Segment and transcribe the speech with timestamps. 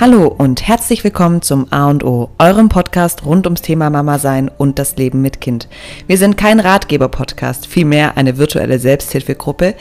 [0.00, 4.48] Hallo und herzlich willkommen zum A und O, eurem Podcast rund ums Thema Mama sein
[4.48, 5.68] und das Leben mit Kind.
[6.06, 9.74] Wir sind kein Ratgeber-Podcast, vielmehr eine virtuelle Selbsthilfegruppe,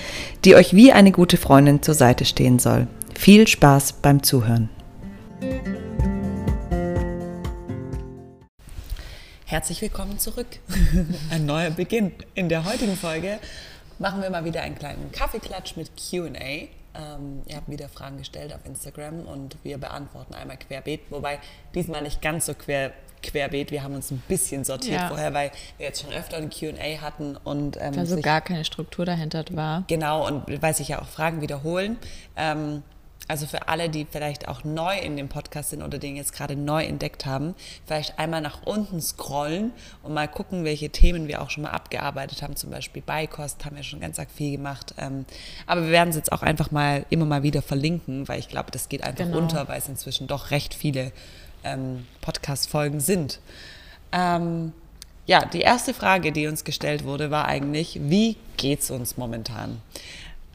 [0.44, 2.88] die euch wie eine gute Freundin zur Seite stehen soll.
[3.18, 4.70] Viel Spaß beim Zuhören.
[9.46, 10.48] Herzlich willkommen zurück.
[11.32, 12.12] Ein neuer Beginn.
[12.36, 13.40] In der heutigen Folge
[14.00, 16.68] machen wir mal wieder einen kleinen Kaffeeklatsch mit QA.
[17.00, 21.40] Ähm, ihr habt wieder Fragen gestellt auf Instagram und wir beantworten einmal querbeet, wobei
[21.73, 22.91] diesmal nicht ganz so quer,
[23.23, 23.71] querbeet.
[23.71, 25.07] Wir haben uns ein bisschen sortiert ja.
[25.07, 27.77] vorher, weil wir jetzt schon öfter ein QA hatten und.
[27.80, 29.84] Ähm, weil so gar keine Struktur dahinter war.
[29.88, 31.98] Genau, und weil sich ja auch Fragen wiederholen.
[32.35, 32.84] Ähm,
[33.30, 36.56] also für alle, die vielleicht auch neu in dem Podcast sind oder den jetzt gerade
[36.56, 37.54] neu entdeckt haben,
[37.86, 39.72] vielleicht einmal nach unten scrollen
[40.02, 42.55] und mal gucken, welche Themen wir auch schon mal abgearbeitet haben.
[42.55, 44.96] Zum Beispiel Beikost haben wir schon ganz arg viel gemacht.
[44.98, 45.26] Ähm,
[45.68, 48.72] aber wir werden es jetzt auch einfach mal immer mal wieder verlinken, weil ich glaube,
[48.72, 49.38] das geht einfach genau.
[49.38, 51.12] unter, weil es inzwischen doch recht viele
[51.64, 53.40] ähm, Podcast-Folgen sind.
[54.12, 54.74] Ähm,
[55.27, 59.80] ja, die erste Frage, die uns gestellt wurde, war eigentlich, wie geht's uns momentan?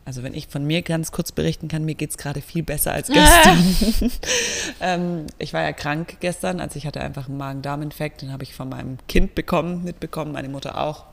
[0.05, 2.93] Also wenn ich von mir ganz kurz berichten kann, mir geht es gerade viel besser
[2.93, 4.11] als gestern.
[4.81, 8.55] ähm, ich war ja krank gestern, also ich hatte einfach einen Magen-Darm-Infekt, den habe ich
[8.55, 11.05] von meinem Kind bekommen, mitbekommen, meine Mutter auch.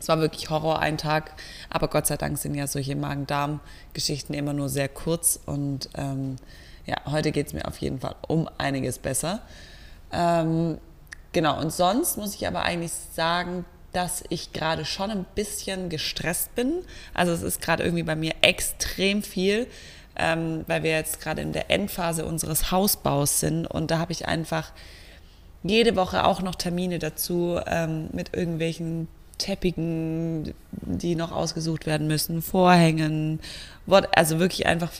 [0.00, 1.32] Es war wirklich Horror ein Tag,
[1.70, 6.36] aber Gott sei Dank sind ja solche Magen-Darm-Geschichten immer nur sehr kurz und ähm,
[6.86, 9.40] ja, heute geht es mir auf jeden Fall um einiges besser.
[10.12, 10.78] Ähm,
[11.32, 16.54] genau, und sonst muss ich aber eigentlich sagen, dass ich gerade schon ein bisschen gestresst
[16.54, 16.82] bin.
[17.14, 19.66] Also es ist gerade irgendwie bei mir extrem viel,
[20.16, 24.26] ähm, weil wir jetzt gerade in der Endphase unseres Hausbaus sind und da habe ich
[24.26, 24.72] einfach
[25.62, 32.42] jede Woche auch noch Termine dazu ähm, mit irgendwelchen Teppichen, die noch ausgesucht werden müssen,
[32.42, 33.40] Vorhängen,
[34.12, 34.92] also wirklich einfach,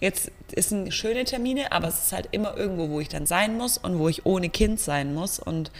[0.00, 3.78] jetzt sind schöne Termine, aber es ist halt immer irgendwo, wo ich dann sein muss
[3.78, 5.70] und wo ich ohne Kind sein muss und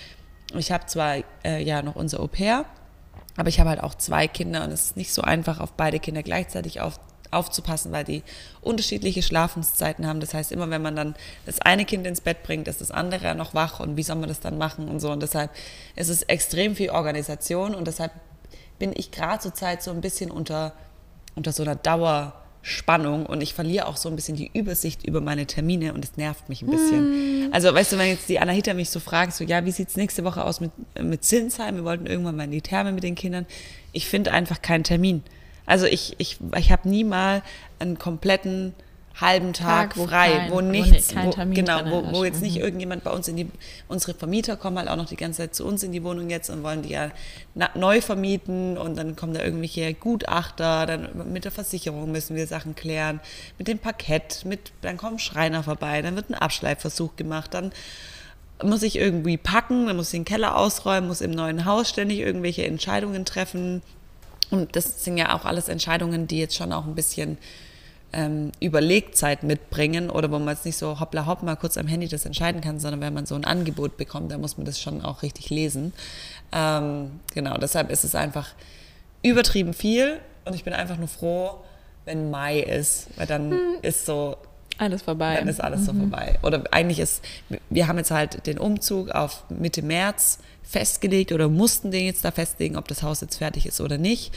[0.54, 2.64] ich habe zwar äh, ja noch unser Au pair,
[3.36, 6.00] aber ich habe halt auch zwei Kinder und es ist nicht so einfach, auf beide
[6.00, 6.98] Kinder gleichzeitig auf,
[7.31, 8.22] aufzupassen, weil die
[8.60, 10.20] unterschiedliche Schlafenszeiten haben.
[10.20, 11.14] Das heißt, immer wenn man dann
[11.47, 14.28] das eine Kind ins Bett bringt, ist das andere noch wach und wie soll man
[14.28, 15.10] das dann machen und so.
[15.10, 15.50] Und deshalb
[15.94, 18.12] ist es extrem viel Organisation und deshalb
[18.78, 20.72] bin ich gerade zur Zeit so ein bisschen unter,
[21.34, 22.32] unter so einer Dauer-
[22.62, 26.16] Spannung und ich verliere auch so ein bisschen die Übersicht über meine Termine und es
[26.16, 27.48] nervt mich ein bisschen.
[27.48, 27.52] Mm.
[27.52, 29.96] Also, weißt du, wenn jetzt die Anahita mich so fragt, so, ja, wie sieht es
[29.96, 31.76] nächste Woche aus mit, mit Zinsheim?
[31.76, 33.47] Wir wollten irgendwann mal in die Therme mit den Kindern.
[33.92, 35.22] Ich finde einfach keinen Termin.
[35.66, 37.42] Also, ich, ich, ich habe nie mal
[37.78, 38.74] einen kompletten
[39.20, 42.56] halben Tag, Tag wo frei, kein, wo nichts, wo, wo genau, wo, wo jetzt nicht
[42.56, 42.62] mhm.
[42.62, 43.50] irgendjemand bei uns in die,
[43.88, 46.50] unsere Vermieter kommen halt auch noch die ganze Zeit zu uns in die Wohnung jetzt
[46.50, 47.10] und wollen die ja
[47.74, 52.74] neu vermieten und dann kommen da irgendwelche Gutachter, dann mit der Versicherung müssen wir Sachen
[52.74, 53.20] klären,
[53.58, 57.72] mit dem Parkett, mit, dann kommen Schreiner vorbei, dann wird ein Abschleifversuch gemacht, dann
[58.62, 62.18] muss ich irgendwie packen, dann muss ich den Keller ausräumen, muss im neuen Haus ständig
[62.20, 63.82] irgendwelche Entscheidungen treffen.
[64.50, 67.38] Und das sind ja auch alles Entscheidungen, die jetzt schon auch ein bisschen
[68.12, 72.08] ähm, Überlegzeit mitbringen oder wo man jetzt nicht so hoppla hopp mal kurz am Handy
[72.08, 75.02] das entscheiden kann, sondern wenn man so ein Angebot bekommt, dann muss man das schon
[75.02, 75.92] auch richtig lesen.
[76.52, 78.48] Ähm, genau, deshalb ist es einfach
[79.22, 81.58] übertrieben viel und ich bin einfach nur froh,
[82.04, 83.58] wenn Mai ist, weil dann hm.
[83.82, 84.36] ist so
[84.78, 85.36] alles vorbei.
[85.36, 85.84] Dann ist alles mhm.
[85.86, 86.38] so vorbei.
[86.42, 87.22] Oder eigentlich ist,
[87.68, 92.30] wir haben jetzt halt den Umzug auf Mitte März festgelegt oder mussten den jetzt da
[92.30, 94.32] festlegen, ob das Haus jetzt fertig ist oder nicht.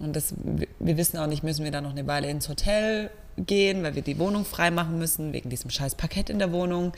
[0.00, 3.82] Und das, wir wissen auch nicht, müssen wir da noch eine Weile ins Hotel gehen,
[3.82, 6.92] weil wir die Wohnung freimachen müssen, wegen diesem scheiß Parkett in der Wohnung,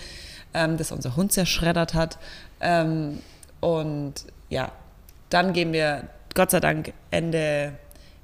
[0.55, 2.19] ähm, das unser Hund zerschreddert hat.
[2.61, 3.19] Ähm,
[3.61, 4.15] und
[4.49, 4.73] ja,
[5.31, 7.73] dann gehen wir, Gott sei Dank, Ende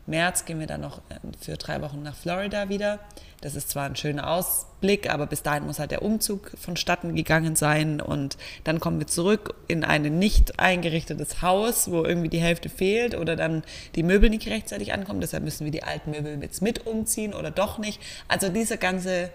[0.08, 2.98] März gehen wir dann noch äh, für drei Wochen nach Florida wieder.
[3.40, 7.54] Das ist zwar ein schöner Ausblick, aber bis dahin muss halt der Umzug vonstatten gegangen
[7.54, 12.68] sein und dann kommen wir zurück in ein nicht eingerichtetes Haus, wo irgendwie die Hälfte
[12.68, 13.62] fehlt oder dann
[13.94, 15.20] die Möbel nicht rechtzeitig ankommen.
[15.20, 18.00] Deshalb müssen wir die alten Möbel jetzt mit umziehen oder doch nicht.
[18.26, 19.30] Also dieser ganze,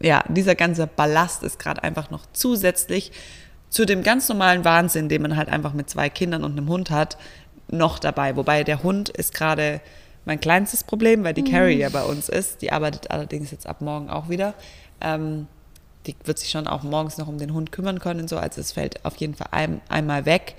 [0.00, 3.12] ja, dieser ganze Ballast ist gerade einfach noch zusätzlich
[3.74, 6.90] zu dem ganz normalen Wahnsinn, den man halt einfach mit zwei Kindern und einem Hund
[6.90, 7.16] hat,
[7.68, 8.36] noch dabei.
[8.36, 9.80] Wobei der Hund ist gerade
[10.24, 11.50] mein kleinstes Problem, weil die mhm.
[11.50, 12.62] Carrie ja bei uns ist.
[12.62, 14.54] Die arbeitet allerdings jetzt ab morgen auch wieder.
[15.00, 15.46] Ähm,
[16.06, 18.36] die wird sich schon auch morgens noch um den Hund kümmern können und so.
[18.36, 20.54] Also es fällt auf jeden Fall ein, einmal weg.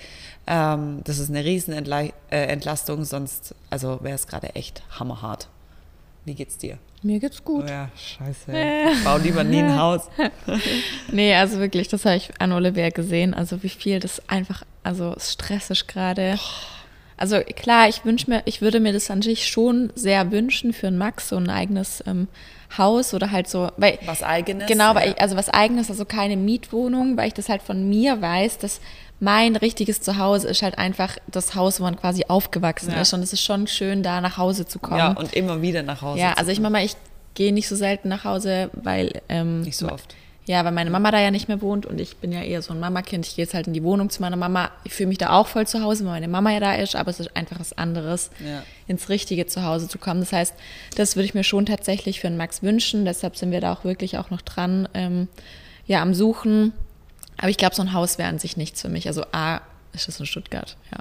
[0.48, 5.48] Ähm, das ist eine riesen äh, Entlastung, sonst also wäre es gerade echt hammerhart.
[6.24, 6.80] Wie geht's dir?
[7.04, 7.66] Mir geht's gut.
[7.68, 8.52] Oh ja, scheiße.
[8.52, 8.86] Äh.
[9.04, 10.10] Bau lieber nie ein Haus.
[11.12, 13.36] nee, also wirklich, das habe ich an Olivia gesehen.
[13.36, 16.40] Also wie viel das einfach, also stressig gerade.
[16.40, 16.75] Oh
[17.18, 20.88] Also klar, ich wünsche mir, ich würde mir das an sich schon sehr wünschen für
[20.88, 22.28] einen Max, so ein eigenes ähm,
[22.78, 25.14] Haus oder halt so, weil Was Eigenes, Genau, weil ja.
[25.16, 28.82] ich, also was eigenes, also keine Mietwohnung, weil ich das halt von mir weiß, dass
[29.22, 33.02] mein richtiges Zuhause ist halt einfach das Haus, wo man quasi aufgewachsen Ja.
[33.02, 34.98] ist und es ist schon schön, da nach Hause zu kommen.
[34.98, 36.20] Ja, und immer wieder nach Hause.
[36.20, 36.98] Ja, also ich meine mal, ich
[37.34, 40.16] gehe nicht so selten nach Hause, weil ähm, Nicht so oft.
[40.48, 42.72] Ja, weil meine Mama da ja nicht mehr wohnt und ich bin ja eher so
[42.72, 43.26] ein Mamakind.
[43.26, 44.70] Ich gehe jetzt halt in die Wohnung zu meiner Mama.
[44.84, 47.10] Ich fühle mich da auch voll zu Hause, weil meine Mama ja da ist, aber
[47.10, 48.62] es ist einfach was anderes, Ja.
[48.86, 50.20] ins richtige Zuhause zu kommen.
[50.20, 50.54] Das heißt,
[50.96, 53.06] das würde ich mir schon tatsächlich für den Max wünschen.
[53.06, 55.28] Deshalb sind wir da auch wirklich auch noch dran, ähm,
[55.88, 56.74] ja, am Suchen.
[57.38, 59.08] Aber ich glaube, so ein Haus wäre an sich nichts für mich.
[59.08, 59.62] Also A,
[59.94, 61.00] ist das in Stuttgart, ja.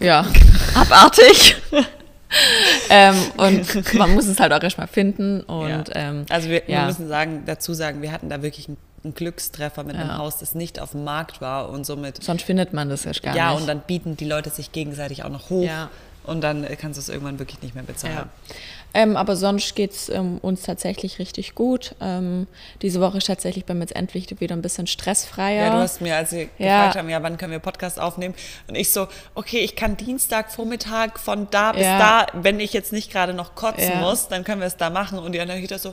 [0.00, 0.26] Ja,
[0.74, 1.56] abartig.
[2.90, 5.40] ähm, und man muss es halt auch erstmal finden.
[5.42, 5.84] Und ja.
[5.94, 6.80] ähm, also wir, ja.
[6.80, 10.18] wir müssen sagen, dazu sagen, wir hatten da wirklich einen, einen Glückstreffer mit einem Ja.
[10.18, 13.36] Haus, das nicht auf dem Markt war und somit sonst findet man das erst gar
[13.36, 13.60] ja nicht.
[13.60, 15.90] und dann bieten die Leute sich gegenseitig auch noch hoch Ja.
[16.24, 18.14] und dann kannst du es irgendwann wirklich nicht mehr bezahlen.
[18.14, 18.54] Ja.
[18.94, 21.94] Ähm, aber sonst geht es ähm, uns tatsächlich richtig gut.
[22.00, 22.46] Ähm,
[22.80, 25.64] diese Woche ist tatsächlich bei mir jetzt endlich wieder ein bisschen stressfreier.
[25.64, 26.78] Ja, du hast mir, als sie Ja.
[26.78, 28.34] gefragt haben, ja, wann können wir Podcast aufnehmen?
[28.68, 31.98] Und ich so, okay, ich kann Dienstag Vormittag von da bis Ja.
[31.98, 34.00] da, wenn ich jetzt nicht gerade noch kotzen Ja.
[34.00, 35.18] muss, dann können wir es da machen.
[35.18, 35.92] Und die Anahita so,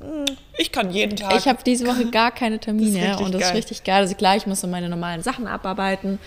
[0.00, 0.24] hm,
[0.56, 1.34] ich kann jeden Tag.
[1.36, 3.56] ich habe diese Woche gar keine Termine Das ist und das ist geil.
[3.56, 3.96] richtig geil.
[4.02, 6.18] Also klar, ich muss so meine normalen Sachen abarbeiten,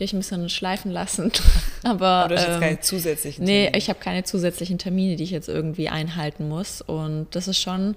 [0.00, 1.30] die ich ein bisschen schleifen lassen.
[1.84, 3.78] Aber Aber du hast jetzt ähm, keine zusätzlichen Nee, Termine.
[3.78, 6.80] ich habe keine zusätzlichen Termine, die ich jetzt irgendwie einhalten muss.
[6.82, 7.94] Und das ist schon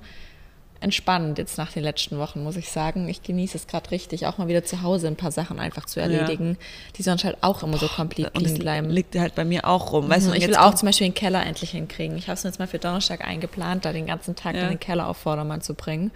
[0.79, 3.07] entspannend jetzt nach den letzten Wochen, muss ich sagen.
[3.07, 6.01] Ich genieße es gerade richtig, auch mal wieder zu Hause ein paar Sachen einfach zu
[6.01, 6.57] erledigen,
[6.97, 8.89] die sonst halt auch immer so komplett und liegen es bleiben.
[8.89, 10.09] liegt halt bei mir auch rum.
[10.09, 12.17] Weißt du, Mhm, und ich will jetzt auch zum Beispiel den Keller endlich hinkriegen.
[12.17, 14.67] Ich habe es mir jetzt mal für Donnerstag eingeplant, da den ganzen Tag Ja.
[14.67, 16.11] den Keller auf Vordermann zu bringen.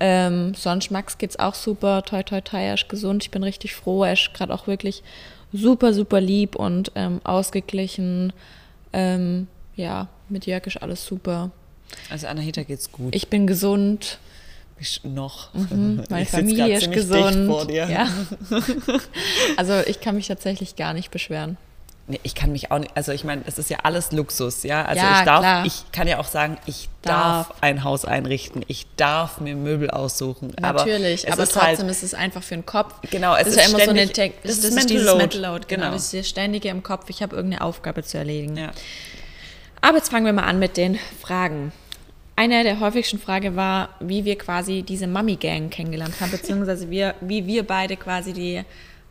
[0.00, 3.22] Ähm, sonst Max geht's auch super, toi toi toi, er ist gesund.
[3.22, 4.02] Ich bin richtig froh.
[4.04, 5.02] Er ist gerade auch wirklich
[5.52, 8.32] super, super lieb und ähm, ausgeglichen.
[8.92, 11.50] Ähm, ja, mit Jörg ist alles super.
[12.08, 13.14] Also Anahita geht's gut.
[13.14, 14.18] Ich bin gesund.
[14.78, 15.52] Ich, noch.
[16.08, 17.46] Meine Ich Familie ist ziemlich dicht gesund.
[17.46, 17.88] Vor dir.
[17.88, 18.08] Ja.
[19.56, 21.58] Also ich kann mich tatsächlich gar nicht beschweren.
[22.22, 24.84] Ich kann mich auch nicht, also ich meine, das ist ja alles Luxus, ja.
[24.84, 25.66] Also Ja, ich darf, klar.
[25.66, 27.56] ich kann ja auch sagen, ich darf, Darf.
[27.62, 30.52] ein Haus einrichten, ich darf mir Möbel aussuchen.
[30.60, 32.94] Natürlich, aber, aber, ist trotzdem halt, ist es einfach für den Kopf.
[33.10, 35.06] Genau, es das ist ist ja immer so eine ständig- das ist das Mental dieses
[35.06, 35.18] Load.
[35.18, 35.82] Mental Load, genau.
[35.82, 35.94] Genau.
[35.94, 38.56] Das ist das ständige im Kopf, ich habe irgendeine Aufgabe zu erledigen.
[38.56, 38.70] ja.
[39.82, 41.72] Aber jetzt fangen wir mal an mit den Fragen.
[42.36, 47.46] Eine der häufigsten Fragen war, wie wir quasi diese Mummy-Gang kennengelernt haben, beziehungsweise wir, wie
[47.46, 48.62] wir beide quasi die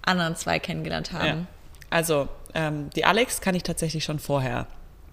[0.03, 1.19] anderen zwei kennengelernt ja.
[1.19, 1.47] haben.
[1.89, 4.67] Also ähm, die Alex kann ich tatsächlich schon vorher.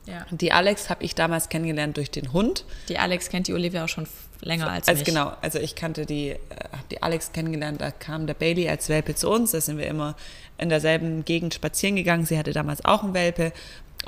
[0.06, 0.25] Ja.
[0.31, 2.65] Die Alex habe ich damals kennengelernt durch den Hund.
[2.88, 4.06] Die Alex kennt die Olivia auch schon
[4.41, 5.06] länger als Also mich.
[5.09, 6.37] genau, also ich kannte die, äh,
[6.73, 9.87] habe die Alex kennengelernt, da kam der Bailey als Welpe zu uns, da sind wir
[9.87, 10.15] immer
[10.59, 12.25] in derselben Gegend spazieren gegangen.
[12.25, 13.53] Sie hatte damals auch einen Welpe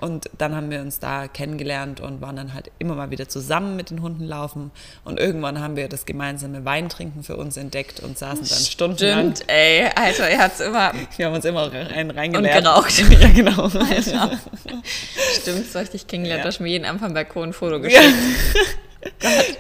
[0.00, 3.74] und dann haben wir uns da kennengelernt und waren dann halt immer mal wieder zusammen
[3.74, 4.70] mit den Hunden laufen
[5.04, 9.34] und irgendwann haben wir das gemeinsame Weintrinken für uns entdeckt und saßen dann stundenlang.
[9.34, 10.92] Stimmt, ey, Alter, er hat's immer.
[11.16, 12.56] Wir haben uns immer rein reingeleert.
[12.58, 12.98] Und geraucht.
[13.20, 13.68] ja, genau.
[15.40, 16.42] Stimmt, so richtig kennengelernt, Ja.
[16.44, 18.02] du hast mir jeden vom Balkon ein Foto geschickt.
[18.02, 18.60] Ja.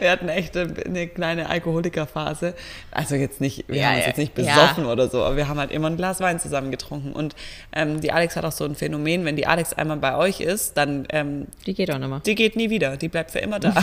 [0.00, 2.54] Wir hatten echt eine, eine kleine Alkoholikerphase.
[2.90, 4.08] Also jetzt nicht, wir Ja, haben uns ja.
[4.08, 4.44] jetzt nicht Ja.
[4.44, 7.12] besoffen oder so, aber wir haben halt immer ein Glas Wein zusammen getrunken.
[7.12, 7.36] Und
[7.72, 10.76] ähm, die Alex hat auch so ein Phänomen, wenn die Alex einmal bei euch ist,
[10.76, 12.20] dann ähm, Die geht auch nicht mehr.
[12.20, 13.74] die geht nie wieder, die bleibt für immer da.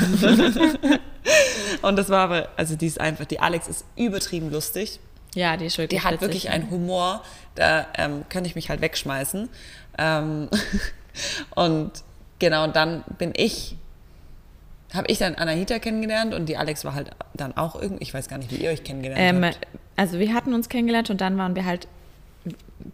[1.82, 5.00] Und das war aber, also die ist einfach, die Alex ist übertrieben lustig.
[5.36, 6.52] Ja, die ist wirklich Die hat witzig, wirklich ja.
[6.52, 7.22] einen Humor,
[7.56, 9.50] da ähm, könnte ich mich halt wegschmeißen.
[9.98, 10.50] Ähm,
[11.56, 11.92] und
[12.40, 13.76] genau, dann bin ich,
[14.94, 18.28] habe ich dann Anahita kennengelernt und die Alex war halt dann auch irgendwie, ich weiß
[18.30, 19.60] gar nicht, wie ihr euch kennengelernt Ähm, habt.
[19.96, 21.88] also wir hatten uns kennengelernt und dann waren wir halt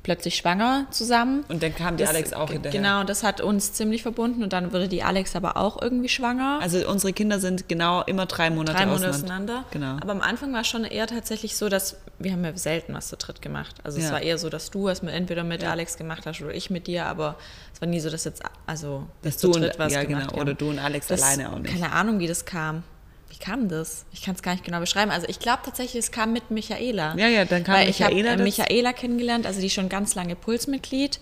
[0.03, 1.43] plötzlich schwanger zusammen.
[1.49, 2.79] Und dann kam die Das- Alex auch hinterher.
[2.79, 6.59] Genau, das hat uns ziemlich verbunden und dann wurde die Alex aber auch irgendwie schwanger.
[6.61, 9.53] Also unsere Kinder sind genau immer drei Monate drei Monate auseinander.
[9.59, 9.65] auseinander.
[9.71, 9.97] Genau.
[10.01, 13.07] Aber am Anfang war es schon eher tatsächlich so, dass wir haben ja selten was
[13.09, 13.75] zu dritt gemacht.
[13.83, 14.11] Also es Ja.
[14.11, 17.05] war eher so, dass du es entweder mit Alex gemacht hast oder ich mit dir,
[17.05, 17.37] aber
[17.73, 20.53] es war nie so, dass jetzt also Dass du und- was ja, gemacht genau, oder
[20.53, 21.71] du und Alex das, alleine auch nicht.
[21.73, 22.83] Keine Ahnung, wie das kam.
[23.29, 24.05] Wie kam das?
[24.11, 25.09] Ich kann es gar nicht genau beschreiben.
[25.09, 27.15] Also ich glaube tatsächlich, es kam mit Michaela.
[27.17, 28.43] Ja, ja, dann kam Weil ich habe Michaela äh, dazu.
[28.43, 31.19] Michaela kennengelernt, also die ist schon ganz lange Pulsmitglied.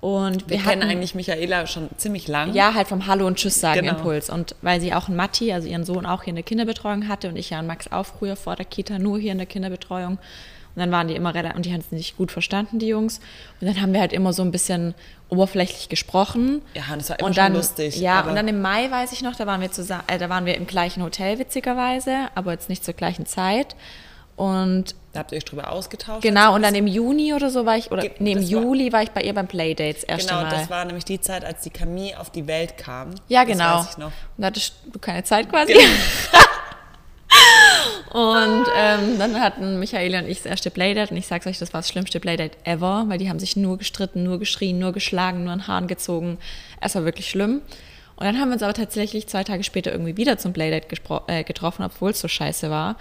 [0.00, 2.54] Und Wir wir, kennen hatten, eigentlich Michaela schon ziemlich lang.
[2.54, 3.96] ja, halt vom Hallo und Tschüss sagen Genau.
[3.98, 4.30] Impuls.
[4.30, 7.28] Und weil sie auch einen Matti, also ihren Sohn, auch hier in der Kinderbetreuung hatte
[7.28, 10.12] und ich ja und Max auch früher vor der Kita nur hier in der Kinderbetreuung.
[10.12, 13.18] Und dann waren die immer relativ, und die haben es nicht gut verstanden, die Jungs.
[13.60, 14.94] Und dann haben wir halt immer so ein bisschen
[15.28, 16.62] oberflächlich gesprochen.
[16.74, 19.20] Ja, und es war immer und dann, lustig, Ja, und dann im Mai weiß ich
[19.22, 22.68] noch, da waren wir zusammen, äh, da waren wir im gleichen Hotel witzigerweise, aber jetzt
[22.68, 23.74] nicht zur gleichen Zeit.
[24.40, 26.22] Und Da habt ihr euch drüber ausgetauscht?
[26.22, 28.90] genau, und dann im Juni oder so war ich, oder nee, im das war- Juli
[28.90, 30.48] war ich bei ihr beim Playdates erst Genau, Mal.
[30.50, 33.10] das war nämlich die Zeit, als die Camille auf die Welt kam.
[33.28, 33.78] Ja, Das genau.
[33.80, 34.06] weiß ich noch.
[34.06, 35.74] Und da hattest du keine Zeit quasi.
[38.12, 41.72] und ähm, dann hatten Michaela und ich das erste Playdate und ich sag's euch, das
[41.72, 45.44] war das schlimmste Playdate ever, weil die haben sich nur gestritten, nur geschrien, nur geschlagen,
[45.44, 46.38] nur an Haaren gezogen.
[46.80, 47.62] Es war wirklich schlimm.
[48.16, 50.88] Und dann haben wir uns aber tatsächlich zwei Tage später irgendwie wieder zum Playdate
[51.28, 52.96] äh, getroffen, obwohl es so scheiße war.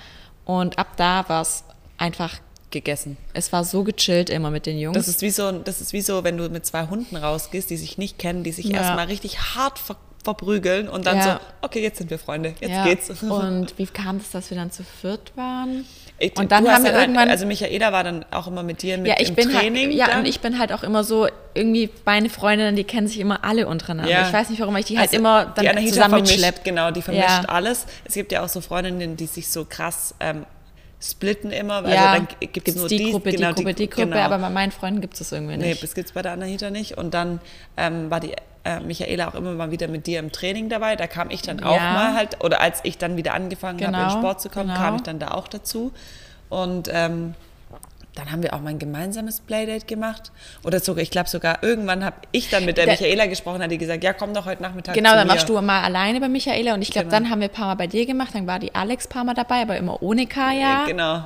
[0.49, 1.63] Und ab da war es
[1.99, 2.39] einfach,
[2.71, 3.17] Gegessen.
[3.33, 4.97] es war so gechillt immer mit den Jungs.
[4.97, 7.77] Das ist, wie so, das ist wie so, wenn du mit zwei Hunden rausgehst, die
[7.77, 8.77] sich nicht kennen, die sich Ja.
[8.79, 11.23] erstmal richtig hart ver verprügeln und dann Ja.
[11.23, 12.83] so, okay, jetzt sind wir Freunde, jetzt ja.
[12.83, 13.09] geht's.
[13.23, 15.85] Und wie kam es, dass wir dann zu viert waren?
[16.21, 18.97] Ich- und dann haben wir halt- irgendwann Also Michaela war dann auch immer mit dir
[18.97, 19.87] mit ja, ich im bin Training.
[19.87, 20.19] halt, ja, dann.
[20.19, 23.67] und ich bin halt auch immer so, irgendwie meine Freundinnen, die kennen sich immer alle
[23.67, 24.11] untereinander.
[24.11, 24.27] Ja.
[24.27, 26.63] Ich weiß nicht, warum ich die halt Also, immer dann die Anahita zusammen vermischt, mitschlepp.
[26.65, 27.43] Genau, die vermischt Ja.
[27.47, 27.85] alles.
[28.05, 30.45] Es gibt ja auch so Freundinnen, die sich so krass ähm,
[31.01, 31.75] splitten immer.
[31.75, 34.17] Also Ja, dann gibt es nur die, Gruppe, genau, die Gruppe, die Gruppe, genau.
[34.19, 35.81] aber bei meinen Freunden gibt es das irgendwie Nee, nicht.
[35.83, 36.97] das gibt es bei der Anahita nicht.
[36.97, 37.39] Und dann
[37.77, 38.33] ähm, war die
[38.63, 40.95] äh, Michaela auch immer mal wieder mit dir im Training dabei.
[40.95, 41.93] Da kam ich dann auch Ja.
[41.93, 44.79] mal halt, oder als ich dann wieder angefangen habe, in Genau, Sport zu kommen, genau.
[44.79, 45.91] kam ich dann da auch dazu.
[46.49, 47.35] Und ähm,
[48.15, 50.31] dann haben wir auch mal ein gemeinsames Playdate gemacht.
[50.63, 53.71] Oder sogar, ich glaube sogar, irgendwann habe ich dann mit der Der- Michaela gesprochen, hat
[53.71, 55.33] die gesagt, ja, komm doch heute Nachmittag Genau, dann mir.
[55.33, 57.19] warst du mal alleine bei Michaela und ich glaube, Genau.
[57.19, 59.23] dann haben wir ein paar Mal bei dir gemacht, dann war die Alex ein paar
[59.23, 60.85] Mal dabei, aber immer ohne Kaya.
[60.85, 61.23] Genau.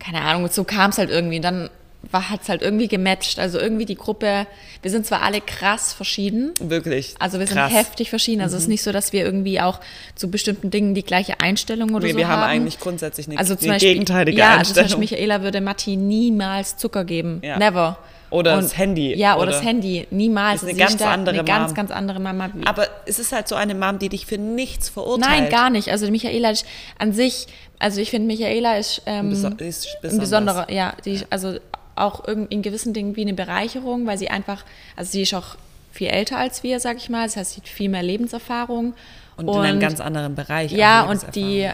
[0.00, 1.36] Keine Ahnung, so kam es halt irgendwie.
[1.36, 1.70] Und dann
[2.12, 3.38] hat es halt irgendwie gematcht.
[3.38, 4.46] Also irgendwie die Gruppe,
[4.82, 7.14] wir sind zwar alle krass verschieden, Wirklich.
[7.18, 7.70] Also wir krass.
[7.70, 8.40] sind heftig verschieden.
[8.42, 9.80] Also es ist nicht so, dass wir irgendwie auch
[10.14, 12.40] zu bestimmten Dingen die gleiche Einstellung oder Nee, so wir haben.
[12.42, 15.00] haben eigentlich grundsätzlich eine, also zum eine Beispiel, gegenteilige ja, also zum Beispiel Einstellung.
[15.00, 17.40] Michaela würde Matti niemals Zucker geben.
[17.44, 17.58] Ja.
[17.58, 17.98] Never.
[18.30, 19.14] Oder das Handy.
[19.14, 20.06] Ja, oder, Oder- das Handy.
[20.10, 20.62] Niemals.
[20.62, 21.74] Ist eine Sie ganz andere Eine ganz, Mom.
[21.76, 22.48] ganz andere Mama.
[22.64, 25.30] Aber es ist halt so eine Mom, die dich für nichts verurteilt.
[25.42, 25.90] Nein, gar nicht.
[25.90, 26.64] Also Michaela ist
[26.98, 27.46] an sich,
[27.78, 29.28] also ich finde Michaela ist, ähm,
[29.58, 31.58] die ist ein besonderer, ja, die ist also
[31.94, 34.64] auch in gewissen Dingen wie eine Bereicherung, weil sie einfach,
[34.96, 35.56] also sie ist auch
[35.92, 37.26] viel älter als wir, sag ich mal.
[37.26, 38.94] Das heißt, sie hat viel mehr Lebenserfahrung.
[39.36, 40.72] Und, in einem ganz anderen Bereich.
[40.72, 41.68] Ja, und die,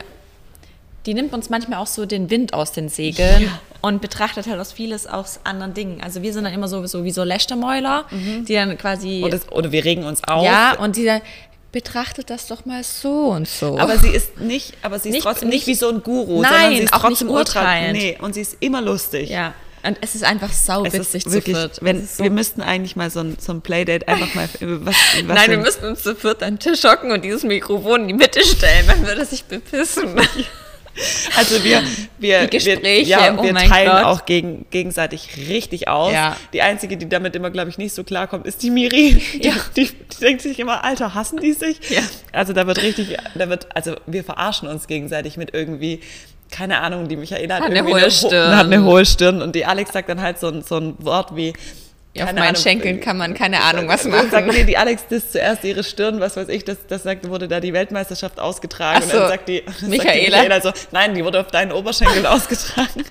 [1.07, 4.73] die nimmt uns manchmal auch so den Wind aus den Segeln und betrachtet halt aus
[4.73, 6.01] vieles aus anderen Dingen.
[6.03, 9.73] Also wir sind dann immer so, so wie so Lästermäuler, die dann quasi, Oder, oder
[9.73, 10.45] wir regen uns auf.
[10.45, 11.21] ja, und die dann,
[11.71, 13.79] betrachtet das doch mal so und so.
[13.79, 16.41] Aber sie ist nicht, aber sie ist Nicht- trotzdem nicht, nicht- wie so ein Guru,
[16.41, 17.61] Nein, sondern sie ist auch nicht trotzdem ultra.
[17.61, 17.93] urteilend.
[18.01, 19.29] Nee, und sie ist immer lustig.
[19.31, 21.79] ja, und es ist einfach sau Es witzig ist wirklich, zu viert.
[21.83, 24.97] wenn, so wir müssten eigentlich mal so ein, so ein Playdate einfach mal, was, was
[25.27, 28.09] Nein, wir denn- müssten uns zu viert an den Tisch hocken und dieses Mikrofon in
[28.09, 30.15] die Mitte stellen, dann würde sich bepissen.
[31.37, 31.81] Also wir,
[32.19, 34.05] wir, Die Gespräche, wir, ja, oh wir teilen Gott.
[34.05, 36.13] auch gegen, gegenseitig richtig aus.
[36.13, 36.37] Ja.
[36.53, 39.23] Die einzige, die damit immer, glaube ich, nicht so klarkommt, ist die Miri.
[39.35, 39.53] Die, Ja.
[39.77, 41.79] die, die denkt sich immer, Alter, hassen die sich?
[41.89, 42.01] Ja.
[42.33, 46.01] Also da wird richtig, da wird, also wir verarschen uns gegenseitig mit irgendwie,
[46.51, 48.57] keine Ahnung, die Michaela hat, Hat eine hohe Ho- Stirn.
[48.57, 51.37] hat eine hohe Stirn und die Alex sagt dann halt so ein, so ein Wort
[51.37, 51.53] wie,
[52.15, 54.47] Ja, auf meinen Ahnung, Schenkeln kann man keine Ahnung was Sagt, machen.
[54.49, 57.61] nee, die Alex disst zuerst ihre Stirn, was weiß ich, das, das sagt, wurde da
[57.61, 59.01] die Weltmeisterschaft ausgetragen.
[59.01, 60.37] Ach und dann so, sagt die, sagt die Michaela.
[60.39, 63.05] Michaela so, nein, die wurde auf deinen Oberschenkel ausgetragen.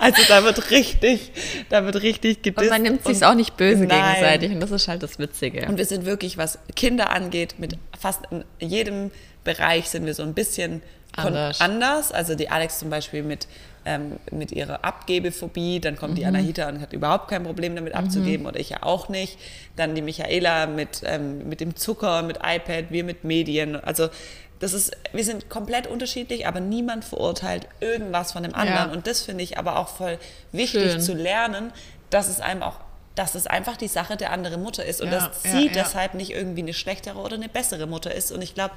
[0.00, 1.30] Also da wird richtig,
[1.68, 2.64] da wird richtig gedisst.
[2.64, 4.02] Und man nimmt sich auch nicht böse Nein.
[4.14, 5.66] gegenseitig und das ist halt das Witzige.
[5.68, 9.10] Und wir sind wirklich, was Kinder angeht, mit fast in jedem
[9.44, 10.82] Bereich sind wir so ein bisschen
[11.16, 11.60] Anders.
[11.60, 12.12] anders.
[12.12, 13.48] Also die Alex zum Beispiel mit,
[13.84, 16.28] ähm, mit ihrer Abgebephobie, dann kommt die Mhm.
[16.28, 19.38] Anahita und hat überhaupt kein Problem damit abzugeben oder ich ja auch nicht.
[19.76, 23.76] Dann die Michaela mit, ähm, mit dem Zucker, mit iPad, wir mit Medien.
[23.76, 24.08] Also
[24.60, 28.90] das ist, wir sind komplett unterschiedlich, aber niemand verurteilt irgendwas von dem anderen.
[28.90, 28.92] Ja.
[28.92, 30.18] Und das finde ich aber auch voll
[30.52, 31.00] wichtig Schön.
[31.00, 31.72] zu lernen,
[32.10, 32.76] dass es einem auch
[33.16, 35.72] dass es einfach die Sache der anderen Mutter ist und Ja, dass ja, sie ja.
[35.74, 38.30] deshalb nicht irgendwie eine schlechtere oder eine bessere Mutter ist.
[38.30, 38.72] Und ich glaube,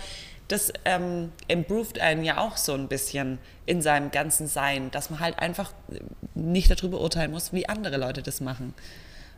[0.53, 5.19] das ähm, improved einen ja auch so ein bisschen in seinem ganzen Sein, dass man
[5.19, 5.71] halt einfach
[6.35, 8.73] nicht darüber urteilen muss, wie andere Leute das machen.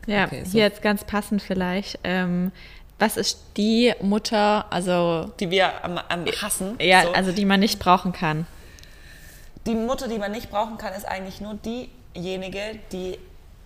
[0.06, 0.52] Ja, Okay, so.
[0.52, 1.98] hier jetzt ganz passend vielleicht.
[2.04, 2.52] Ähm,
[2.98, 6.76] was ist die Mutter, also Die wir am, am hassen.
[6.80, 7.12] ja, so.
[7.12, 8.46] also die man nicht brauchen kann?
[9.66, 13.18] Die Mutter, die man nicht brauchen kann, ist eigentlich nur diejenige, die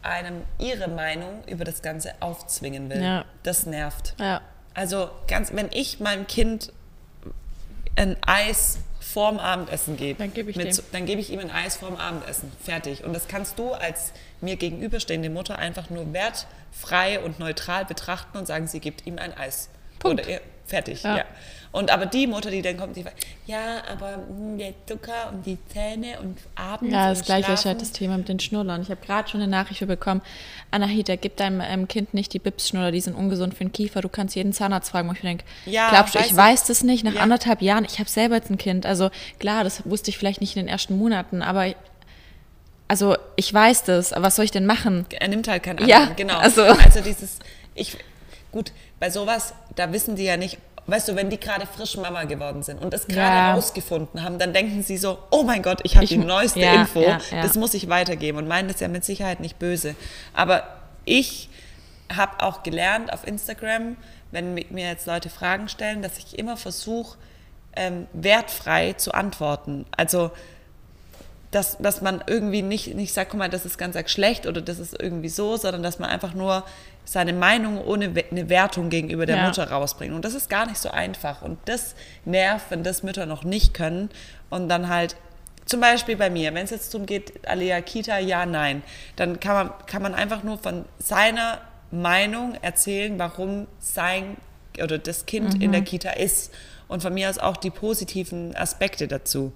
[0.03, 3.03] einem ihre Meinung über das Ganze aufzwingen will.
[3.03, 3.25] Ja.
[3.43, 4.15] Das nervt.
[4.19, 4.41] Ja.
[4.73, 6.73] Also ganz, wenn ich meinem Kind
[7.97, 11.77] ein Eis vorm Abendessen gebe, Dann gebe ich mit dann gebe ich ihm ein Eis
[11.77, 12.53] vorm Abendessen.
[12.63, 13.05] Fertig.
[13.05, 18.47] Und das kannst du als mir gegenüberstehende Mutter einfach nur wertfrei und neutral betrachten und
[18.47, 19.69] sagen, sie gibt ihm ein Eis.
[19.99, 20.27] Punkt.
[20.27, 21.19] Oder fertig, Ja.
[21.19, 21.25] ja.
[21.73, 25.47] Und aber die Mutter, die dann kommt, die sagt, ja, aber hm, der Zucker und
[25.47, 28.83] die Zähne und abends Ja, das gleiche ist halt das Thema mit den Schnullern.
[28.83, 30.21] Ich habe gerade schon eine Nachricht bekommen,
[30.73, 34.01] Anahita, gib deinem ähm, Kind nicht die Bips-Schnuller, die sind ungesund für den Kiefer.
[34.01, 35.09] Du kannst jeden Zahnarzt fragen.
[35.09, 36.37] Und ich denke, Ja, glaubst du, ich ich.
[36.37, 37.21] weiß das nicht nach Ja.
[37.21, 37.85] anderthalb Jahren?
[37.85, 38.85] Ich habe selber jetzt ein Kind.
[38.85, 41.67] Also klar, das wusste ich vielleicht nicht in den ersten Monaten, aber
[42.89, 45.07] also ich weiß das, aber was soll ich denn machen?
[45.11, 46.17] Er nimmt halt keinen Ja, anderen.
[46.17, 46.39] genau.
[46.39, 47.39] also- also dieses,
[47.77, 47.97] ich,
[48.51, 50.59] gut, bei sowas, da wissen die ja nicht,
[50.91, 53.55] weißt du, wenn die gerade frisch Mama geworden sind und es gerade Ja.
[53.55, 57.01] rausgefunden haben, dann denken sie so, oh mein Gott, ich habe die neueste ja, Info,
[57.03, 59.95] ja, das muss ich weitergeben und meinen das ja mit Sicherheit nicht böse.
[60.35, 60.65] Aber
[61.05, 61.49] ich
[62.15, 63.97] habe auch gelernt auf Instagram,
[64.33, 67.17] wenn mi- mir jetzt Leute Fragen stellen, dass ich immer versuche,
[67.77, 69.87] ähm, wertfrei zu antworten.
[69.97, 70.31] Also
[71.51, 74.61] dass, dass man irgendwie nicht, nicht sagt, guck mal, das ist ganz arg schlecht oder
[74.63, 76.65] das ist irgendwie so, sondern dass man einfach nur
[77.05, 79.47] seine Meinung ohne eine Wertung gegenüber der Ja.
[79.47, 80.15] Mutter rausbringt.
[80.15, 81.43] Und das ist gar nicht so einfach.
[81.43, 84.11] Und das nervt, wenn das Mütter noch nicht können
[84.49, 85.17] und dann halt,
[85.67, 88.83] zum Beispiel bei mir, wenn es jetzt darum geht, Alea Kita, ja, nein,
[89.17, 94.37] dann kann man, kann man einfach nur von seiner Meinung erzählen, warum sein
[94.83, 95.73] oder das Kind in Mhm.
[95.73, 96.53] der Kita ist.
[96.87, 99.53] Und von mir aus auch die positiven Aspekte dazu.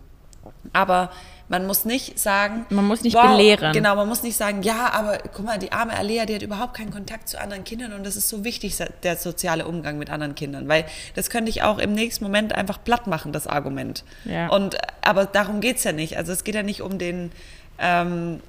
[0.73, 1.11] Aber
[1.49, 2.65] man muss nicht sagen.
[2.71, 3.73] Man muss nicht belehren.
[3.73, 6.75] Genau, man muss nicht sagen, ja, aber guck mal, die arme Alea, die hat überhaupt
[6.75, 10.35] keinen Kontakt zu anderen Kindern und das ist so wichtig, der soziale Umgang mit anderen
[10.35, 10.69] Kindern.
[10.69, 14.05] Weil das könnte ich auch im nächsten Moment einfach platt machen, das Argument.
[14.25, 14.49] Ja.
[14.49, 16.17] Und, aber darum geht es ja nicht.
[16.17, 17.31] Also es geht ja nicht um den,
[17.79, 18.41] ähm,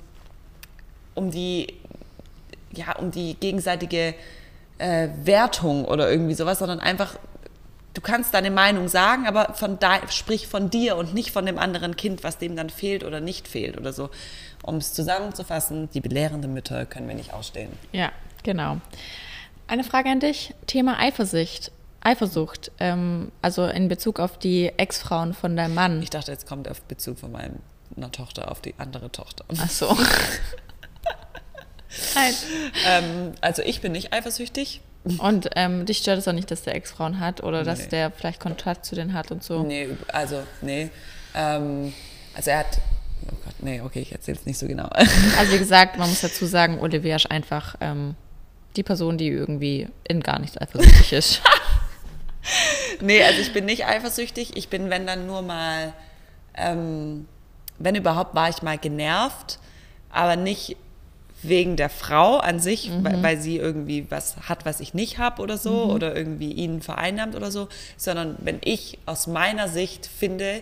[1.15, 1.73] um die,
[2.71, 4.15] ja, um die gegenseitige
[4.77, 7.17] äh, Wertung oder irgendwie sowas, sondern einfach,
[7.95, 11.57] du kannst deine Meinung sagen, aber von da, sprich von dir und nicht von dem
[11.57, 14.11] anderen Kind, was dem dann fehlt oder nicht fehlt oder so.
[14.61, 17.71] Um es zusammenzufassen, die belehrenden Mütter können wir nicht ausstehen.
[17.91, 18.11] Ja,
[18.43, 18.77] genau.
[19.67, 21.71] Eine Frage an dich: Thema Eifersucht.
[22.01, 26.03] Eifersucht, ähm, also in Bezug auf die Ex-Frauen von deinem Mann.
[26.03, 29.43] Ich dachte, jetzt kommt auf Bezug von meiner Tochter auf die andere Tochter.
[29.57, 29.87] Ach so.
[32.13, 32.33] Nein.
[32.85, 34.81] ähm, also ich bin nicht eifersüchtig.
[35.19, 37.87] Und ähm, dich stört es auch nicht, dass der Ex-Frauen hat oder dass Nee.
[37.89, 39.63] der vielleicht Kontakt zu denen hat und so.
[39.63, 40.89] Nee, also, nee.
[41.35, 41.93] Ähm,
[42.35, 42.79] also er hat,
[43.27, 44.89] oh Gott, nee, okay, ich erzähle es nicht so genau.
[45.37, 48.15] Also wie gesagt, man muss dazu sagen, Olivia ist einfach ähm,
[48.75, 51.41] die Person, die irgendwie in gar nichts eifersüchtig ist.
[53.01, 54.55] Nee, also ich bin nicht eifersüchtig.
[54.55, 55.93] Ich bin, wenn dann nur mal,
[56.53, 57.27] ähm,
[57.79, 59.57] wenn überhaupt, war ich mal genervt,
[60.11, 60.77] aber nicht
[61.49, 65.41] wegen der Frau an sich, weil, weil sie irgendwie was hat, was ich nicht habe
[65.41, 70.61] oder so, oder irgendwie ihn vereinnahmt oder so, sondern wenn ich aus meiner Sicht finde,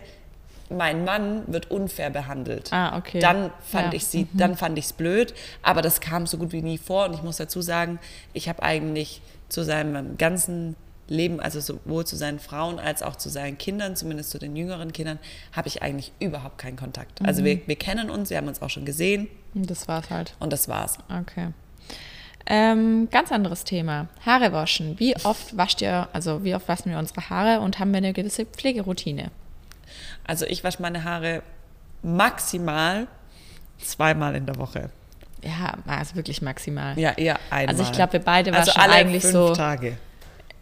[0.70, 2.72] mein Mann wird unfair behandelt.
[2.72, 3.20] Ah, okay.
[3.20, 3.98] Dann fand Ja.
[3.98, 7.06] ich sie, dann fand ich es blöd, aber das kam so gut wie nie vor
[7.08, 8.00] und ich muss dazu sagen,
[8.34, 10.76] ich habe eigentlich zu seinem ganzen
[11.10, 14.94] Leben, also sowohl zu seinen Frauen als auch zu seinen Kindern, zumindest zu den jüngeren
[14.94, 15.20] Kindern,
[15.52, 17.20] habe ich eigentlich überhaupt keinen Kontakt.
[17.24, 20.36] Also wir, wir kennen uns, wir haben uns auch schon gesehen Und das war's halt.
[20.40, 20.98] und das war's.
[21.10, 21.50] Okay.
[22.46, 24.08] Ähm, ganz anderes Thema.
[24.26, 25.00] Haare waschen.
[25.00, 28.12] Wie oft wascht ihr, also wie oft waschen wir unsere Haare und haben wir eine
[28.14, 29.32] gewisse Pflegeroutine?
[30.26, 31.42] Also ich wasche meine Haare
[32.02, 33.08] maximal
[33.80, 34.90] zweimal in der Woche.
[35.42, 36.98] Ja, also wirklich maximal.
[36.98, 37.76] Ja, eher einmal.
[37.76, 39.54] Also ich glaube, wir beide also waschen alle eigentlich fünf so.
[39.54, 39.98] Tage.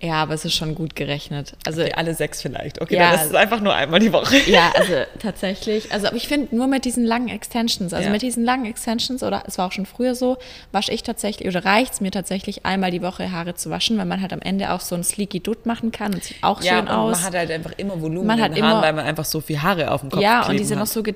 [0.03, 1.53] Ja, aber es ist schon gut gerechnet.
[1.63, 2.81] Also Okay, alle sechs vielleicht.
[2.81, 3.11] Okay, Ja.
[3.11, 4.35] dann ist es einfach nur einmal die Woche.
[4.49, 5.91] ja, also tatsächlich.
[5.93, 8.11] Also aber ich finde nur mit diesen langen Extensions, also Ja.
[8.11, 10.37] mit diesen langen Extensions oder es war auch schon früher so,
[10.71, 14.05] wasche ich tatsächlich oder reicht es mir tatsächlich einmal die Woche Haare zu waschen, weil
[14.05, 16.77] man halt am Ende auch so ein sleeky Dutt machen kann und sieht auch Ja,
[16.77, 17.17] schön und aus.
[17.17, 19.25] man hat halt einfach immer Volumen Man in hat den Haaren, immer- weil man einfach
[19.25, 20.85] so viel Haare auf dem Kopf Ja, und die sind hat.
[20.87, 21.13] noch so ge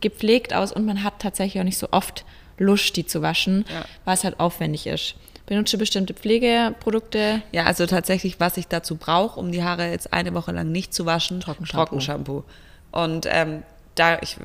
[0.00, 2.24] gepflegt aus und man hat tatsächlich auch nicht so oft
[2.58, 3.84] Lust, die zu waschen, Ja.
[4.04, 5.14] weil es halt aufwendig ist.
[5.52, 7.42] Benutze bestimmte Pflegeprodukte.
[7.52, 10.94] Ja, also tatsächlich, was ich dazu brauche, um die Haare jetzt eine Woche lang nicht
[10.94, 11.84] zu waschen, Trockenshampoo.
[11.84, 12.44] Trockenshampoo.
[12.90, 13.62] Und ähm,
[13.94, 14.38] da, ich,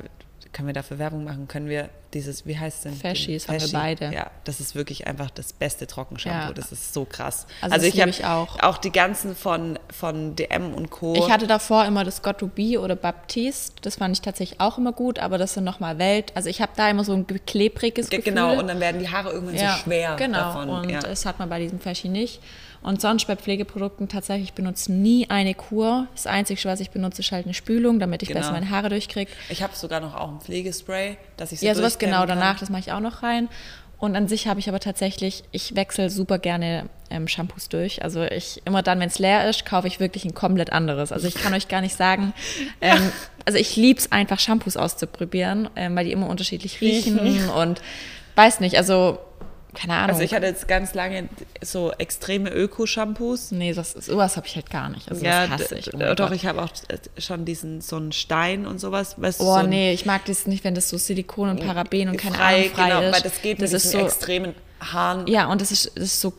[0.57, 2.95] können wir dafür Werbung machen, können wir dieses, wie heißt denn?
[2.95, 4.11] Fashis haben wir beide.
[4.11, 6.47] Ja, das ist wirklich einfach das beste Trockenshampoo.
[6.47, 6.51] Ja.
[6.51, 7.45] Das ist so krass.
[7.61, 8.59] Also hab ich auch.
[8.63, 11.13] Auch die ganzen von, von DM und Co.
[11.13, 13.75] Ich hatte davor immer das Got to Be oder Baptiste.
[13.83, 16.31] Das fand ich tatsächlich auch immer gut, aber das sind nochmal Welt.
[16.33, 18.33] Also ich habe da immer so ein klebriges Ge- Gefühl.
[18.33, 20.39] Genau, und dann werden die Haare irgendwann so schwer genau.
[20.39, 20.69] davon.
[20.69, 21.01] Und ja.
[21.01, 22.41] das hat man bei diesem Fashion nicht.
[22.81, 26.07] Und sonst bei Pflegeprodukten tatsächlich, ich benutze nie eine Kur.
[26.13, 28.41] Das Einzige, was ich benutze, ist halt eine Spülung, damit ich Genau.
[28.41, 29.31] besser meine Haare durchkriege.
[29.49, 32.29] Ich habe sogar noch auch ein Pflegespray, dass ich so Ja, sowas genau kann.
[32.29, 33.49] danach, das mache ich auch noch rein.
[33.99, 38.03] Und an sich habe ich aber tatsächlich, ich wechsle super gerne ähm, Shampoos durch.
[38.03, 41.11] Also ich immer dann, wenn es leer ist, kaufe ich wirklich ein komplett anderes.
[41.11, 42.31] Also ich kann euch gar nicht sagen,
[42.81, 43.11] ähm,
[43.43, 47.81] also ich liebe es einfach, Shampoos auszuprobieren, ähm, weil die immer unterschiedlich riechen und
[48.35, 49.17] weiß nicht, also
[49.73, 50.09] keine Ahnung.
[50.09, 51.29] Also ich hatte jetzt ganz lange
[51.61, 53.51] so extreme Öko-Shampoos.
[53.51, 55.09] nee, das, sowas habe ich halt gar nicht.
[55.09, 55.93] Also Ja, das hasse ich.
[55.93, 56.31] Oh doch, Gott.
[56.31, 56.69] ich habe auch
[57.17, 59.15] schon diesen, so einen Stein und sowas.
[59.21, 62.17] Weißt Oh so nee, ich mag das nicht, wenn das so Silikon und Paraben und
[62.17, 63.13] keine Ahnung frei genau, ist.
[63.15, 65.25] weil das geht das mit ist so, extremen Haaren.
[65.27, 66.33] Ja, und das ist, das ist so,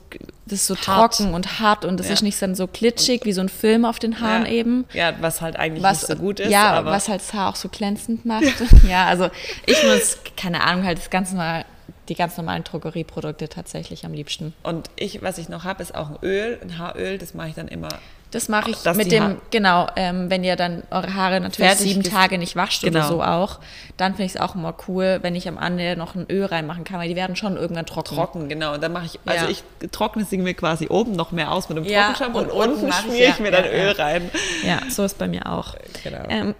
[0.46, 1.16] das ist so Hart.
[1.16, 2.12] trocken und hart und das Ja.
[2.14, 4.52] ist nicht dann so glitschig wie so ein Film auf den Haaren ja.
[4.52, 4.84] eben.
[4.92, 6.50] Ja, was halt eigentlich Was nicht so gut ist.
[6.50, 8.44] Ja, was halt das Haar auch so glänzend macht.
[8.88, 9.28] Ja, also
[9.66, 11.64] ich muss, keine Ahnung, halt das ganz normal,
[12.08, 14.54] die ganz normalen Drogerieprodukte tatsächlich am liebsten.
[14.62, 17.18] Und ich, was ich noch habe, ist auch ein Öl, ein Haaröl.
[17.18, 17.88] Das mache ich dann immer.
[18.30, 21.86] Das mache ich mit dem, Haar- genau, ähm, wenn ihr dann eure Haare natürlich Fertig
[21.94, 23.08] sieben Tage nicht wascht oder Genau.
[23.08, 23.58] so auch,
[23.96, 26.84] dann finde ich es auch immer cool, wenn ich am Ende noch ein Öl reinmachen
[26.84, 28.14] kann, weil die werden schon irgendwann trocken.
[28.14, 28.74] Trocken, genau.
[28.74, 29.50] Und dann mache ich, also Ja.
[29.50, 32.70] ich trockne sie mir quasi oben noch mehr aus mit dem Ja, Trockenshampoo und, und
[32.72, 34.30] unten ich- schmiere ich ja, mir dann Öl rein.
[34.62, 35.74] Ja, so ist bei mir auch.
[36.04, 36.24] Genau.
[36.28, 36.54] Ähm,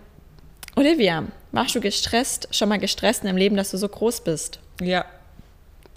[0.74, 4.58] Olivia, warst du gestresst, schon mal gestresst in deinem Leben, dass du so groß bist?
[4.80, 5.04] Ja.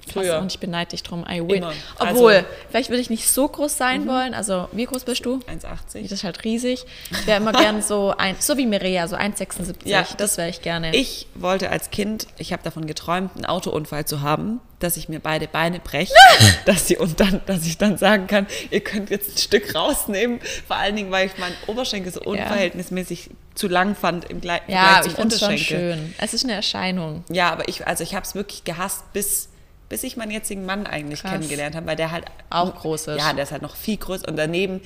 [0.04, 0.40] Krass, Früher.
[0.40, 1.26] Und ich beneide dich drum.
[1.30, 1.58] I win.
[1.58, 1.74] Immer.
[2.00, 4.34] Obwohl, Also- vielleicht würde ich nicht so groß sein wollen.
[4.34, 5.40] Also, wie groß bist du?
[5.48, 6.04] 1,80.
[6.04, 6.86] Das ist halt riesig.
[7.12, 9.88] Ich wäre immer gern so, ein, so wie Mireia, so 1,76.
[9.88, 10.96] Ja, das wäre ich gerne.
[10.96, 15.20] Ich wollte als Kind, ich habe davon geträumt, einen Autounfall zu haben, dass ich mir
[15.20, 16.14] beide Beine breche,
[16.66, 20.40] dass, sie, und dann, dass ich dann sagen kann, ihr könnt jetzt ein Stück rausnehmen.
[20.66, 25.02] Vor allen Dingen, weil ich meinen Oberschenkel so unverhältnismäßig zu lang fand im Gle ja,
[25.02, 25.94] Vergleich zum ich finde es schon Unterschenkel.
[25.98, 26.16] schön.
[26.18, 27.24] Es ist eine Erscheinung.
[27.30, 29.50] Ja, aber ich, also ich habe es wirklich gehasst, bis,
[29.91, 31.32] bis ich meinen jetzigen Mann eigentlich Krass.
[31.34, 33.17] kennengelernt habe, weil der halt Auch groß ist.
[33.19, 34.80] Ja, der ist halt noch viel größer und daneben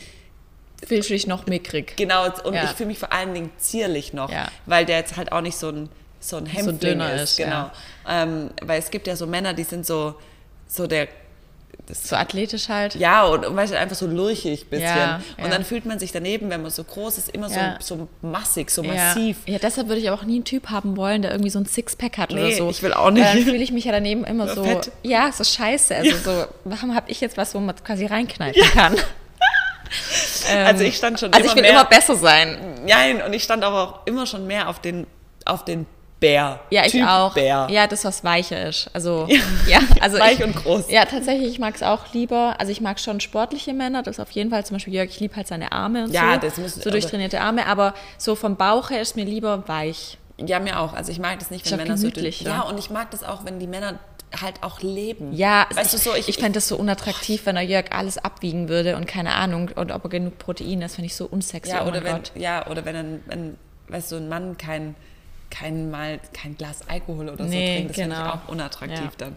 [0.86, 1.96] Fühlst du dich noch mickrig?
[1.96, 2.64] Genau, und Ja.
[2.66, 4.48] ich fühle mich vor allen Dingen zierlich noch, Ja.
[4.66, 5.90] weil der jetzt halt auch nicht so ein,
[6.20, 7.22] so ein Hämpfling dünner ist.
[7.32, 7.50] ist, Genau.
[7.52, 7.72] ja.
[8.10, 10.16] Ähm, weil es gibt ja so Männer, die sind so,
[10.68, 11.08] so der,
[11.92, 12.96] So athletisch halt.
[12.96, 14.86] ja, und, und weißt du, einfach so lurchig ein bisschen.
[14.88, 15.50] Ja, und ja.
[15.50, 17.78] dann fühlt man sich daneben, wenn man so groß ist, immer Ja.
[17.80, 19.38] so, so massig, so massiv.
[19.46, 21.66] Ja, deshalb würde ich aber auch nie einen Typ haben wollen, der irgendwie so ein
[21.66, 22.70] Sixpack hat oder Nee, so.
[22.70, 23.26] ich will auch nicht.
[23.26, 24.92] Weil Dann fühle ich mich ja daneben immer so, Fett.
[25.04, 25.96] ja, so scheiße.
[25.96, 28.96] Also so, warum habe ich jetzt was, wo man quasi reinkneifen kann?
[30.50, 32.58] Ähm, Also ich stand schon also immer ich will mehr, immer besser sein.
[32.86, 35.08] Nein, und ich stand aber auch immer schon mehr auf den,
[35.46, 35.86] auf den
[36.26, 36.60] Bär.
[36.70, 37.34] Ja, ich typ auch.
[37.34, 37.68] Bär.
[37.70, 38.90] Ja, das, was weicher ist.
[38.94, 39.28] Also,
[39.68, 40.90] ja, also Weich ich, und groß.
[40.90, 42.56] Ja, tatsächlich, ich mag es auch lieber.
[42.60, 44.66] Also ich mag schon sportliche Männer, das auf jeden Fall.
[44.66, 46.40] Zum Beispiel Jörg, ich liebe halt seine Arme und Ja, so.
[46.42, 50.18] das muss- so durchtrainierte Arme, aber so vom Bauch her ist mir lieber weich.
[50.38, 50.94] Ja, mir auch.
[50.94, 52.62] Also ich mag das nicht, wenn Männer so dünn gemütlich, Ja, ja.
[52.64, 54.00] und ich mag das auch, wenn die Männer
[54.42, 55.32] halt auch leben.
[55.32, 58.68] Ja, weißt du so, ich, ich fände das so unattraktiv, wenn der Jörg alles abwiegen
[58.68, 61.72] würde und keine Ahnung, und ob er genug Protein ist, finde ich so unsexy.
[61.72, 62.32] ja, oh oder mein wenn, Gott.
[62.36, 63.58] ja, oder wenn ein, wenn,
[63.88, 64.96] weißt du, ein Mann kein,
[65.58, 68.28] kein mal kein Glas Alkohol oder so Nee, trinkt, das finde genau.
[68.28, 69.12] ich auch unattraktiv Ja.
[69.18, 69.36] dann.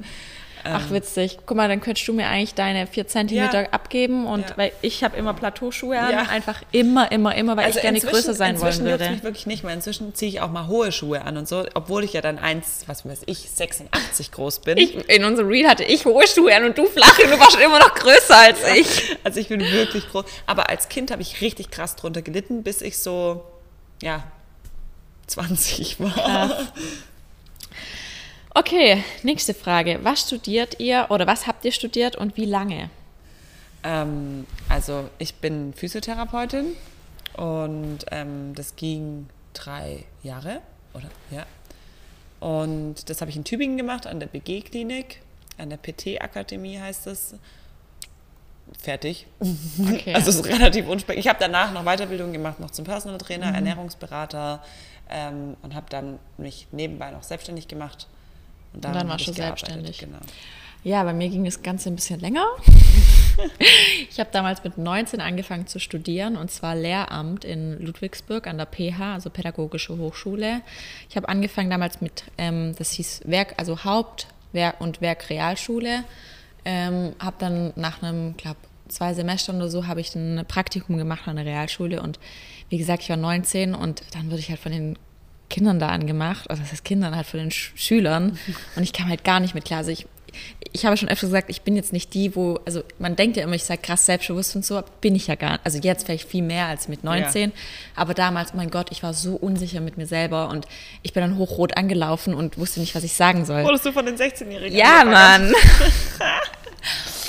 [0.64, 1.38] Ach, witzig.
[1.46, 3.68] Guck mal, dann könntest du mir eigentlich deine vier Zentimeter Ja.
[3.70, 4.57] abgeben und Ja.
[4.57, 8.35] weil ich habe immer Plateauschuhe an, einfach immer, immer, immer, weil ich gerne inzwischen- größer
[8.35, 9.09] sein wollen inzwischen würde.
[9.09, 9.72] mich wirklich nicht mehr.
[9.72, 12.83] Inzwischen ziehe ich auch mal hohe Schuhe an und so, obwohl ich ja dann eins,
[12.88, 14.78] was weiß ich, 86 groß bin.
[14.78, 17.57] Ich, in unserem Reel hatte ich hohe Schuhe an und du flache und du warst
[17.61, 19.16] immer noch größer als ich.
[19.24, 20.24] Also ich bin wirklich groß.
[20.46, 23.44] Aber als Kind habe ich richtig krass drunter gelitten, bis ich so,
[24.02, 24.24] ja,
[25.29, 26.51] 20 war.
[28.55, 30.01] Okay, nächste Frage.
[30.03, 32.91] Was studiert ihr oder was habt ihr studiert und wie lange?
[33.85, 36.75] Ähm, also ich bin Physiotherapeutin
[37.35, 40.61] und ähm, das ging drei Jahre,
[40.93, 41.09] oder?
[41.31, 41.47] Ja.
[42.41, 45.21] Und das habe ich in Tübingen gemacht, an der BG-Klinik,
[45.57, 47.35] an der PT-Akademie heißt es.
[48.79, 49.27] Fertig.
[49.81, 50.12] Okay.
[50.14, 51.21] Also es ist relativ unspektakulär.
[51.21, 54.62] Ich habe danach noch Weiterbildung gemacht, noch zum Personal Trainer, Ernährungsberater
[55.11, 58.07] ähm, und habe dann mich nebenbei noch selbstständig gemacht.
[58.75, 59.99] Und, dann daran warst du selbstständig.
[59.99, 60.18] Genau.
[60.85, 62.47] Ja, bei mir ging das Ganze ein bisschen länger.
[64.11, 68.66] ich habe damals mit 19 angefangen zu studieren und zwar Lehramt in Ludwigsburg an der
[68.66, 70.61] PH, also Pädagogische Hochschule.
[71.11, 76.05] Ich habe angefangen damals mit, ähm, das hieß Werk, also Haupt- Werk und Werk Realschule.
[76.64, 81.29] Ähm, habe dann nach einem, glaube zwei Semestern oder so, habe ich ein Praktikum gemacht
[81.29, 82.18] an der Realschule und
[82.70, 84.98] wie gesagt, ich war 19 und dann wurde ich halt von den
[85.50, 88.38] Kindern da angemacht, also das heißt Kindern halt von den Sch Schülern
[88.76, 89.78] und ich kam halt gar nicht mit klar.
[89.78, 90.07] Also ich,
[90.72, 93.44] ich habe schon öfter gesagt, ich bin jetzt nicht die, wo, also man denkt ja
[93.44, 95.61] immer, ich sei krass selbstbewusst und so, aber bin ich ja gar nicht.
[95.64, 97.52] Also jetzt vielleicht viel mehr als mit 19,
[97.96, 100.66] aber damals, mein Gott, ich war so unsicher mit mir selber und
[101.02, 103.64] ich bin dann hochrot angelaufen und wusste nicht, was ich sagen soll.
[103.64, 105.02] Wurdest du von den 16-Jährigen Ja?
[105.04, 105.54] Mann.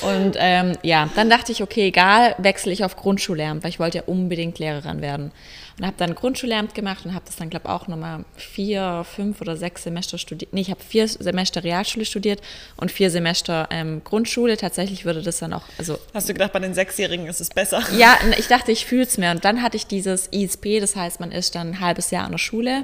[0.02, 3.98] Und ähm, ja, dann dachte ich, okay, egal, wechsle ich auf Grundschullehramt, weil ich wollte
[4.00, 5.32] ja unbedingt Lehrerin werden.
[5.78, 9.40] Und habe dann Grundschullehramt gemacht und habe das dann, glaube ich, auch nochmal vier, fünf
[9.40, 10.54] oder sechs Semester studiert.
[10.54, 12.42] Nee, ich habe vier Semester Realschule studiert
[12.76, 14.58] und vier Semester ähm, Grundschule.
[14.58, 17.82] Tatsächlich würde das dann auch, also Hast du gedacht, bei den Sechsjährigen ist es besser?
[17.98, 19.32] ja, ich dachte, ich fühle es mehr.
[19.32, 22.32] Und dann hatte ich dieses ISP, das heißt, man ist dann ein halbes Jahr an
[22.32, 22.84] der Schule.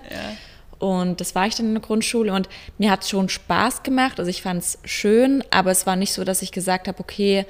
[0.80, 4.20] Und das war ich dann in der Grundschule und mir hat es schon Spaß gemacht.
[4.20, 7.46] Also ich fand es schön, aber es war nicht so, dass ich gesagt habe, okay,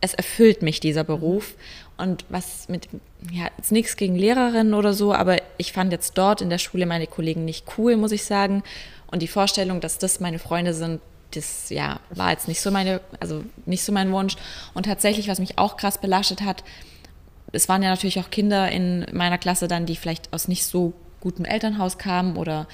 [0.00, 1.54] es erfüllt mich dieser Beruf.
[1.98, 2.88] Und was mit,
[3.30, 6.86] ja, jetzt nichts gegen Lehrerinnen oder so, aber ich fand jetzt dort in der Schule
[6.86, 8.62] meine Kollegen nicht cool, muss ich sagen.
[9.10, 11.00] Und die Vorstellung, dass das meine Freunde sind,
[11.32, 14.36] das ja war jetzt nicht so meine, also nicht so mein Wunsch.
[14.74, 16.64] Und tatsächlich, was mich auch krass belastet hat,
[17.52, 20.94] es waren ja natürlich auch Kinder in meiner Klasse dann, die vielleicht aus nicht so
[21.20, 22.66] gutem Elternhaus kamen oder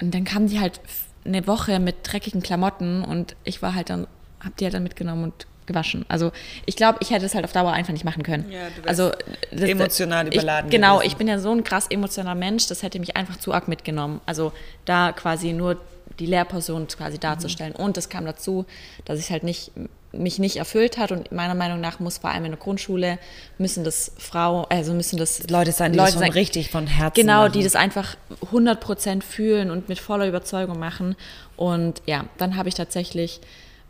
[0.00, 0.80] und dann kamen die halt
[1.24, 4.06] eine Woche mit dreckigen Klamotten und ich war halt dann,
[4.44, 6.04] hab die halt dann mitgenommen und gewaschen.
[6.08, 6.30] Also
[6.66, 8.50] ich glaube, ich hätte es halt auf Dauer einfach nicht machen können.
[8.50, 9.12] Ja, du also
[9.50, 11.06] das, emotional ich, überladen Genau, gewesen.
[11.10, 14.20] ich bin ja so ein krass emotionaler Mensch, das hätte mich einfach zu arg mitgenommen.
[14.26, 14.52] Also
[14.84, 15.80] da quasi nur
[16.18, 17.74] die Lehrperson quasi darzustellen.
[17.76, 17.84] Mhm.
[17.84, 18.66] Und es kam dazu,
[19.04, 19.72] dass ich halt nicht
[20.12, 23.18] mich nicht erfüllt hat und meiner Meinung nach muss vor allem in der Grundschule
[23.58, 27.42] müssen das Frau also müssen das Leute sein, die das von richtig von Herzen genau
[27.42, 27.52] machen.
[27.52, 28.16] die das einfach
[28.52, 31.16] 100% fühlen und mit voller Überzeugung machen
[31.56, 33.40] und ja dann habe ich tatsächlich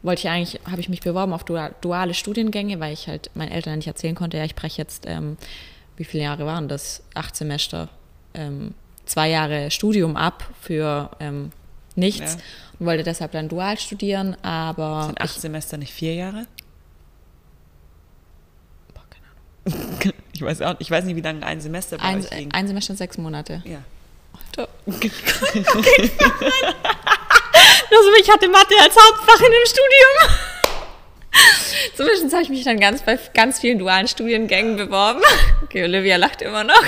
[0.03, 3.53] wollte ich eigentlich habe ich mich beworben auf dual- duale Studiengänge weil ich halt meinen
[3.53, 5.37] Eltern nicht erzählen konnte ja ich breche jetzt ähm,
[5.99, 7.91] wie viele Jahre waren das acht Semester
[8.33, 8.73] ähm,
[9.05, 11.51] zwei Jahre Studium ab für ähm,
[11.97, 12.41] nichts Ja.
[12.79, 16.47] und wollte deshalb dann dual studieren aber Sind acht Semester nicht vier Jahre?
[18.89, 19.27] ich, boah, keine
[19.87, 20.13] Ahnung.
[20.35, 22.97] Ich weiß auch, ich weiß nicht, wie lange ein Semester bei ein, ein Semester und
[22.97, 23.79] sechs Monate ja.
[24.57, 24.69] Also
[28.21, 30.39] ich hatte Mathe als Hauptfach in dem Studium.
[31.97, 35.21] Zumindest habe ich mich dann ganz bei ganz vielen dualen Studiengängen beworben.
[35.65, 36.83] Okay, Olivia lacht immer noch.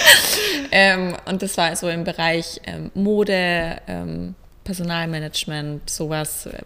[0.70, 6.62] ähm, und das war so im Bereich ähm, Mode, ähm, Personalmanagement, sowas, äh,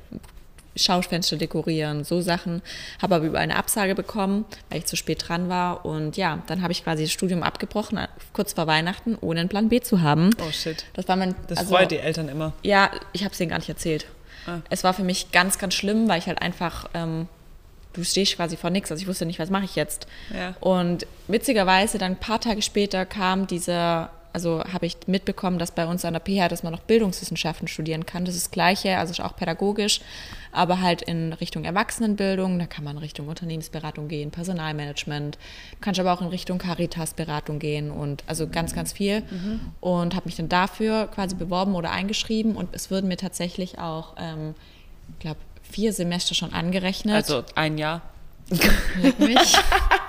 [0.76, 2.60] Schaufenster dekorieren, so Sachen.
[3.00, 5.86] Habe aber über eine Absage bekommen, weil ich zu spät dran war.
[5.86, 9.48] Und ja, dann habe ich quasi das Studium abgebrochen, äh, kurz vor Weihnachten, ohne einen
[9.48, 10.30] Plan B zu haben.
[10.46, 10.84] Oh shit.
[10.94, 11.34] Das war mein.
[11.48, 12.52] Das also- freut die Eltern immer.
[12.62, 14.06] ja, ich habe es denen gar nicht erzählt.
[14.46, 14.58] Ah.
[14.70, 17.26] Es war für mich ganz, ganz schlimm, weil ich halt einfach, ähm,
[17.96, 18.90] du stehst quasi vor nichts.
[18.90, 20.06] Also ich wusste nicht, was mache ich jetzt.
[20.34, 20.54] Ja.
[20.60, 25.86] Und witzigerweise, dann ein paar Tage später kam dieser, also habe ich mitbekommen, dass bei
[25.86, 28.24] uns an der PH, dass man noch Bildungswissenschaften studieren kann.
[28.24, 30.00] Das ist das Gleiche, also ist auch pädagogisch,
[30.52, 32.58] aber halt in Richtung Erwachsenenbildung.
[32.58, 35.36] Da kann man in Richtung Unternehmensberatung gehen, Personalmanagement.
[35.36, 39.22] Du kannst aber auch in Richtung Caritas-Beratung gehen und also ganz, ganz viel.
[39.80, 44.14] Und habe mich dann dafür quasi beworben oder eingeschrieben und es würden mir tatsächlich auch,
[44.18, 44.54] ähm,
[45.14, 45.38] ich glaube,
[45.76, 47.14] vier Semester schon angerechnet.
[47.14, 48.00] Also ein Jahr.
[49.02, 49.54] Leck mich.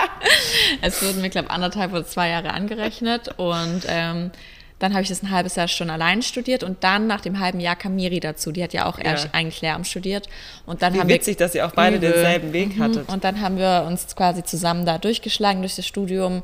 [0.82, 4.32] es wurden mir, glaube anderthalb oder zwei Jahre angerechnet und ähm,
[4.80, 7.60] dann habe ich das ein halbes Jahr schon allein studiert und dann nach dem halben
[7.60, 8.54] Jahr kam Miri dazu.
[8.54, 9.06] Die hat ja auch Ja.
[9.06, 10.30] erst eigentlich Lehramt studiert.
[10.66, 12.12] Und dann Wie haben witzig, wir dass ihr auch beide Übel.
[12.12, 13.10] denselben Weg hattet.
[13.10, 16.44] Und dann haben wir uns quasi zusammen da durchgeschlagen durch das Studium.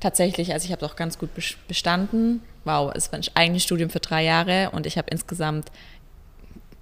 [0.00, 2.42] Tatsächlich, also ich habe es auch ganz gut bes- bestanden.
[2.64, 5.68] Wow, es war eigentlich ein Studium für drei Jahre und ich habe insgesamt,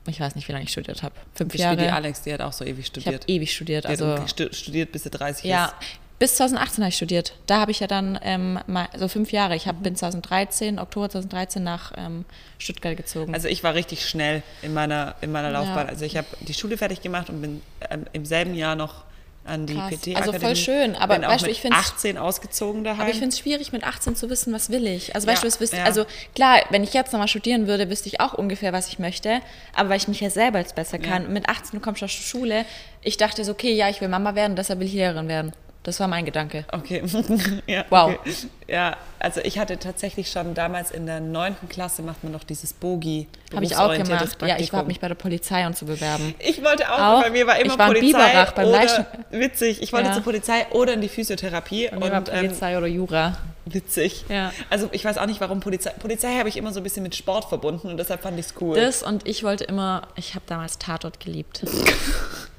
[0.06, 1.76] ich weiß nicht, wie lange ich studiert habe, fünf Ich Jahre.
[1.78, 3.24] wie die Alex, die hat auch so ewig ich habe studiert.
[3.28, 3.86] ewig studiert.
[3.86, 5.74] Also stu- studiert, bis sie 30 ja, ist.
[6.18, 7.34] bis 2018 habe ich studiert.
[7.46, 9.56] Da habe ich ja dann ähm, mal, so fünf Jahre.
[9.56, 12.24] Ich hab, bin 2013, Oktober 2013 nach ähm,
[12.58, 13.32] Stuttgart gezogen.
[13.34, 15.86] Also ich war richtig schnell in meiner, in meiner Laufbahn.
[15.86, 15.92] Ja.
[15.92, 19.04] Also ich habe die Schule fertig gemacht und bin ähm, im selben Jahr noch
[19.44, 19.94] an die Krass.
[19.96, 23.00] PT Also voll schön, aber bin weißt du, mit ich find's- 18 ausgezogen daheim.
[23.02, 25.14] aber ich finde es schwierig, mit 18 zu wissen, was will ich.
[25.14, 25.84] Also weißt Ja, du, was wisst, ja.
[25.84, 29.40] also klar, wenn ich jetzt nochmal studieren würde, wüsste ich auch ungefähr, was ich möchte.
[29.74, 31.24] Aber weil ich mich ja selber jetzt besser kann.
[31.24, 31.28] Ja.
[31.28, 32.64] Mit 18 du kommst du aus der Schule.
[33.02, 35.52] Ich dachte so, okay, ja, ich will Mama werden, deshalb will ich Lehrerin werden.
[35.82, 36.64] Das war mein Gedanke.
[36.72, 37.02] Okay.
[37.66, 38.14] ja, Wow.
[38.14, 38.32] Okay.
[38.66, 42.72] Ja, also ich hatte tatsächlich schon damals in der neunten Klasse macht man noch dieses
[42.72, 43.28] Bogi.
[43.54, 44.36] Habe ich auch gemacht.
[44.42, 46.34] Ja, ich habe mich bei der Polizei und zu bewerben.
[46.38, 47.22] Ich wollte auch, Auch?
[47.22, 50.14] bei mir war immer Ich war Polizei Biberach beim oder, witzig, ich wollte Ja.
[50.14, 53.36] zur Polizei oder in die Physiotherapie Bei mir war und ähm, Polizei oder Jura.
[53.66, 54.24] witzig.
[54.28, 54.50] Ja.
[54.70, 57.14] Also ich weiß auch nicht, warum Polizei, Polizei habe ich immer so ein bisschen mit
[57.14, 58.76] Sport verbunden und deshalb fand ich es cool.
[58.76, 61.62] Das und ich wollte immer, ich habe damals Tatort geliebt.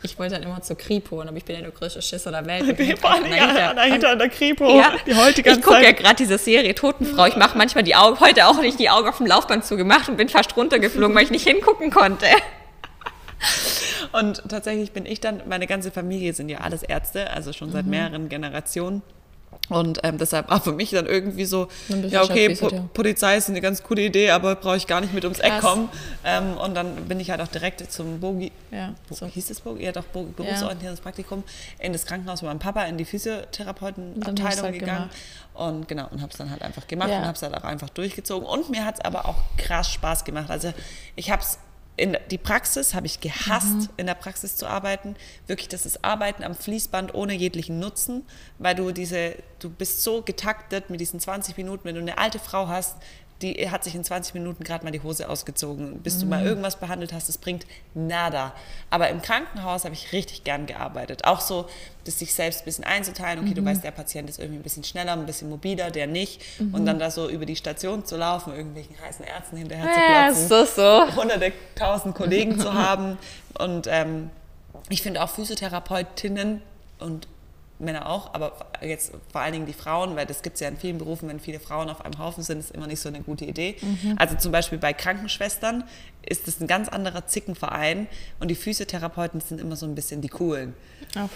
[0.05, 2.63] Ich wollte dann immer zur Kripo, aber ich bin ja der größte Schisser der Welt.
[2.99, 3.59] Vor allem dahinter.
[3.59, 5.94] ja, dahinter an der Kripo, Ja, die gucke ja Zeit.
[5.95, 7.25] Gerade diese Serie Totenfrau.
[7.25, 10.17] Ich mache manchmal die Augen, heute auch nicht die Augen auf dem Laufband zugemacht und
[10.17, 12.27] bin fast runtergeflogen, weil ich nicht hingucken konnte.
[14.11, 17.73] Und tatsächlich bin ich dann, meine ganze Familie sind ja alles Ärzte, also schon Mhm.
[17.73, 19.01] seit mehreren Generationen.
[19.69, 22.89] Und ähm, deshalb war für mich dann irgendwie so, ja okay, po Physio.
[22.93, 25.61] Polizei ist eine ganz coole Idee, aber brauche ich gar nicht mit ums Eck Krass.
[25.61, 25.89] kommen.
[26.23, 29.25] Ähm, und dann bin ich halt auch direkt zum Bogi, Ja, Bo- so.
[29.25, 29.83] hieß es Bogi?
[29.83, 31.43] Ja doch, Bo berufsorientiertes Praktikum
[31.79, 35.09] in das Krankenhaus mit meinem Papa in die Physiotherapeutenabteilung halt gegangen.
[35.53, 37.19] Und genau, und habe es dann halt einfach gemacht Ja.
[37.19, 38.47] und habe es halt auch einfach durchgezogen.
[38.47, 40.49] Und mir hat es aber auch krass Spaß gemacht.
[40.49, 40.73] Also
[41.15, 41.57] ich habe es
[41.97, 43.89] in die Praxis habe ich gehasst, Mhm.
[43.97, 45.15] in der Praxis zu arbeiten.
[45.47, 48.25] Wirklich, das ist Arbeiten am Fließband ohne jeglichen Nutzen,
[48.59, 52.39] weil du diese, du bist so getaktet mit diesen 20 Minuten, wenn du eine alte
[52.39, 52.97] Frau hast,
[53.41, 56.47] die hat sich in 20 Minuten gerade mal die Hose ausgezogen, bis du mal Mhm.
[56.47, 58.53] irgendwas behandelt hast, das bringt nada.
[58.89, 61.25] Aber im Krankenhaus habe ich richtig gern gearbeitet.
[61.25, 61.67] Auch so
[62.05, 63.39] das sich selbst ein bisschen einzuteilen.
[63.39, 63.55] Okay, Mhm.
[63.55, 66.41] du weißt, der Patient ist irgendwie ein bisschen schneller, ein bisschen mobiler, der nicht.
[66.71, 70.05] Und dann da so über die Station zu laufen, irgendwelchen heißen Ärzten hinterher zu Ja,
[70.05, 71.15] platzen so, so.
[71.21, 73.17] hunderte tausend Kollegen zu haben.
[73.57, 74.29] Und ähm,
[74.89, 76.61] ich finde auch Physiotherapeutinnen
[76.99, 77.27] und
[77.77, 80.77] Männer auch, aber jetzt vor allen Dingen die Frauen, weil das gibt es ja in
[80.77, 83.45] vielen Berufen, wenn viele Frauen auf einem Haufen sind, ist immer nicht so eine gute
[83.45, 83.75] Idee.
[84.15, 85.83] Also zum Beispiel bei Krankenschwestern
[86.27, 88.07] ist das ein ganz anderer Zickenverein
[88.39, 90.73] und die Physiotherapeuten sind immer so ein bisschen die coolen.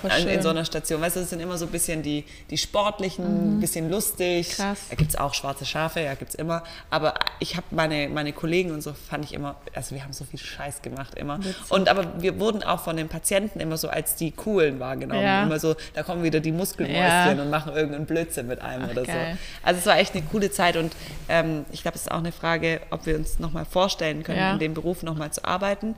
[0.02, 0.99] Voll in, in so einer Station.
[0.99, 4.49] Weißt du, das sind immer so ein bisschen die, die sportlichen, ein bisschen lustig.
[4.52, 4.80] Krass.
[4.89, 6.63] Da gibt es auch schwarze Schafe, ja, gibt es immer.
[6.89, 10.25] Aber ich habe meine, meine Kollegen und so fand ich immer, also wir haben so
[10.25, 11.39] viel Scheiß gemacht immer.
[11.69, 15.21] Und aber wir wurden auch von den Patienten immer so als die Coolen wahrgenommen.
[15.23, 15.43] Ja.
[15.43, 17.32] Immer so, da kommen wieder die Muskelmäuschen Ja.
[17.32, 19.38] und machen irgendeinen Blödsinn mit einem Ach, oder geil.
[19.39, 19.67] so.
[19.67, 20.93] Also es war echt eine coole Zeit und
[21.30, 24.54] ähm, ich glaube, es ist auch eine Frage, ob wir uns nochmal vorstellen können, Ja.
[24.54, 25.96] in dem Beruf nochmal zu arbeiten.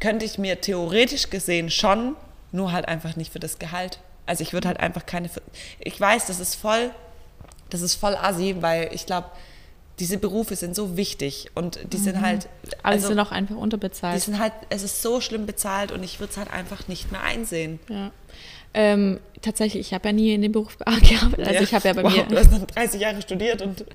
[0.00, 2.16] Könnte ich mir theoretisch gesehen schon,
[2.52, 3.98] nur halt einfach nicht für das Gehalt.
[4.26, 5.30] Also ich würde halt einfach keine.
[5.78, 6.90] Ich weiß, das ist voll,
[7.70, 9.28] das ist voll assi, weil ich glaube,
[9.98, 12.48] diese Berufe sind so wichtig und die sind halt.
[12.82, 14.20] Alle also, sind auch einfach die unterbezahlt.
[14.20, 17.22] sind halt, es ist so schlimm bezahlt und ich würde es halt einfach nicht mehr
[17.22, 17.78] einsehen.
[17.88, 18.10] Ja.
[18.76, 21.46] Ähm, tatsächlich, ich habe ja nie in dem Beruf gearbeitet.
[21.46, 22.24] Also ich habe ja bei wow, mir.
[22.24, 23.84] Du hast dann 30 Jahre studiert und.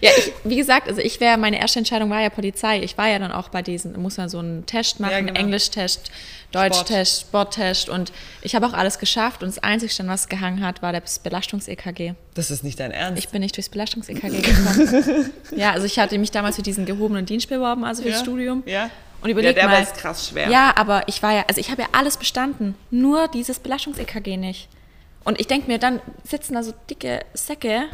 [0.00, 2.82] Ja, ich, wie gesagt, also ich wäre, meine erste Entscheidung war ja Polizei.
[2.82, 5.38] Ich war ja dann auch bei diesen, muss man so einen Test machen, Ja, genau.
[5.38, 6.10] Englisch-Test,
[6.52, 10.92] Deutsch-Test, Sport-Test und ich habe auch alles geschafft und das Einzige, was gehangen hat, war
[10.92, 12.14] das Belastungs-EKG.
[12.34, 13.22] Das ist nicht dein Ernst.
[13.22, 15.32] Ich bin nicht durchs Belastungs-EKG gekommen.
[15.54, 18.22] ja, also ich hatte mich damals für diesen gehobenen Dienst beworben, also fürs ja.
[18.22, 18.62] Studium.
[18.66, 18.90] Ja.
[19.22, 19.72] Und überleg ja, der mal.
[19.72, 20.48] war jetzt krass schwer.
[20.48, 24.68] Ja, aber ich war ja, also ich habe ja alles bestanden, nur dieses Belastungs-EKG nicht.
[25.24, 27.84] Und ich denke mir, dann sitzen da so dicke Säcke.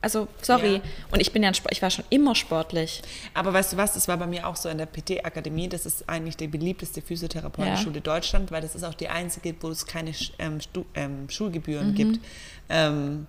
[0.00, 0.74] Also, sorry.
[0.74, 0.80] Ja.
[1.10, 3.02] Und ich bin ja, ich war schon immer sportlich.
[3.34, 5.68] Aber weißt du was, das war bei mir auch so in der PT-Akademie.
[5.68, 9.86] Das ist eigentlich die beliebteste Physiotherapeutenschule Deutschland, weil das ist auch die einzige, wo es
[9.86, 10.58] keine ähm,
[10.94, 12.20] ähm, Schulgebühren gibt.
[12.68, 13.26] Ähm,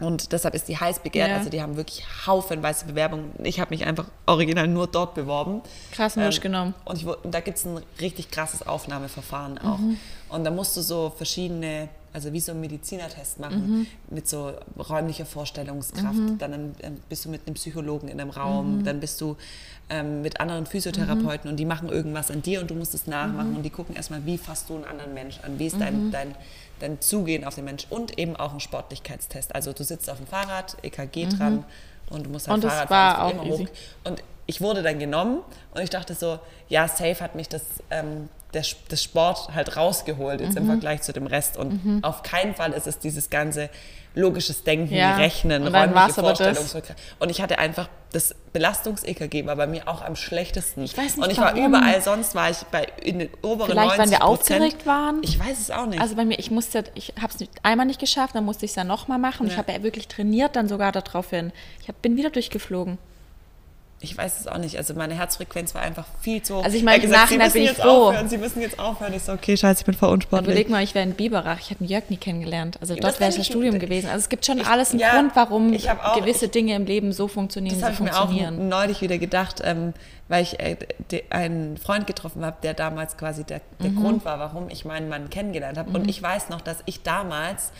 [0.00, 1.28] und deshalb ist die heiß begehrt.
[1.30, 1.36] Ja.
[1.36, 3.30] Also die haben wirklich haufenweise Bewerbungen.
[3.44, 5.60] Ich habe mich einfach original nur dort beworben.
[5.92, 6.74] Krass durchgenommen.
[6.84, 9.78] Und, ich, und da gibt es ein richtig krasses Aufnahmeverfahren auch.
[9.78, 9.96] Mhm.
[10.30, 13.86] Und da musst du so verschiedene, also wie so einen Medizinertest machen, Mhm.
[14.14, 16.18] mit so räumlicher Vorstellungskraft.
[16.38, 18.36] Dann ähm, bist du mit einem Psychologen in einem Mhm.
[18.36, 19.36] Raum, dann bist du
[19.92, 23.10] ähm, mit anderen Physiotherapeuten und die machen irgendwas an dir und du musst es Mhm.
[23.12, 26.12] nachmachen und die gucken erstmal, wie fasst du einen anderen Mensch an, wie ist dein,
[26.12, 26.34] dein,
[26.80, 29.54] dein Zugehen auf den Mensch und eben auch ein Sportlichkeitstest.
[29.54, 31.64] Also du sitzt auf dem Fahrrad, EKG dran
[32.10, 32.54] und du musst Mhm.
[32.54, 33.64] Und das Fahrrad fahren, immer easy.
[33.66, 33.70] hoch.
[34.04, 35.40] Und ich wurde dann genommen
[35.74, 36.38] und ich dachte so,
[36.68, 40.70] ja, safe hat mich das, ähm, der, das Sport halt rausgeholt jetzt im Mhm.
[40.70, 41.56] Vergleich zu dem Rest.
[41.56, 43.70] Und auf keinen Fall ist es dieses ganze
[44.14, 45.16] logisches Denken, Ja.
[45.16, 46.14] Rechnen, Und räumliche.
[46.20, 46.94] Vorstellungskraft.
[47.18, 50.82] Und ich hatte einfach, das Belastungs-EKG war bei mir auch am schlechtesten.
[50.82, 51.66] Ich weiß nicht, Und ich war warum.
[51.66, 55.18] überall sonst, war ich bei in den oberen Vielleicht, 90 weil wir aufgeregt waren?
[55.22, 56.00] Ich weiß es auch nicht.
[56.00, 58.74] Also bei mir, ich musste, ich habe es einmal nicht geschafft, dann musste ich es
[58.76, 59.42] ja nochmal machen.
[59.42, 59.58] Und ich Ja.
[59.58, 61.52] habe ja wirklich trainiert dann sogar darauf hin.
[61.80, 62.98] Ich hab, bin wieder durchgeflogen.
[64.02, 64.78] Ich weiß es auch nicht.
[64.78, 66.64] Also meine Herzfrequenz war einfach viel zu hoch.
[66.64, 68.06] Also ich meine, im Nachhinein Sie bin müssen ich jetzt froh.
[68.08, 68.28] Aufhören.
[68.30, 69.12] Sie müssen jetzt aufhören.
[69.12, 70.48] Ich so, okay, scheiße, ich bin voll unsportlich.
[70.48, 72.78] überleg mal, ich wäre in Biberach, ich hätte einen Jörg nie kennengelernt.
[72.80, 74.06] Also Das dort wäre ich ja fänd ich- Studium gewesen.
[74.06, 76.86] Also es gibt schon Ich- alles einen ja, Grund, warum ich auch- gewisse Dinge im
[76.86, 78.68] Leben so funktionieren, Das wie habe sie ich mir auch funktionieren.
[78.70, 79.92] neulich wieder gedacht, ähm,
[80.28, 80.76] weil ich äh,
[81.10, 83.96] de, einen Freund getroffen habe, der damals quasi der, der Mhm.
[84.00, 85.90] Grund war, warum ich meinen Mann kennengelernt habe.
[85.90, 87.70] Und ich weiß noch, dass ich damals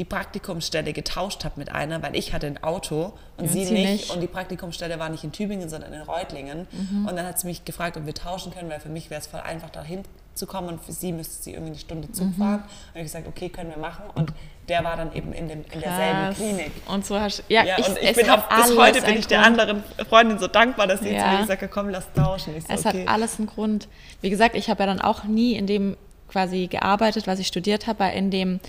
[0.00, 3.74] die Praktikumsstelle getauscht habe mit einer, weil ich hatte ein Auto und Ja, sie, sie
[3.74, 3.90] nicht.
[3.90, 4.10] nicht.
[4.10, 6.66] Und die Praktikumsstelle war nicht in Tübingen, sondern in Reutlingen.
[6.72, 7.06] Mhm.
[7.06, 9.26] Und dann hat sie mich gefragt, ob wir tauschen können, weil für mich wäre es
[9.26, 10.02] voll einfach, dahin
[10.34, 12.34] zu kommen und für sie müsste sie irgendwie eine Stunde Zug Mhm.
[12.34, 12.60] fahren.
[12.62, 14.04] Und ich habe gesagt, okay, können wir machen.
[14.14, 14.32] Und
[14.70, 16.34] der war dann eben in, dem, in derselben.
[16.34, 16.70] Klinik.
[16.88, 19.42] Und so hast ja, Ja, ich, und ich bin auch, bis heute bin ich der
[19.42, 19.60] Grund.
[19.60, 21.24] anderen Freundin so dankbar, dass sie Ja.
[21.24, 22.54] zu mir gesagt hat, komm, lass tauschen.
[22.58, 23.02] So, Es okay.
[23.02, 23.86] hat alles einen Grund.
[24.22, 25.96] Wie gesagt, ich habe ja dann auch nie in dem
[26.28, 28.60] quasi gearbeitet, was ich studiert habe, in dem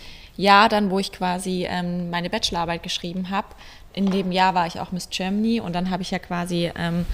[0.41, 3.47] Jahr dann, wo ich quasi ähm, meine Bachelorarbeit geschrieben habe,
[3.93, 7.05] in dem Jahr war ich auch Miss Germany und dann habe ich ja quasi ähm,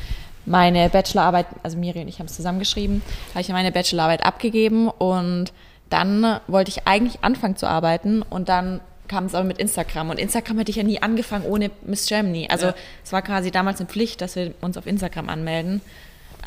[0.46, 4.88] meine Bachelorarbeit, also Miri und ich haben es zusammengeschrieben, habe ich ja meine Bachelorarbeit abgegeben
[4.90, 5.52] und
[5.90, 10.20] dann wollte ich eigentlich anfangen zu arbeiten und dann kam es aber mit Instagram und
[10.20, 12.48] Instagram hätte ich ja nie angefangen ohne Miss Germany.
[12.50, 12.76] Also Ja.
[13.04, 15.82] es war quasi damals eine Pflicht, dass wir uns auf Instagram anmelden.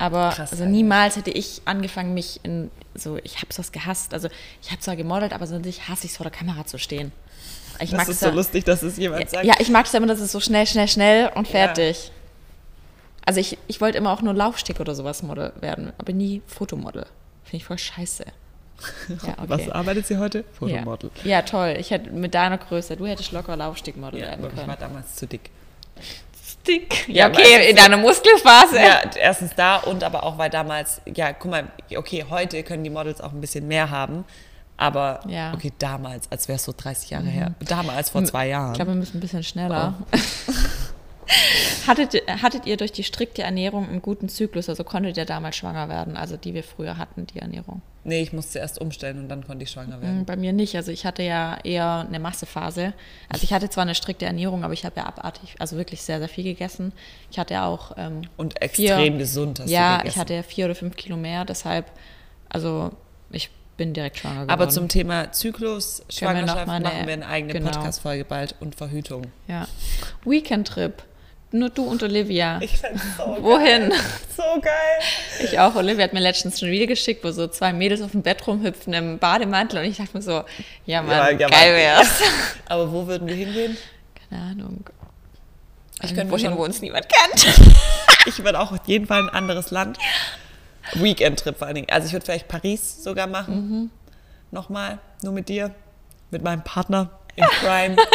[0.00, 4.14] Aber Krass also niemals hätte ich angefangen, mich in so, ich habe sowas gehasst.
[4.14, 4.28] Also
[4.62, 7.12] ich habe zwar gemodelt, aber sonst hasse ich es vor der Kamera zu stehen.
[7.80, 9.44] Ich das ist so ja, lustig, dass es jemand sagt.
[9.44, 12.12] ja, ich mag es ja immer, dass es so schnell, schnell, schnell und fertig.
[13.24, 17.06] Also ich, ich wollte immer auch nur Laufsteg oder sowas Model werden, aber nie Fotomodel.
[17.44, 18.24] Finde ich voll scheiße.
[19.08, 19.44] Ja, okay.
[19.48, 20.38] Was arbeitet sie heute?
[20.38, 20.44] ja.
[20.54, 21.10] Fotomodel.
[21.24, 21.76] ja, toll.
[21.78, 24.78] Ich hätte mit deiner Größe, du hättest locker Laufstegmodel Ja, werden aber ich war können.
[24.80, 25.50] damals zu dick.
[26.62, 27.08] Stick.
[27.08, 28.76] Ja, Ja, okay, in deiner Muskelphase.
[28.76, 31.64] Ja, erstens da und aber auch, weil damals, ja, guck mal,
[31.96, 34.24] okay, heute können die Models auch ein bisschen mehr haben,
[34.76, 35.52] Aber Ja.
[35.52, 37.52] okay, damals, als wäre es so 30 Jahre her.
[37.68, 38.72] Damals, vor zwei Jahren.
[38.72, 39.94] Ich glaube, wir müssen ein bisschen schneller.
[41.86, 44.68] hattet, hattet ihr durch die strikte Ernährung einen guten Zyklus?
[44.68, 46.16] Also konntet ihr damals schwanger werden?
[46.16, 47.82] Also die wir früher hatten, die Ernährung?
[48.02, 50.22] nee, ich musste erst umstellen und dann konnte ich schwanger werden.
[50.22, 50.74] Mm, Bei mir nicht.
[50.74, 52.94] Also ich hatte ja eher eine Massephase.
[53.28, 56.18] Also ich hatte zwar eine strikte Ernährung, aber ich habe ja abartig, also wirklich sehr,
[56.18, 56.92] sehr viel gegessen.
[57.30, 60.64] Ich hatte ja auch ähm, Und extrem vier, gesund hast Ja, ich hatte ja vier
[60.64, 61.44] oder fünf Kilo mehr.
[61.44, 61.90] Deshalb,
[62.48, 62.90] also
[63.30, 64.50] ich bin direkt schwanger geworden.
[64.50, 66.14] Aber zum Thema Zyklus, Können wir
[66.46, 67.70] Schwangerschaft noch eine- machen wir eine eigene genau.
[67.70, 69.24] Podcast-Folge bald und Verhütung.
[69.46, 69.68] ja.
[70.24, 71.02] Weekend-Trip.
[71.52, 72.58] Nur du und Olivia.
[72.62, 73.92] Ich find's so Wohin?
[74.36, 74.72] So geil.
[75.42, 75.74] Ich auch.
[75.74, 78.92] Olivia hat mir letztens ein Video geschickt, wo so zwei Mädels auf dem Bett rumhüpfen
[78.92, 80.44] im Bademantel und ich dachte mir so,
[80.86, 82.20] ja Mann, Ja, ja, geil wär's.
[82.66, 83.76] Aber wo würden wir hingehen?
[84.28, 84.84] Keine Ahnung.
[86.02, 87.58] Ich könnte Wohin, wo uns niemand kennt.
[88.26, 89.96] Ich würde auch auf jeden Fall ein anderes Land.
[90.92, 91.88] Weekend-Trip vor allen Dingen.
[91.90, 93.54] Also ich würde vielleicht Paris sogar machen.
[93.54, 93.90] Mhm.
[94.50, 95.74] Nochmal, nur mit dir.
[96.30, 97.96] Mit meinem Partner in Crime.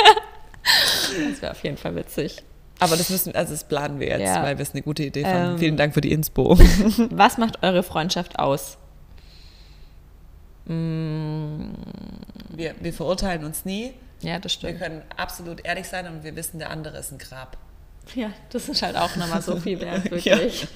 [1.32, 2.44] Das wäre auf jeden Fall witzig.
[2.80, 4.44] Aber das müssen, also das planen wir jetzt, Ja.
[4.44, 5.54] weil wir es eine gute Idee fanden.
[5.54, 5.58] Ähm.
[5.60, 6.58] Vielen Dank für die Inspo.
[7.12, 8.78] Was macht eure Freundschaft aus?
[10.68, 11.76] Wir,
[12.82, 13.94] wir verurteilen uns nie.
[14.22, 14.80] Ja, das Wir stimmt.
[14.80, 17.58] können absolut ehrlich sein und wir wissen, der andere ist ein Grab.
[18.14, 20.38] Ja, das ist halt auch nochmal so viel wert, Ja.
[20.38, 20.68] wirklich.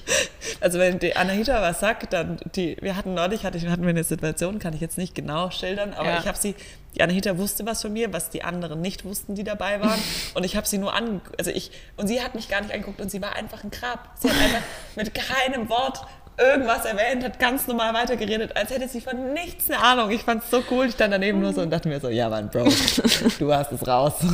[0.60, 3.90] Also wenn die Anahita was sagt, dann die, wir hatten neulich, hatte ich, hatten wir
[3.90, 6.18] eine Situation, kann ich jetzt nicht genau schildern, aber Ja.
[6.18, 6.54] ich habe sie,
[6.96, 10.00] die Anahita wusste was von mir, was die anderen nicht wussten, die dabei waren.
[10.34, 13.00] und ich habe sie nur an, also ich, und sie hat mich gar nicht angeguckt
[13.00, 14.10] und sie war einfach ein Grab.
[14.18, 14.62] Sie hat einfach
[14.96, 16.00] mit keinem Wort
[16.40, 20.10] irgendwas erwähnt, hat ganz normal weitergeredet, als hätte sie von nichts eine Ahnung.
[20.10, 20.86] Ich fand es so cool.
[20.86, 22.64] Ich stand daneben nur so und dachte mir so, ja Mann, Bro,
[23.38, 24.14] du hast es raus.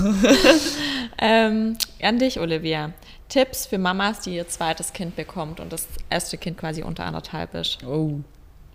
[1.19, 2.93] Ähm, an dich, Olivia.
[3.31, 7.55] Tipps für Mamas, die ihr zweites Kind bekommt und das erste Kind quasi unter anderthalb
[7.55, 7.83] ist.
[7.85, 8.21] Oh,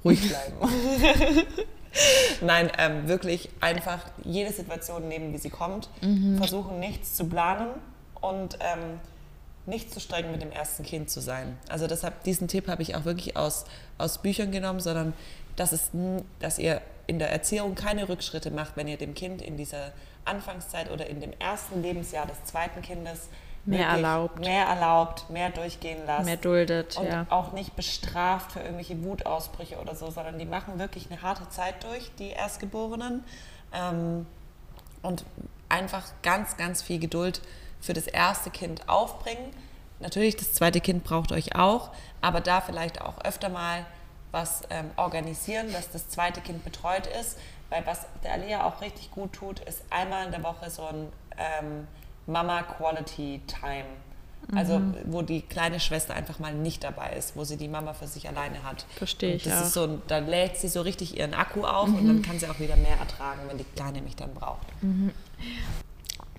[0.04, 0.56] ruhig bleiben.
[2.42, 5.90] Nein, ähm, wirklich einfach jede Situation nehmen, wie sie kommt.
[6.38, 7.68] Versuchen nichts zu planen
[8.22, 9.00] und ähm,
[9.72, 11.58] nicht zu streng mit dem ersten Kind zu sein.
[11.70, 13.66] Also deshalb, diesen Tipp habe ich auch wirklich aus,
[13.98, 15.14] aus Büchern genommen, sondern
[15.56, 15.90] dass, es,
[16.40, 19.92] dass ihr in der Erziehung keine Rückschritte macht, wenn ihr dem Kind in dieser
[20.26, 23.30] Anfangszeit oder in dem ersten Lebensjahr des zweiten Kindes
[23.64, 24.40] Mehr erlaubt.
[24.40, 26.26] mehr erlaubt, mehr durchgehen lasst.
[26.26, 27.26] Mehr duldet, Und ja.
[27.30, 31.84] auch nicht bestraft für irgendwelche Wutausbrüche oder so, sondern die machen wirklich eine harte Zeit
[31.84, 33.24] durch, die Erstgeborenen.
[33.74, 34.26] Ähm,
[35.02, 35.24] und
[35.70, 37.42] einfach ganz, ganz viel Geduld
[37.82, 39.52] für das erste Kind aufbringen.
[40.00, 41.90] Natürlich, das zweite Kind braucht euch auch,
[42.22, 43.86] aber da vielleicht auch öfter mal
[44.32, 47.38] was ähm, organisieren, dass das zweite Kind betreut ist.
[47.70, 51.08] Weil was der Alia auch richtig gut tut, ist einmal in der Woche so ein
[51.38, 51.88] ähm,
[52.28, 53.86] Mama Quality Time.
[54.56, 54.96] Also Mhm.
[55.06, 58.28] wo die kleine Schwester einfach mal nicht dabei ist, wo sie die Mama für sich
[58.28, 58.86] alleine hat.
[58.96, 59.66] Verstehe ich das auch.
[59.68, 62.60] ist so, da lädt sie so richtig ihren Akku auf und dann kann sie auch
[62.60, 64.66] wieder mehr ertragen, wenn die Kleine mich dann braucht.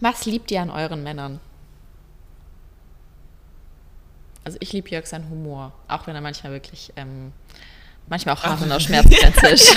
[0.02, 1.38] Was liebt ihr an euren Männern?
[4.42, 7.30] Also ich liebe Jörg seinen Humor, auch wenn er manchmal wirklich, ähm,
[8.08, 9.76] manchmal auch hart und aus Schmerzgrenze ist.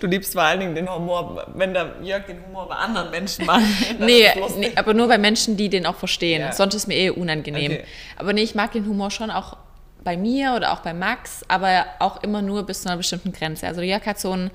[0.00, 3.46] Du liebst vor allen Dingen den Humor, wenn der Jörg den Humor bei anderen Menschen
[3.46, 3.62] macht.
[4.00, 6.40] Nee, nee, aber nur bei Menschen, die den auch verstehen.
[6.40, 6.52] Ja.
[6.52, 7.70] Sonst ist mir eh unangenehm.
[7.70, 7.84] Okay.
[8.16, 9.56] Aber nee, ich mag den Humor schon auch
[10.02, 13.68] bei mir oder auch bei Max, aber auch immer nur bis zu einer bestimmten Grenze.
[13.68, 14.50] Also Jörg hat so einen,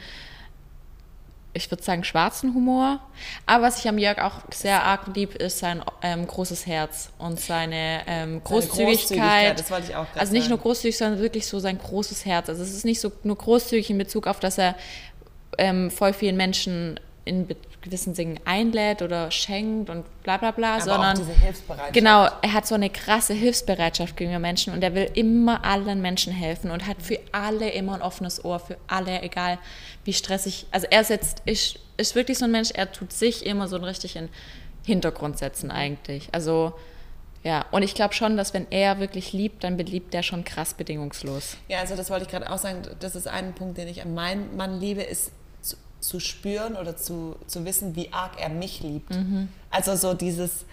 [1.54, 3.00] ich würde sagen, schwarzen Humor.
[3.46, 7.40] Aber was ich am Jörg auch sehr arg lieb, ist sein ähm, großes Herz und
[7.40, 8.88] seine ähm, Großzügigkeit.
[8.88, 10.52] Großzügigkeit, das wollte ich auch grad Also nicht sagen.
[10.52, 12.50] nur großzügig, sondern wirklich so sein großes Herz.
[12.50, 14.76] Also es ist nicht so nur großzügig in Bezug auf, dass er
[15.58, 17.48] ähm, voll vielen Menschen in
[17.82, 21.94] gewissen Dingen einlädt oder schenkt und bla bla bla, Aber sondern auch diese Hilfsbereitschaft.
[21.94, 26.34] genau, er hat so eine krasse Hilfsbereitschaft gegenüber Menschen und er will immer allen Menschen
[26.34, 29.58] helfen und hat für alle immer ein offenes Ohr, für alle, egal
[30.08, 30.66] wie stressig.
[30.72, 31.02] Also er
[31.46, 34.30] ist, ist wirklich so ein Mensch, er tut sich immer so richtig in
[34.86, 36.30] Hintergrund setzen eigentlich.
[36.32, 36.74] Also
[37.44, 40.74] ja, und ich glaube schon, dass wenn er wirklich liebt, dann beliebt er schon krass
[40.74, 41.58] bedingungslos.
[41.68, 42.82] Ja, also das wollte ich gerade auch sagen.
[43.00, 45.32] Das ist ein Punkt, den ich an meinem Mann liebe, ist
[45.62, 49.12] zu, zu spüren oder zu, zu wissen, wie arg er mich liebt.
[49.70, 50.66] Also so dieses,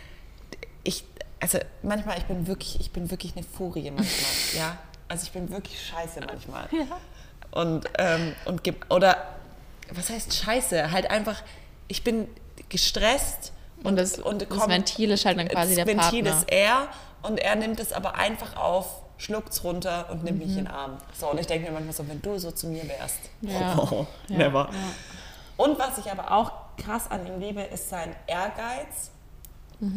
[0.85, 1.05] ich,
[1.41, 4.79] also manchmal, ich bin wirklich, ich bin wirklich eine Furie manchmal, ja.
[5.09, 6.69] Also ich bin wirklich scheiße manchmal.
[7.55, 9.17] Und, ähm, und oder
[9.93, 10.91] was heißt scheiße?
[10.91, 11.43] Halt einfach,
[11.89, 12.27] ich bin
[12.69, 13.53] gestresst
[13.85, 16.31] Und das- das komm- Ventil ist halt dann quasi das der Ventil Partner.
[16.39, 16.89] ist er
[17.23, 20.97] und er nimmt es aber einfach auf, schluckt's runter und nimmt mich in den Arm.
[21.19, 23.19] So, und ich denke mir manchmal so, wenn du so zu mir wärst.
[23.43, 23.77] Ja.
[23.91, 24.69] Oh, never.
[25.57, 29.11] Und was ich aber auch krass an ihm liebe, ist sein Ehrgeiz.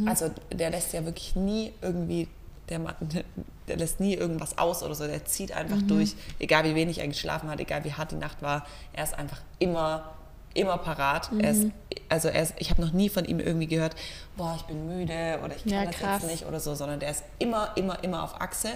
[0.06, 2.28] Also der lässt ja wirklich nie irgendwie,
[2.70, 2.80] der,
[3.68, 7.08] der lässt nie irgendwas aus oder so, der zieht einfach durch, egal wie wenig er
[7.08, 10.14] geschlafen hat, egal wie hart die Nacht war, er ist einfach immer
[10.54, 11.32] immer parat.
[11.32, 11.40] Mhm.
[11.42, 11.68] Er ist,
[12.10, 13.96] also er ist, ich habe noch nie von ihm irgendwie gehört,
[14.36, 16.22] boah, ich bin müde oder ich kann Ja, das krass.
[16.24, 18.70] jetzt nicht oder so, sondern der ist immer, immer, immer auf Achse.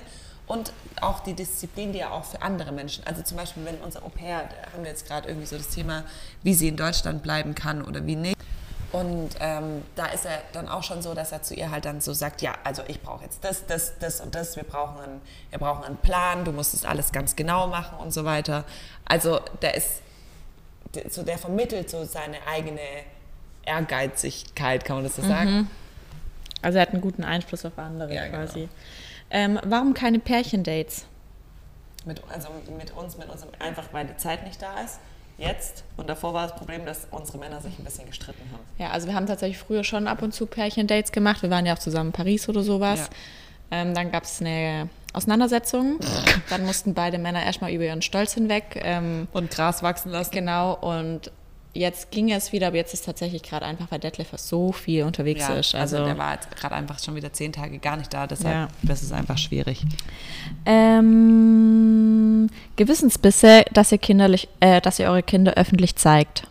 [0.47, 4.03] Und auch die Disziplin, die er auch für andere Menschen, also zum Beispiel, wenn unser
[4.03, 6.03] Au pair, da haben wir jetzt gerade irgendwie so das Thema,
[6.43, 8.35] wie sie in Deutschland bleiben kann oder wie nicht.
[8.91, 12.01] Und ähm, da ist er dann auch schon so, dass er zu ihr halt dann
[12.01, 15.21] so sagt, ja, also ich brauche jetzt das, das, das und das, wir brauchen, einen,
[15.49, 18.65] wir brauchen einen Plan, du musst das alles ganz genau machen und so weiter.
[19.05, 20.01] Also der ist,
[20.93, 22.81] der, so der vermittelt so seine eigene
[23.65, 25.69] Ehrgeizigkeit, kann man das so sagen?
[26.61, 28.39] Also er hat einen guten Einfluss auf andere Ja, genau.
[28.39, 28.69] quasi.
[29.29, 31.05] Ähm, warum keine Pärchendates?
[32.05, 34.99] Mit, also mit uns, mit unserem, einfach weil die Zeit nicht da ist,
[35.41, 35.83] jetzt.
[35.97, 38.61] Und davor war das Problem, dass unsere Männer sich ein bisschen gestritten haben.
[38.77, 41.41] Ja, also wir haben tatsächlich früher schon ab und zu Pärchendates gemacht.
[41.41, 43.09] Wir waren ja auch zusammen in Paris oder sowas.
[43.71, 43.79] Ja.
[43.79, 45.99] Ähm, dann gab es eine Auseinandersetzung.
[46.49, 48.79] dann mussten beide Männer erstmal über ihren Stolz hinweg.
[48.83, 50.31] Ähm, Und Gras wachsen lassen.
[50.31, 51.31] genau, und
[51.73, 55.41] jetzt ging es wieder, aber jetzt ist tatsächlich gerade einfach, weil Detlef so viel unterwegs
[55.47, 55.73] Ja, ist.
[55.75, 58.53] also, Also, der war jetzt gerade einfach schon wieder zehn Tage gar nicht da, deshalb
[58.53, 58.67] Ja.
[58.83, 59.83] das ist einfach schwierig.
[60.65, 66.47] ähm, Gewissensbisse, dass ihr, kinderlich, äh, dass ihr eure Kinder öffentlich zeigt.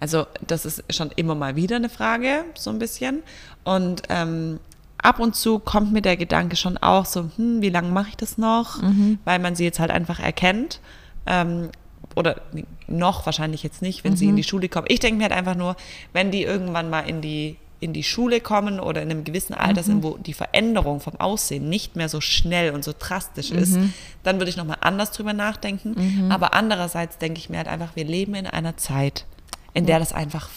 [0.00, 3.22] Also das ist schon immer mal wieder eine Frage, so ein bisschen.
[3.64, 4.58] Und ähm,
[4.98, 8.16] ab und zu kommt mir der Gedanke schon auch so, hm, wie lange mache ich
[8.16, 8.78] das noch?
[9.24, 10.80] Weil man sie jetzt halt einfach erkennt.
[11.26, 11.68] Ähm,
[12.16, 12.40] oder
[12.86, 14.86] noch wahrscheinlich jetzt nicht, wenn sie in die Schule kommen.
[14.88, 15.76] Ich denke mir halt einfach nur,
[16.12, 19.82] wenn die irgendwann mal in die in die Schule kommen oder in einem gewissen Alter
[19.82, 23.78] sind, wo die Veränderung vom Aussehen nicht mehr so schnell und so drastisch ist,
[24.22, 26.30] dann würde ich nochmal anders drüber nachdenken.
[26.30, 29.24] Aber andererseits denke ich mir halt einfach, wir leben in einer Zeit,
[29.72, 30.50] in der das einfach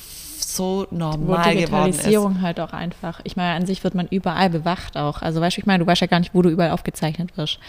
[0.56, 1.98] so normal geworden ist.
[2.00, 3.20] Digitalisierung halt auch einfach.
[3.24, 5.22] Ich meine, an sich wird man überall bewacht auch.
[5.22, 7.60] Also weißt du, ich meine, du weißt ja gar nicht, wo du überall aufgezeichnet wirst.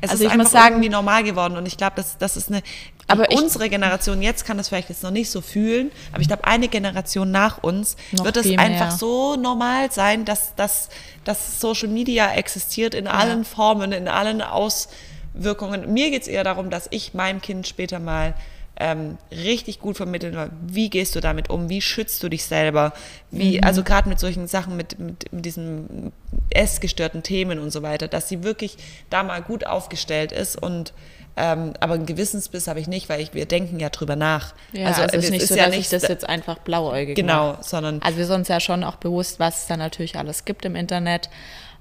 [0.00, 2.36] Es also ist ich einfach muss sagen, irgendwie normal geworden und ich glaube, das, das
[2.36, 2.62] ist eine.
[3.06, 6.28] Aber ich- unsere Generation jetzt kann das vielleicht jetzt noch nicht so fühlen, aber ich
[6.28, 10.88] glaube, eine Generation nach uns wird es einfach so normal sein, dass, dass,
[11.24, 15.92] dass Social Media existiert in allen Formen, in allen Auswirkungen.
[15.92, 18.34] Mir geht es eher darum, dass ich meinem Kind später mal
[18.76, 22.92] ähm, richtig gut vermitteln wie gehst du damit um, wie schützt du dich selber,
[23.30, 23.64] wie, Mhm.
[23.64, 26.12] also gerade mit solchen Sachen, mit, mit, mit diesen
[26.50, 28.76] essgestörten Themen und so weiter, dass sie wirklich
[29.10, 30.92] da mal gut aufgestellt ist und
[31.36, 34.54] ähm, aber einen Gewissensbiss habe ich nicht, weil ich, wir denken ja drüber nach.
[34.72, 37.64] ja, also, es ist nicht so, dass ich das jetzt einfach blauäugig genau, mache.
[37.64, 40.64] sondern Also wir sind uns ja schon auch bewusst, was es da natürlich alles gibt
[40.64, 41.28] im Internet.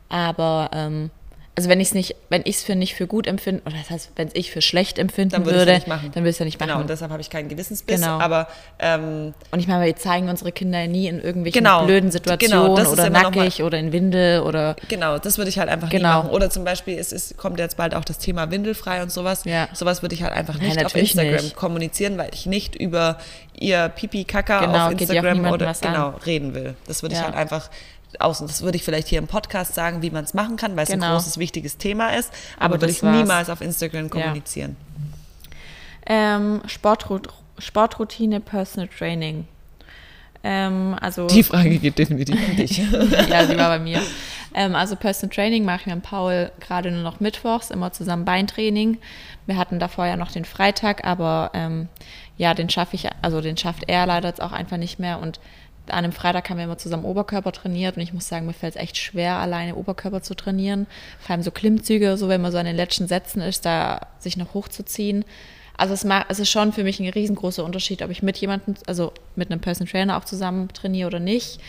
[0.09, 1.11] Aber ähm,
[1.55, 3.89] also wenn ich es nicht, wenn ich es für nicht für gut empfinde, oder das
[3.91, 6.11] heißt, wenn ich für schlecht empfinden dann würde ich es ja nicht machen.
[6.13, 6.69] dann würde ich es ja nicht machen.
[6.69, 8.19] Genau, und deshalb habe ich keinen Gewissensbiss, Genau.
[8.19, 8.47] aber
[8.79, 12.77] ähm, Und ich meine, wir zeigen unsere Kinder nie in irgendwelchen Genau, blöden genau, Situationen
[12.83, 16.07] ist oder nackig oder in Windel oder Genau, das würde ich halt einfach Genau.
[16.07, 16.29] nie machen.
[16.31, 19.43] Oder zum Beispiel, es ist, kommt jetzt bald auch das Thema Windelfrei und sowas.
[19.45, 19.67] Ja.
[19.73, 21.55] Sowas würde ich halt einfach Nein, nicht auf Instagram nicht.
[21.55, 23.19] kommunizieren, weil ich nicht über
[23.59, 26.73] ihr Pipi-Kaka Genau, auf Instagram oder genau reden will.
[26.87, 27.27] Das würde ich Ja.
[27.27, 27.69] halt einfach
[28.21, 30.75] aus und das würde ich vielleicht hier im Podcast sagen, wie man es machen kann,
[30.75, 31.13] weil es ein Genau.
[31.13, 32.31] großes, wichtiges Thema ist.
[32.57, 33.15] Aber Aber, würde ich war's.
[33.17, 34.75] niemals auf Instagram kommunizieren.
[36.05, 39.47] ähm, Sportrut Sportroutine, Personal Training.
[40.43, 42.77] Ähm, also Die Frage geht definitiv an dich.
[43.29, 44.01] ja, sie war bei mir.
[44.55, 48.97] Ähm, also Personal Training mache ich mit Paul gerade nur noch mittwochs, immer zusammen Beintraining.
[49.45, 51.87] Wir hatten davor ja noch den Freitag, aber ähm,
[52.37, 55.19] ja, den schaffe ich, also den schafft er leider jetzt auch einfach nicht mehr.
[55.19, 55.39] Und
[55.87, 58.75] an einem Freitag haben wir immer zusammen Oberkörper trainiert und ich muss sagen, mir fällt
[58.75, 60.87] es echt schwer, alleine Oberkörper zu trainieren.
[61.19, 64.37] Vor allem so Klimmzüge, so wenn man so an den letzten Sätzen ist, da sich
[64.37, 65.25] noch hochzuziehen.
[65.75, 68.75] Also es, ma- es ist schon für mich ein riesengroßer Unterschied, ob ich mit jemandem,
[68.87, 71.59] also mit einem Personal Trainer auch zusammen trainiere oder nicht.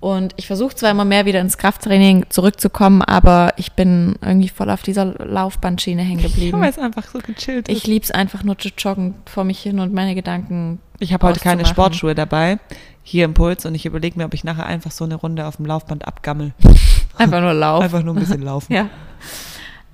[0.00, 4.68] Und ich versuche zwar immer mehr wieder ins Krafttraining zurückzukommen, aber ich bin irgendwie voll
[4.68, 6.60] auf dieser Laufbandschiene hängen geblieben.
[6.60, 9.94] Weil es einfach so gechillt Ich lieb's einfach nur zu joggen vor mich hin und
[9.94, 10.80] meine Gedanken.
[10.98, 11.66] Ich habe heute keine.
[11.66, 12.58] Sportschuhe dabei,
[13.02, 15.56] hier im Puls, und ich überlege mir, ob ich nachher einfach so eine Runde auf
[15.56, 16.52] dem Laufband abgammel.
[17.16, 17.84] Einfach nur laufen.
[17.84, 18.72] Einfach nur ein bisschen laufen.
[18.74, 18.88] Ja.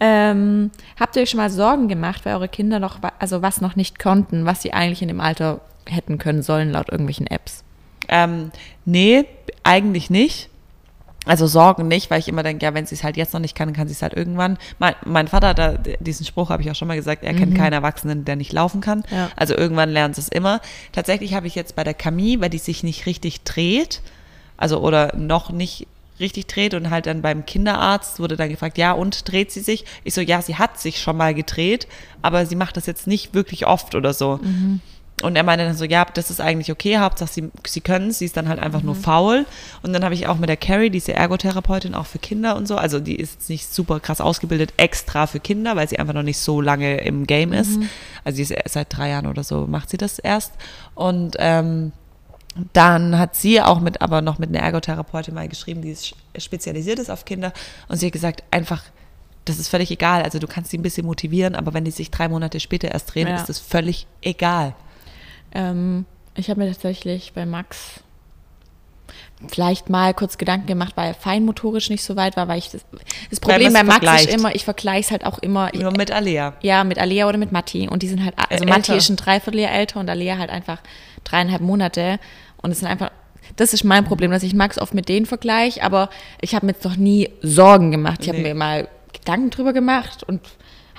[0.02, 3.76] Ähm, habt ihr euch schon mal Sorgen gemacht, weil eure Kinder noch, also was noch
[3.76, 7.64] nicht konnten, was sie eigentlich in dem Alter hätten können sollen, laut irgendwelchen Apps?
[8.08, 8.50] Ähm,
[8.86, 9.26] nee,
[9.62, 10.49] eigentlich nicht.
[11.26, 13.54] Also Sorgen nicht, weil ich immer denke, ja, wenn sie es halt jetzt noch nicht
[13.54, 14.56] kann, kann sie es halt irgendwann.
[14.78, 17.54] Mein, mein Vater, hat da, diesen Spruch habe ich auch schon mal gesagt, er kennt
[17.54, 19.04] keinen Erwachsenen, der nicht laufen kann.
[19.10, 19.30] Ja.
[19.36, 20.60] Also irgendwann lernt sie es immer.
[20.92, 24.00] Tatsächlich habe ich jetzt bei der Camille, weil die sich nicht richtig dreht,
[24.56, 25.86] also oder noch nicht
[26.20, 29.84] richtig dreht und halt dann beim Kinderarzt wurde dann gefragt, ja und dreht sie sich?
[30.04, 31.86] Ich so, ja, sie hat sich schon mal gedreht,
[32.22, 34.40] aber sie macht das jetzt nicht wirklich oft oder so.
[35.22, 38.18] Und er meinte dann so, ja, das ist eigentlich okay, Hauptsache sie, sie können es,
[38.20, 39.00] sie ist dann halt einfach nur Mhm.
[39.00, 39.46] faul.
[39.82, 42.76] Und dann habe ich auch mit der Carrie, diese Ergotherapeutin, auch für Kinder und so,
[42.76, 46.22] also die ist jetzt nicht super krass ausgebildet, extra für Kinder, weil sie einfach noch
[46.22, 47.78] nicht so lange im Game ist.
[47.78, 47.88] Mhm.
[48.24, 50.52] Also sie ist seit drei Jahren oder so, macht sie das erst.
[50.94, 51.92] Und ähm,
[52.72, 56.98] dann hat sie auch mit, aber noch mit einer Ergotherapeutin mal geschrieben, die ist spezialisiert
[56.98, 57.52] ist auf Kinder.
[57.88, 58.82] Und sie hat gesagt, einfach,
[59.44, 60.22] das ist völlig egal.
[60.22, 63.14] Also du kannst sie ein bisschen motivieren, aber wenn die sich drei Monate später erst
[63.14, 63.36] drehen, Ja.
[63.36, 64.74] ist das völlig egal.
[65.52, 68.00] Ähm, ich habe mir tatsächlich bei Max
[69.48, 72.84] vielleicht mal kurz Gedanken gemacht, weil er feinmotorisch nicht so weit war, weil ich das,
[73.30, 74.28] das Problem bei Max vergleicht.
[74.28, 76.54] ist immer, ich vergleiche es halt auch immer, Nur mit Alea.
[76.60, 78.96] ja, mit Alea oder mit Matti und die sind halt, also Äh, Matti älter.
[78.96, 80.78] ist ein Dreivierteljahr älter und Alea halt einfach
[81.24, 82.18] dreieinhalb Monate
[82.58, 83.10] und es sind einfach,
[83.56, 86.10] das ist mein Problem, dass ich Max oft mit denen vergleiche, aber
[86.42, 88.18] ich habe mir jetzt noch nie Sorgen gemacht.
[88.20, 88.48] Ich habe Nee.
[88.48, 90.40] mir mal Gedanken drüber gemacht und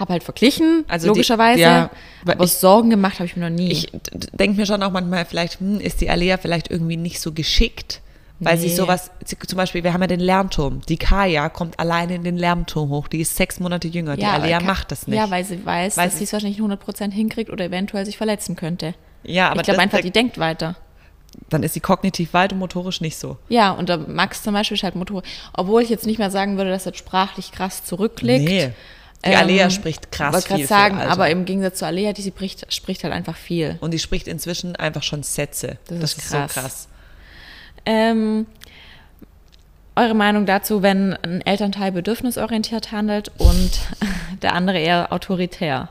[0.02, 1.90] habe halt verglichen, Also die- logischerweise, ja,
[2.26, 3.72] weil aber ich- Sorgen gemacht habe ich mir noch nie.
[3.72, 3.92] Ich
[4.34, 8.02] denke mir schon auch manchmal, vielleicht hm, ist die Alea vielleicht irgendwie nicht so geschickt,
[8.40, 8.76] weil sie Nee.
[8.76, 10.82] sowas, sie, zum Beispiel, wir haben ja den Lernturm.
[10.90, 13.08] Die Kaya kommt alleine in den Lernturm hoch.
[13.08, 14.18] Die ist sechs Monate jünger.
[14.18, 15.16] Die aber Alea kann- macht das nicht.
[15.18, 18.18] Ja, weil sie weiß, Weil dass sie- es wahrscheinlich nicht 100% hinkriegt oder eventuell sich
[18.18, 18.96] verletzen könnte.
[19.24, 20.76] ja aber ich glaube einfach, da- die denkt weiter.
[21.50, 23.38] dann ist sie kognitiv weit und motorisch nicht so.
[23.48, 25.22] Ja, und der Max zum Beispiel ist halt Motor.
[25.54, 28.44] Obwohl ich jetzt nicht mehr sagen würde, dass er sprachlich krass zurückliegt.
[28.44, 28.72] Nee.
[29.26, 32.12] Die Ähm, Alea spricht krass wollte viel für ihr sagen, aber im Gegensatz zu Alea,
[32.14, 33.78] die sie spricht, spricht halt einfach viel.
[33.82, 35.78] Und die spricht inzwischen einfach schon Sätze.
[35.88, 36.54] Das Das, ist ist krass.
[36.54, 36.88] so krass.
[37.86, 38.48] Ähm,
[39.96, 43.72] eure Meinung dazu, wenn ein Elternteil bedürfnisorientiert handelt und
[44.42, 45.90] der andere eher autoritär?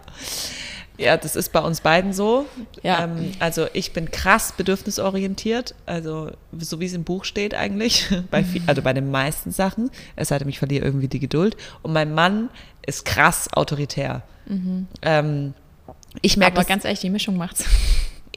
[1.01, 2.47] Ja, das ist bei uns beiden so.
[2.83, 3.05] Ja.
[3.05, 8.45] Ähm, also ich bin krass bedürfnisorientiert, also so wie es im Buch steht eigentlich, bei
[8.45, 11.57] viel, also bei den meisten Sachen, es sei denn, ich verliere irgendwie die Geduld.
[11.83, 12.51] Und mein Mann
[12.85, 14.23] ist krass autoritär.
[15.03, 15.55] Ähm,
[16.23, 16.57] ich merke Mhm.
[16.57, 17.65] Aber das ganz ehrlich, die Mischung macht's.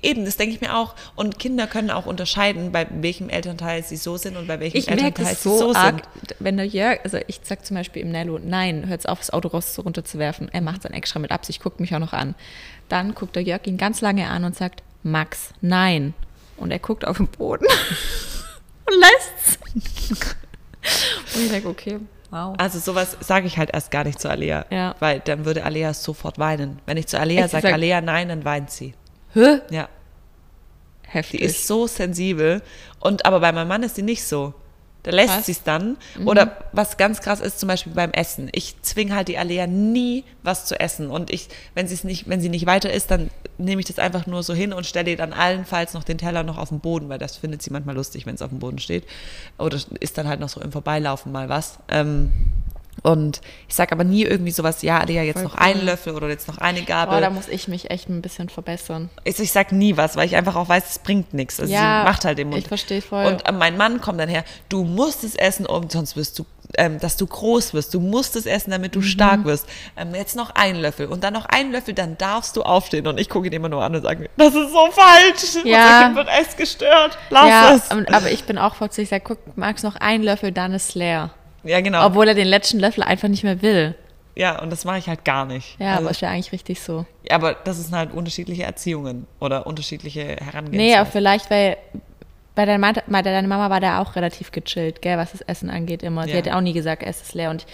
[0.04, 0.96] Eben, das denke ich mir auch.
[1.16, 4.88] Und Kinder können auch unterscheiden, bei welchem Elternteil sie so sind und bei welchem Ich
[4.88, 6.36] merke Elternteil das sie so, so arg, sind.
[6.40, 9.48] wenn der Jörg, also ich sag zum Beispiel im Nello, nein, hört's auf, das Auto
[9.48, 10.50] raus runterzuwerfen.
[10.52, 12.36] Er macht dann extra mit Absicht, guckt mich auch noch an.
[12.90, 16.14] Dann guckt der Jörg ihn ganz lange an und sagt, Max, nein.
[16.58, 17.66] Und er guckt auf den Boden
[18.86, 19.58] und lässt's.
[21.36, 22.00] Und ich denke, okay,
[22.30, 22.56] wow.
[22.58, 24.96] Also sowas sage ich halt erst gar nicht zu Alea, Ja.
[25.00, 26.80] weil dann würde Alea sofort weinen.
[26.86, 28.94] Wenn ich zu Alea sage, Sag- Alea nein, dann weint sie.
[29.34, 29.60] Hä?
[29.72, 29.90] Ja.
[31.14, 31.40] Heftig.
[31.40, 32.62] Die ist so sensibel.
[33.00, 34.54] Und aber bei meinem Mann ist sie nicht so.
[35.04, 35.98] Da lässt sie es dann.
[36.26, 38.50] Oder was ganz krass ist, zum Beispiel beim Essen.
[38.54, 41.10] Ich zwinge halt die Alea nie was zu essen.
[41.10, 44.00] Und ich, wenn sie es nicht, wenn sie nicht weiter isst, dann nehme ich das
[44.00, 46.80] einfach nur so hin und stelle ihr dann allenfalls noch den Teller noch auf den
[46.80, 49.04] Boden, weil das findet sie manchmal lustig, wenn es auf dem Boden steht.
[49.60, 51.80] Oder ist dann halt noch so im Vorbeilaufen mal was.
[51.90, 52.32] Ähm,
[53.02, 55.66] und ich sage aber nie irgendwie sowas, ja, Alea, jetzt Voll noch cool.
[55.66, 57.18] einen Löffel oder jetzt noch eine Gabel.
[57.18, 59.10] oh, da muss ich mich echt ein bisschen verbessern.
[59.24, 61.60] ich, ich sag nie was, weil ich einfach auch weiß, es bringt nichts.
[61.60, 62.60] Also Ja, sie macht halt den Mund.
[62.62, 63.26] ich verstehe voll.
[63.26, 66.46] Und äh, mein Mann kommt dann her, du musst es essen, um, sonst wirst du,
[66.78, 67.94] ähm, dass du groß wirst.
[67.94, 69.04] Du musst es essen, damit du Mhm.
[69.04, 69.68] stark wirst.
[69.98, 73.06] Ähm, jetzt noch ein Löffel und dann noch ein Löffel, dann darfst du aufstehen.
[73.08, 75.64] Und ich gucke ihn immer nur an und sage, das ist so falsch.
[75.66, 75.84] Ja.
[75.86, 77.18] Unser Kind wird essgestört.
[77.30, 77.92] Lass ja, es.
[77.92, 81.32] aber ich bin auch voll ich sage, guck, Max, noch ein Löffel, dann ist leer.
[81.64, 82.06] Ja, genau.
[82.06, 83.96] Obwohl er den letzten Löffel einfach nicht mehr will.
[84.36, 85.80] ja, und das mache ich halt gar nicht.
[85.80, 87.06] Ja, also, aber ist ja eigentlich richtig so.
[87.30, 90.72] ja, aber das sind halt unterschiedliche Erziehungen oder unterschiedliche Herangehensweisen.
[90.78, 91.78] Nee, aber vielleicht, weil
[92.56, 95.70] bei deiner, Ma- bei deiner Mama war der auch relativ gechillt, gell, was das Essen
[95.70, 96.24] angeht immer.
[96.26, 96.38] Sie Ja.
[96.38, 97.50] hat auch nie gesagt, es ist leer.
[97.50, 97.66] Und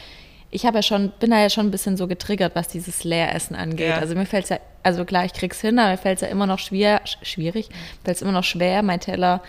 [0.52, 3.56] ich habe ja schon, bin da ja schon ein bisschen so getriggert, was dieses Leeressen
[3.56, 3.90] angeht.
[3.90, 3.98] Ja.
[3.98, 6.28] Also mir fällt es ja, also klar, ich krieg's hin, aber mir fällt es ja
[6.30, 7.70] immer noch schwer, sch- schwierig,
[8.04, 9.42] fällt es immer noch schwer, mein Teller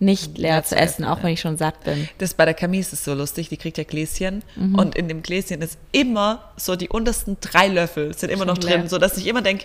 [0.00, 2.08] nicht leer zu essen, auch wenn ich schon satt bin.
[2.18, 4.74] Das bei der Camise ist so lustig, die kriegt ja Gläschen Mhm.
[4.76, 8.58] und in dem Gläschen ist immer so die untersten drei Löffel sind immer Schon noch
[8.58, 8.88] drin, leer.
[8.88, 9.64] so dass ich immer denke,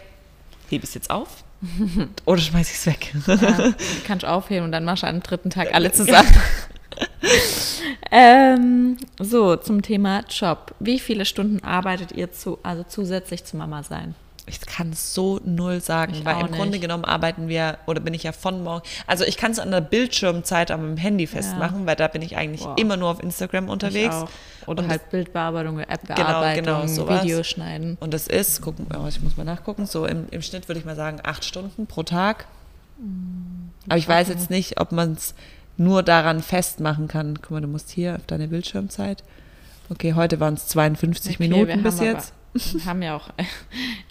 [0.69, 1.43] hebe ich es jetzt auf
[2.25, 3.13] oder schmeiß ich es weg?
[3.27, 3.73] Ja,
[4.07, 6.29] kannst du aufheben und dann machst du am dritten Tag alle zusammen.
[8.11, 10.73] ähm, so, zum Thema Job.
[10.79, 14.15] Wie viele Stunden arbeitet ihr zu, also zusätzlich zu Mama sein?
[14.45, 16.81] Ich kann es so null sagen, Ich weil im Grunde nicht.
[16.81, 18.83] genommen arbeiten wir oder bin ich ja von morgen.
[19.07, 22.65] Also ich kann es an der Bildschirmzeit am Handy festmachen, weil da bin ich eigentlich
[22.65, 22.77] Wow.
[22.77, 24.15] immer nur auf Instagram unterwegs.
[24.65, 27.23] Oder Und halt Bildbearbeitung, App-Bearbeitung, genau, sowas.
[27.23, 27.97] Videos schneiden.
[28.01, 30.85] Und das ist, gucken, oh, ich muss mal nachgucken, so im, im Schnitt würde ich
[30.85, 32.45] mal sagen, acht Stunden pro Tag.
[33.87, 35.33] Aber ich weiß jetzt nicht, ob man es
[35.77, 37.39] nur daran festmachen kann.
[37.41, 39.23] Guck mal, du musst hier auf deine Bildschirmzeit.
[39.89, 42.33] Okay, heute waren es 52 Okay, Minuten bis jetzt.
[42.53, 43.29] Wir haben ja auch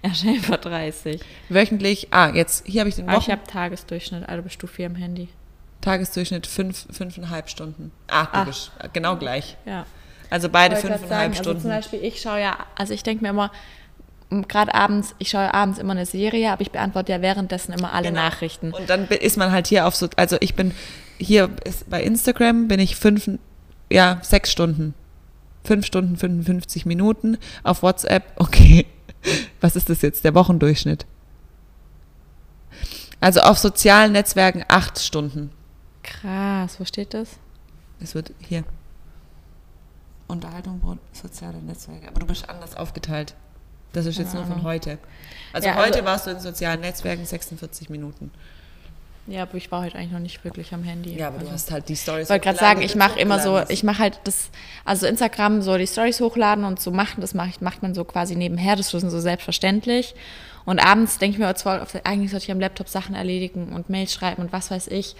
[0.02, 1.20] erst über 30.
[1.48, 4.86] Wöchentlich, ah, jetzt, hier habe ich den ich Wochen habe Tagesdurchschnitt, also bist du viel
[4.86, 5.28] am Handy.
[5.80, 7.92] Tagesdurchschnitt fünf, fünfeinhalb Stunden.
[8.08, 8.44] Ah, Ach.
[8.46, 9.56] bist genau gleich.
[9.64, 9.86] Ja.
[10.30, 11.56] Also beide fünfeinhalb Stunden.
[11.56, 13.50] Also zum Beispiel, ich schaue ja, also ich denke mir immer,
[14.48, 18.08] gerade abends, ich schaue abends immer eine Serie, aber ich beantworte ja währenddessen immer alle
[18.08, 18.22] Genau.
[18.22, 18.72] Nachrichten.
[18.72, 20.72] Und dann ist man halt hier auf so, also ich bin
[21.18, 21.50] hier
[21.88, 23.28] bei Instagram bin ich fünf,
[23.90, 24.94] ja, sechs Stunden.
[25.64, 27.38] Fünf Stunden, 55 Minuten.
[27.62, 28.86] Auf WhatsApp, okay.
[29.60, 30.24] Was ist das jetzt?
[30.24, 31.06] Der Wochendurchschnitt.
[33.20, 35.50] Also auf sozialen Netzwerken acht Stunden.
[36.02, 37.28] Krass, wo steht das?
[38.00, 38.64] Es wird hier.
[40.26, 42.08] Unterhaltung, soziale Netzwerke.
[42.08, 43.34] Aber du bist anders aufgeteilt.
[43.92, 44.98] Das ist jetzt nur von heute.
[45.52, 48.32] Also Ja, heute also- warst du in sozialen Netzwerken 46 Minuten.
[49.26, 51.14] Ja, aber ich war heute eigentlich noch nicht wirklich am Handy.
[51.16, 52.24] Ja, aber du Also- hast halt die Stories.
[52.24, 54.50] Ich wollte gerade sagen, ich mache immer so, ich mache halt das,
[54.84, 58.04] also Instagram so die Stories hochladen und so machen, das mache ich, macht man so
[58.04, 60.14] quasi nebenher, das ist so selbstverständlich.
[60.64, 64.12] Und abends denke ich mir, zwar, eigentlich sollte ich am Laptop Sachen erledigen und Mails
[64.12, 65.14] schreiben und was weiß ich,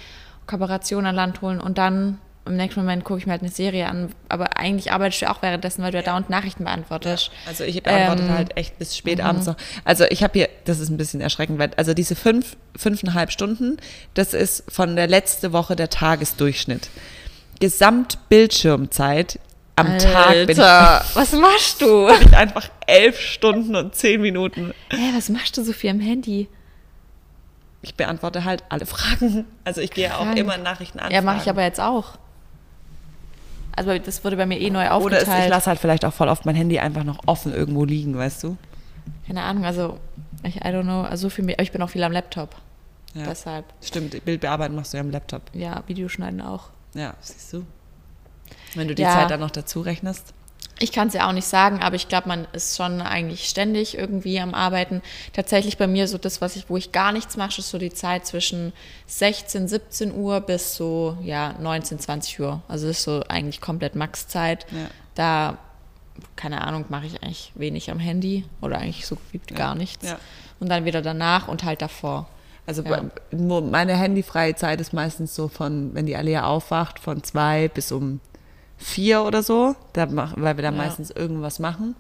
[0.47, 3.87] Kooperation an Land holen und dann im nächsten Moment gucke ich mir halt eine Serie
[3.87, 4.11] an.
[4.29, 7.31] Aber eigentlich arbeitest du auch währenddessen, weil du ja dauernd Nachrichten beantwortest.
[7.47, 9.57] Also ich beantworte Ähm, halt echt bis spät abends noch.
[9.85, 13.77] Also ich habe hier, das ist ein bisschen erschreckend, weil also diese fünf, fünfeinhalb Stunden,
[14.15, 16.91] das ist von der letzte Woche der Tagesdurchschnitt.
[17.61, 19.39] Gesamtbildschirmzeit
[19.77, 22.07] am Tag bin ich, Alter, was machst du?
[22.19, 24.75] bin ich einfach elf Stunden und zehn Minuten.
[24.91, 26.49] Hä, was machst du so viel am Handy?
[27.83, 29.45] Ich beantworte halt alle Fragen.
[29.65, 31.11] Also ich gehe auch immer Nachrichten an.
[31.11, 32.19] Ja, mache ich aber jetzt auch.
[33.77, 35.45] Also das wurde bei mir eh neu Oder es, aufgeteilt.
[35.45, 38.43] ich lasse halt vielleicht auch voll oft mein Handy einfach noch offen irgendwo liegen, weißt
[38.45, 38.57] du?
[39.27, 39.99] Keine Ahnung, also
[40.43, 42.55] ich, I don't know, also so viel mehr, ich bin auch viel am Laptop.
[43.15, 43.25] Ja.
[43.27, 45.43] Deshalb, Stimmt, Bildbearbeiten machst du ja am Laptop.
[45.53, 46.69] ja, Videoschneiden auch.
[46.95, 47.65] Ja, siehst du.
[48.75, 49.13] Wenn du die Ja.
[49.15, 50.33] Zeit dann noch dazu rechnest.
[50.83, 53.97] Ich kann es ja auch nicht sagen, aber ich glaube, man ist schon eigentlich ständig
[53.97, 55.01] irgendwie am Arbeiten.
[55.33, 57.93] Tatsächlich bei mir so das, was ich, wo ich gar nichts mache, ist so die
[57.93, 58.73] Zeit zwischen
[59.07, 62.63] 16, 17 Uhr bis so ja 19, 20 Uhr.
[62.67, 64.67] Also das ist so eigentlich komplett Maxzeit.
[64.73, 64.89] Ja.
[65.15, 65.59] Da
[66.35, 70.09] keine Ahnung, mache ich eigentlich wenig am Handy oder eigentlich so gut wie gar nichts.
[70.09, 70.19] Ja.
[70.59, 72.29] Und dann wieder danach und halt davor.
[72.67, 73.05] Also Ja.
[73.31, 78.21] meine handyfreie Zeit ist meistens so von, wenn die Alia aufwacht, von zwei bis um
[78.83, 80.77] vier oder so, da mach, weil wir da Ja.
[80.77, 81.95] meistens irgendwas machen.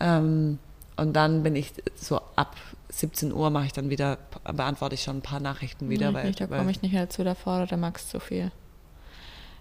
[0.00, 0.58] Ähm,
[0.96, 2.56] und dann bin ich so ab
[2.90, 4.18] 17 Uhr mache ich dann wieder,
[4.52, 6.08] beantworte ich schon ein paar Nachrichten wieder.
[6.10, 8.50] Nee, weil, nicht, da komme ich nicht mehr dazu, da fordert der Max zu viel.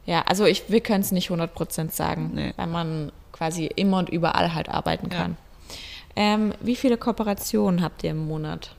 [0.05, 2.53] Ja, also ich, wir können es nicht 100% sagen, Nee.
[2.55, 5.17] weil man quasi immer und überall halt arbeiten Ja.
[5.17, 5.37] kann.
[6.15, 8.73] Ähm, wie viele Kooperationen habt ihr im Monat?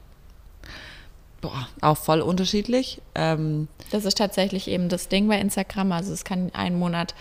[1.41, 3.01] boah, auch voll unterschiedlich.
[3.15, 5.93] Ähm, Das ist tatsächlich eben das Ding bei Instagram.
[5.93, 7.15] Also es kann einen Monat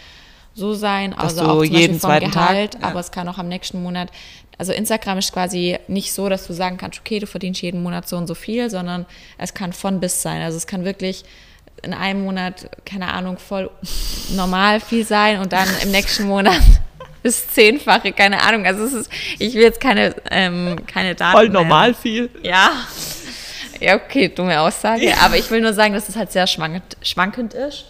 [0.57, 2.87] so sein, also auch jeden zweiten Tag- Gehalt, ja.
[2.87, 4.09] aber es kann auch am nächsten Monat.
[4.57, 8.09] Also Instagram ist quasi nicht so, dass du sagen kannst, okay, du verdienst jeden Monat
[8.09, 9.05] so und so viel, sondern
[9.37, 10.41] es kann von bis sein.
[10.41, 11.23] Also es kann wirklich
[11.83, 13.69] in einem Monat, keine Ahnung, voll
[14.35, 16.59] normal viel sein und dann im nächsten Monat
[17.23, 18.65] das Zehnfache, keine Ahnung.
[18.65, 21.37] Also es ist, ich will jetzt keine, ähm, keine Daten.
[21.37, 22.31] voll normal viel.
[22.41, 22.71] Ja.
[23.79, 25.13] Ja, okay, dumme Aussage.
[25.23, 27.85] Aber ich will nur sagen, dass es halt sehr schwankend, schwankend ist.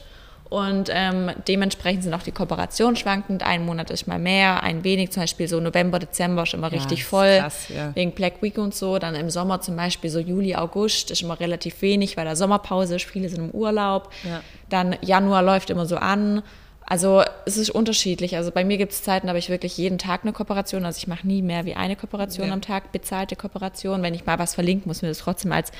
[0.49, 3.43] Und ähm, dementsprechend sind auch die Kooperationen schwankend.
[3.43, 5.11] Ein Monat ist mal mehr, ein wenig.
[5.11, 7.39] Zum Beispiel so November, Dezember ist immer Ja, richtig voll.
[7.39, 7.93] krass, ja.
[7.95, 8.97] Wegen Black Week und so.
[8.97, 12.95] Dann im Sommer zum Beispiel so Juli, August ist immer relativ wenig, weil da Sommerpause
[12.95, 13.05] ist.
[13.05, 14.09] Viele sind im Urlaub.
[14.23, 14.41] Ja.
[14.69, 16.41] Dann Januar läuft immer so an.
[16.89, 18.37] Also es ist unterschiedlich.
[18.37, 20.85] Also bei mir gibt es Zeiten, da habe ich wirklich jeden Tag eine Kooperation.
[20.85, 22.53] Also ich mache nie mehr wie eine Kooperation Ja.
[22.53, 24.01] am Tag, bezahlte Kooperation.
[24.03, 25.71] Wenn ich mal was verlinke, muss mir das trotzdem als,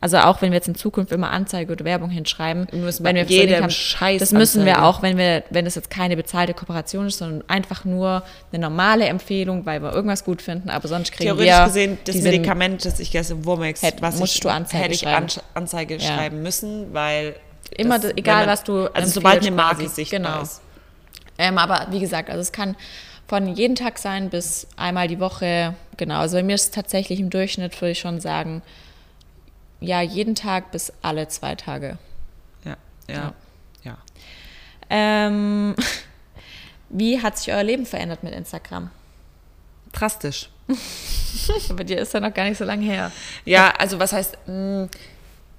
[0.00, 3.14] also auch wenn wir jetzt in Zukunft immer Anzeige oder Werbung hinschreiben, Wir müssen wenn
[3.14, 4.88] wir jedem haben, Scheiß das müssen wir Anzeige.
[4.88, 9.04] auch, wenn wir, wenn es jetzt keine bezahlte Kooperation ist, sondern einfach nur eine normale
[9.06, 12.84] Empfehlung, weil wir irgendwas gut finden, aber sonst kriegen Theoretisch wir gesehen, das diesen- Medikament,
[12.84, 15.26] das ich gestern Womex, Hätt- was musst ich, du Anzeige hätte ich schreiben.
[15.54, 16.00] Anzeige Ja.
[16.00, 17.36] schreiben müssen, weil
[17.76, 20.42] Immer, das, egal man- was du Also sobald eine Marke sichtbar genau.
[20.42, 20.60] ist.
[21.38, 22.76] Ähm, aber wie gesagt, also es kann
[23.28, 25.74] von jeden Tag sein bis einmal die Woche.
[25.96, 28.62] Genau, also bei mir ist es tatsächlich im Durchschnitt, würde ich schon sagen,
[29.80, 31.98] ja, jeden Tag bis alle zwei Tage.
[32.64, 32.76] Ja,
[33.08, 33.32] ja,
[33.82, 33.98] ja.
[34.88, 35.74] Ähm,
[36.88, 38.90] wie hat sich euer Leben verändert mit Instagram?
[39.92, 40.48] Drastisch.
[41.76, 43.12] Bei dir ist ja noch gar nicht so lange her.
[43.44, 44.88] Ja, also was heißt, mh,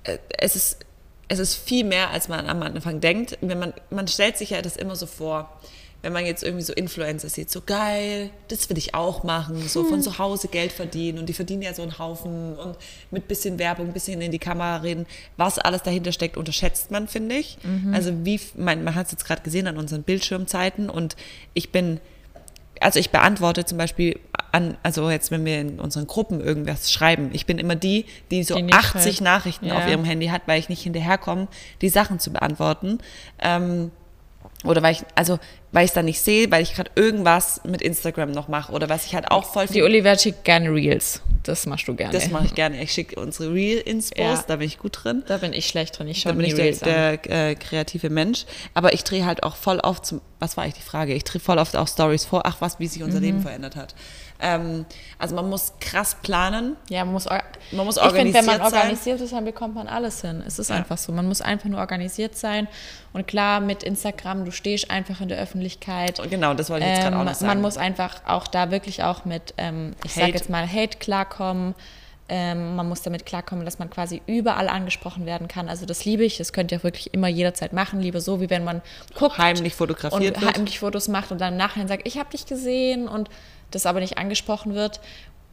[0.03, 0.79] äh, es ist,
[1.27, 3.37] es ist viel mehr, als man am Anfang denkt.
[3.41, 5.59] Wenn man, man stellt sich ja das immer so vor,
[6.01, 9.83] wenn man jetzt irgendwie so Influencer sieht, so geil, das will ich auch machen, so
[9.83, 12.77] von zu Hause Geld verdienen und die verdienen ja so einen Haufen und
[13.09, 15.07] mit bisschen Werbung, bisschen in die Kamera reden,
[15.37, 17.57] was alles dahinter steckt, unterschätzt man, finde ich.
[17.93, 21.15] Also wie, man, man hat es jetzt gerade gesehen an unseren Bildschirmzeiten und
[21.53, 21.99] ich bin
[22.79, 24.19] also ich beantworte zum Beispiel
[24.57, 28.43] an, also jetzt, wenn wir in unseren Gruppen irgendwas schreiben, ich bin immer die, die
[28.43, 29.21] so Die nicht 80 schreibt.
[29.21, 29.77] Nachrichten Ja.
[29.77, 31.47] auf ihrem Handy hat, weil ich nicht hinterherkomme,
[31.81, 32.97] die Sachen zu beantworten.
[33.39, 33.91] Ähm,
[34.63, 35.37] Oder weil ich, also,
[35.71, 38.71] weil ich es dann nicht sehe, weil ich gerade irgendwas mit Instagram noch mache.
[38.71, 41.21] Oder was ich halt auch voll Die Olivia schickt gerne Reels.
[41.43, 42.11] Das machst du gerne.
[42.11, 42.81] Das mache ich gerne.
[42.81, 44.43] Ich schicke unsere Real-Inspos, Ja.
[44.47, 45.23] da bin ich gut drin.
[45.27, 46.07] Da bin ich schlecht drin.
[46.07, 46.89] Ich Da schaue bin mir ich die der, Reels an.
[47.29, 48.45] der äh, kreative Mensch.
[48.73, 51.13] Aber ich drehe halt auch voll oft zum, was war eigentlich die Frage?
[51.13, 53.23] Ich drehe voll oft auch Stories vor, ach was, wie sich unser Mhm.
[53.25, 53.93] Leben verändert hat.
[54.39, 54.85] Ähm,
[55.17, 56.75] also man muss krass planen.
[56.89, 58.81] Ja, man muss, Man muss ich finde, wenn man organisiert sein.
[58.81, 60.43] organisiert ist, dann bekommt man alles hin.
[60.45, 60.75] Es ist Ja.
[60.75, 61.11] einfach so.
[61.11, 62.67] Man muss einfach nur organisiert sein.
[63.13, 66.21] Und klar, mit Instagram, du stehst einfach in der Öffentlichkeit.
[66.29, 67.47] Genau, das wollte ich jetzt gerade auch Ähm, noch sagen.
[67.47, 71.73] man muss einfach auch da wirklich auch mit, ähm, ich sage jetzt mal, Hate klarkommen.
[72.29, 75.69] Ähm, man muss damit klarkommen, dass man quasi überall angesprochen werden kann.
[75.69, 76.37] Also das liebe ich.
[76.37, 78.01] Das könnt ihr auch wirklich immer jederzeit machen.
[78.01, 78.81] Lieber so, wie wenn man
[79.15, 80.55] guckt heimlich fotografiert und wird.
[80.55, 83.29] heimlich Fotos macht und dann im Nachhinein sagt, ich habe dich gesehen und
[83.71, 84.99] das aber nicht angesprochen wird.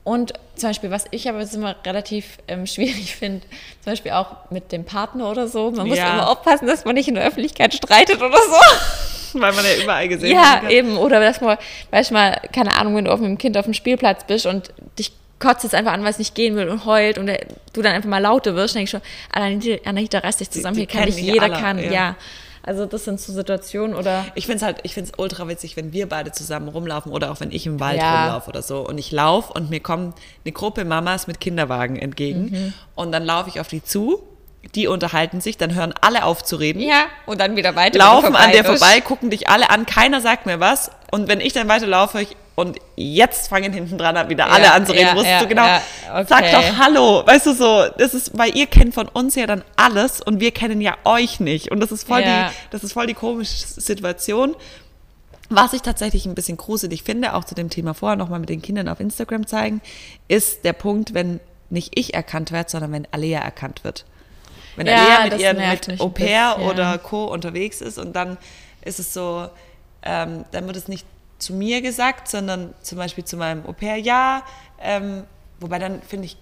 [0.04, 3.40] Und zum Beispiel, was ich aber jetzt immer relativ ähm, schwierig finde,
[3.82, 6.12] zum Beispiel auch mit dem Partner oder so, man muss Ja.
[6.12, 9.38] immer aufpassen, dass man nicht in der Öffentlichkeit streitet oder so.
[9.40, 10.70] weil man ja überall gesehen Ja, kann.
[10.70, 10.96] eben.
[10.96, 11.56] Oder dass man,
[11.90, 15.12] manchmal, keine Ahnung, wenn du auf mit dem Kind auf dem Spielplatz bist und dich
[15.40, 17.40] kotzt es einfach an, weil es nicht gehen will und heult und der,
[17.72, 19.00] du dann einfach mal lauter wirst, denke ich schon,
[19.32, 21.90] Anahita, Anahita reiß dich zusammen, die hier kann die jeder alle, kann, ja.
[21.92, 22.16] ja.
[22.66, 25.76] Also das sind so Situationen oder Ich finde es halt, ich finde es ultra witzig,
[25.76, 28.24] wenn wir beide zusammen rumlaufen oder auch wenn ich im Wald Ja.
[28.24, 32.44] rumlaufe oder so und ich laufe und mir kommt eine Gruppe Mamas mit Kinderwagen entgegen
[32.50, 32.72] Mhm.
[32.94, 34.22] und dann laufe ich auf die zu,
[34.74, 37.98] die unterhalten sich, dann hören alle auf zu reden, ja, und dann wieder weiter.
[37.98, 38.78] laufen an dir bist.
[38.82, 42.34] vorbei, gucken dich alle an, keiner sagt mir was und wenn ich dann weiterlaufe ich,
[42.54, 45.40] und jetzt fangen hinten dran an, wieder alle Ja, an zu reden, ja, wusstest ja,
[45.40, 45.82] du genau, ja,
[46.12, 46.26] okay.
[46.28, 49.62] sag doch Hallo, weißt du so, das ist, weil ihr kennt von uns ja dann
[49.76, 53.06] alles und wir kennen ja euch nicht und das ist voll die, das ist voll
[53.06, 54.54] die komische Situation.
[55.50, 58.62] Was ich tatsächlich ein bisschen gruselig finde, auch zu dem Thema vorher nochmal mit den
[58.62, 59.82] Kindern auf Instagram zeigen,
[60.26, 61.38] ist der Punkt, wenn
[61.70, 64.04] nicht ich erkannt werde, sondern wenn Alea erkannt wird.
[64.76, 66.70] Wenn Alea mit ein Au pair bisschen.
[66.70, 67.26] oder Co.
[67.26, 68.38] unterwegs ist und dann
[68.82, 69.48] ist es so,
[70.02, 71.06] ähm, dann wird es nicht
[71.38, 74.42] zu mir gesagt, sondern zum Beispiel zu meinem Au pair, ja,
[74.80, 75.24] ähm,
[75.60, 76.36] wobei dann finde ich,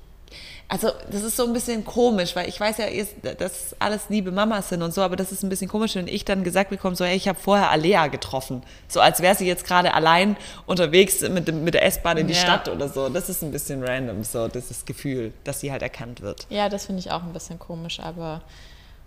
[0.69, 2.87] also das ist so ein bisschen komisch, weil ich weiß ja,
[3.35, 6.25] dass alles liebe Mamas sind und so, aber das ist ein bisschen komisch, wenn ich
[6.25, 8.63] dann gesagt bekomme, so, hey, ich habe vorher Alea getroffen.
[8.89, 10.35] So als wäre sie jetzt gerade allein
[10.65, 12.41] unterwegs mit, mit der S-Bahn in die Ja.
[12.41, 13.11] Stadt oder so.
[13.11, 16.47] Das ist ein bisschen random, so das Gefühl, dass sie halt erkannt wird.
[16.49, 18.41] Ja, das finde ich auch ein bisschen komisch, aber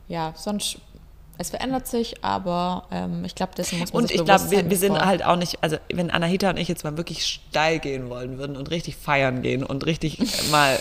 [0.08, 0.78] ja, sonst,
[1.38, 4.64] es verändert sich, aber ähm, ich glaube, dessen muss man Und sich ich bewusst glaube,
[4.64, 7.80] wir, wir sind halt auch nicht, also wenn Anahita und ich jetzt mal wirklich steil
[7.80, 10.20] gehen wollen würden und richtig feiern gehen und richtig
[10.52, 10.80] mal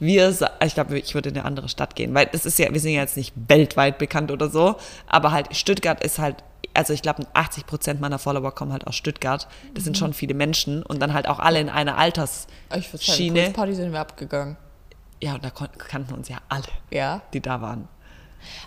[0.00, 2.72] wir, sa- ich glaube, ich würde in eine andere Stadt gehen, weil das ist ja,
[2.72, 4.76] wir sind ja jetzt nicht weltweit bekannt oder so,
[5.06, 6.36] aber halt Stuttgart ist halt,
[6.74, 9.46] also ich glaube, 80 Prozent meiner Follower kommen halt aus Stuttgart.
[9.74, 9.84] Das Mhm.
[9.84, 13.50] sind schon viele Menschen und dann halt auch alle in einer Ich würde sagen, Altersschiene.
[13.50, 14.56] Party sind wir abgegangen.
[15.22, 17.20] Ja, und da kannten uns ja alle, Ja.
[17.32, 17.86] die da waren.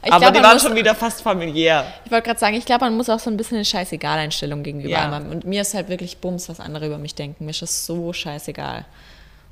[0.03, 1.85] Ich aber glaub, die waren muss- schon wieder fast familiär.
[2.05, 4.89] Ich wollte gerade sagen, ich glaube, man muss auch so ein bisschen eine Scheißegal-Einstellung gegenüber
[4.89, 5.09] Ja.
[5.11, 5.29] haben.
[5.29, 7.45] Und mir ist halt wirklich Bums, was andere über mich denken.
[7.45, 8.85] Mir ist das so scheißegal.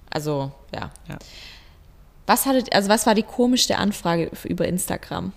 [0.09, 0.91] Also, ja.
[1.09, 1.17] Ja.
[2.28, 5.34] Was hattet, also was war die komischste Anfrage über Instagram?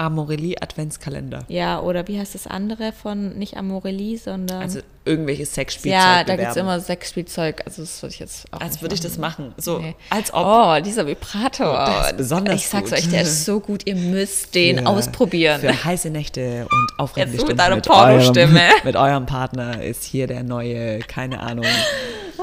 [0.00, 1.40] Amorelie Adventskalender.
[1.48, 6.36] Ja, oder wie heißt das andere von nicht Amorelie, sondern Also irgendwelches Sexspielzeug ja, da
[6.36, 7.62] gibt es immer Sexspielzeug.
[7.66, 9.52] Also das würde ich jetzt auch Als würde ich das machen.
[9.58, 9.94] So, Nee.
[10.08, 10.46] als ob.
[10.46, 11.72] Oh, dieser Vibrator.
[11.86, 12.98] Oh, der ist besonders Ich sag's gut.
[12.98, 13.82] euch, der ist so gut.
[13.86, 15.60] Ihr müsst den für- ausprobieren.
[15.60, 18.58] Für heiße Nächte und aufregende mit Stunden deiner mit Pornostimme.
[18.60, 21.66] eurem, mit eurem Partner ist hier der neue, keine Ahnung,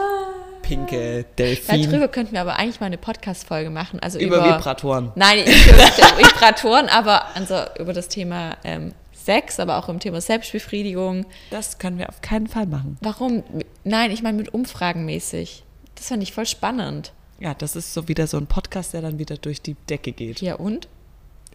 [0.67, 3.99] pinke Delfin Darüber könnten wir aber eigentlich mal eine Podcast-Folge machen.
[4.01, 5.11] Also über, über, Vibratoren.
[5.15, 5.77] Nein, nicht über
[6.17, 11.25] Vibratoren, aber also über das Thema ähm, Sex, aber auch im Thema Selbstbefriedigung.
[11.51, 12.97] Das können wir auf keinen Fall machen.
[13.01, 13.43] Warum?
[13.83, 15.63] Nein, ich meine mit Umfragen mäßig.
[15.95, 17.13] Das fand ich voll spannend.
[17.39, 20.41] Ja, das ist so wieder so ein Podcast, der dann wieder durch die Decke geht.
[20.41, 20.87] Ja, und?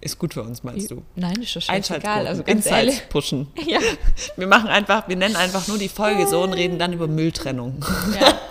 [0.00, 1.02] Ist gut für uns, meinst du?
[1.14, 2.26] Nein, ist doch scheißegal.
[2.26, 3.08] Also ganz Insights ehrlich.
[3.08, 3.46] pushen.
[3.66, 3.78] Ja.
[4.36, 7.84] Wir machen einfach, wir nennen einfach nur die Folge so und reden dann über Mülltrennung.
[8.20, 8.32] Ja.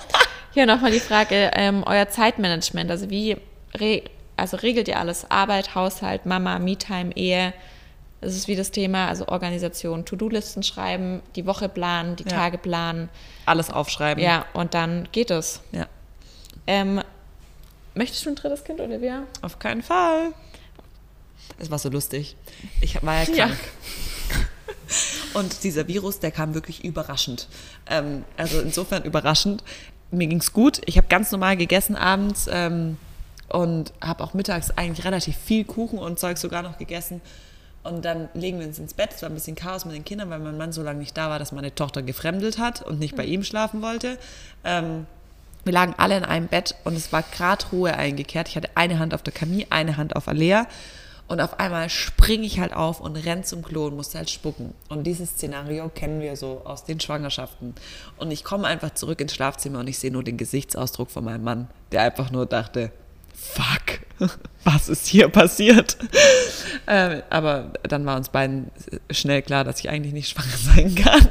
[0.53, 3.37] Hier nochmal die Frage, ähm, euer Zeitmanagement, also wie
[3.75, 4.03] re
[4.37, 5.29] also regelt ihr alles?
[5.29, 7.53] Arbeit, Haushalt, Mama, Me-Time, Ehe?
[8.21, 12.29] Das ist wie das Thema, also Organisation, To-Do-Listen schreiben, die Woche planen, die Ja.
[12.29, 13.09] Tage planen.
[13.45, 14.23] Alles aufschreiben.
[14.23, 15.61] Ja, und dann geht es.
[15.71, 15.85] ja.
[16.67, 17.01] Ähm,
[17.95, 19.23] möchtest du ein drittes Kind, Olivia?
[19.41, 20.33] Auf keinen Fall.
[21.59, 22.35] Es war so lustig.
[22.81, 23.45] Ich war ja Ja.
[23.47, 23.59] krank.
[25.33, 27.47] Und dieser Virus, der kam wirklich überraschend.
[27.89, 29.63] Ähm, also insofern überraschend.
[30.11, 30.81] Mir ging's gut.
[30.85, 32.97] Ich habe ganz normal gegessen abends ähm,
[33.47, 37.21] und habe auch mittags eigentlich relativ viel Kuchen und Zeug sogar noch gegessen.
[37.83, 39.11] Und dann legen wir uns ins Bett.
[39.15, 41.29] Es war ein bisschen Chaos mit den Kindern, weil mein Mann so lange nicht da
[41.29, 44.17] war, dass meine Tochter gefremdelt hat und nicht bei ihm schlafen wollte.
[44.63, 45.07] Ähm,
[45.63, 48.49] wir lagen alle in einem Bett und es war gerade Ruhe eingekehrt.
[48.49, 50.67] Ich hatte eine Hand auf der Camille, eine Hand auf Alea.
[51.31, 54.73] Und auf einmal springe ich halt auf und renn zum Klo und musste halt spucken.
[54.89, 57.73] Und dieses Szenario kennen wir so aus den Schwangerschaften.
[58.17, 61.45] Und ich komme einfach zurück ins Schlafzimmer und ich sehe nur den Gesichtsausdruck von meinem
[61.45, 62.91] Mann, der einfach nur dachte,
[63.33, 64.01] fuck,
[64.65, 65.97] was ist hier passiert?
[66.87, 68.71] Ähm, aber dann war uns beiden
[69.11, 71.29] schnell klar, dass ich eigentlich nicht schwanger sein kann.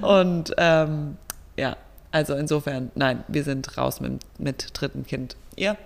[0.00, 1.16] und ähm,
[1.56, 1.76] ja,
[2.12, 5.36] also insofern, nein, wir sind raus mit, mit dritten Kind.
[5.56, 5.76] Ihr?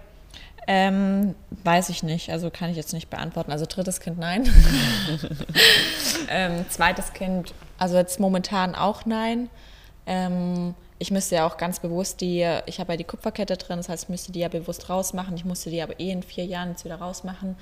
[0.70, 3.50] Ähm, weiß ich nicht, also kann ich jetzt nicht beantworten.
[3.50, 4.46] Also drittes Kind nein.
[6.28, 9.48] ähm, zweites Kind, also jetzt momentan auch nein.
[10.06, 13.88] Ähm, ich müsste ja auch ganz bewusst die, ich habe ja die Kupferkette drin, das
[13.88, 15.34] heißt, ich müsste die ja bewusst rausmachen.
[15.36, 17.56] Ich musste die aber eh in vier Jahren jetzt wieder rausmachen.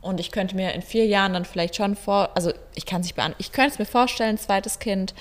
[0.00, 3.08] Und ich könnte mir in vier Jahren dann vielleicht schon vor, also ich kann es
[3.08, 5.12] nicht beantworten, ich könnte es mir vorstellen, zweites Kind.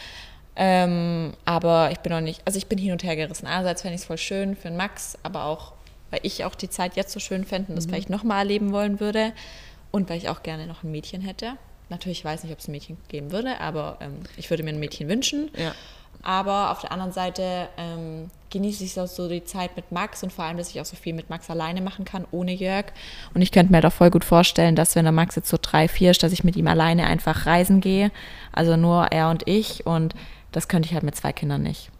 [0.56, 3.46] Ähm, aber ich bin noch nicht, also ich bin hin und her gerissen.
[3.46, 5.75] Einerseits fände ich es voll schön für den Max, aber auch
[6.16, 7.92] weil ich auch die Zeit jetzt so schön fände und das mhm.
[7.92, 9.34] vielleicht nochmal erleben wollen würde
[9.92, 11.54] und weil ich auch gerne noch ein Mädchen hätte.
[11.90, 14.70] Natürlich weiß ich nicht, ob es ein Mädchen geben würde, aber ähm, ich würde mir
[14.70, 15.52] ein Mädchen wünschen.
[15.58, 15.74] Ja.
[16.24, 20.32] Aber auf der anderen Seite ähm, genieße ich auch so die Zeit mit Max und
[20.32, 22.86] vor allem, dass ich auch so viel mit Max alleine machen kann, ohne Jörg.
[23.34, 25.88] Und ich könnte mir doch voll gut vorstellen, dass wenn der Max jetzt so drei,
[25.88, 28.12] vier ist, dass ich mit ihm alleine einfach reisen gehe.
[28.54, 29.86] Also nur er und ich.
[29.86, 30.16] Und
[30.52, 31.92] das könnte ich halt mit zwei Kindern nicht.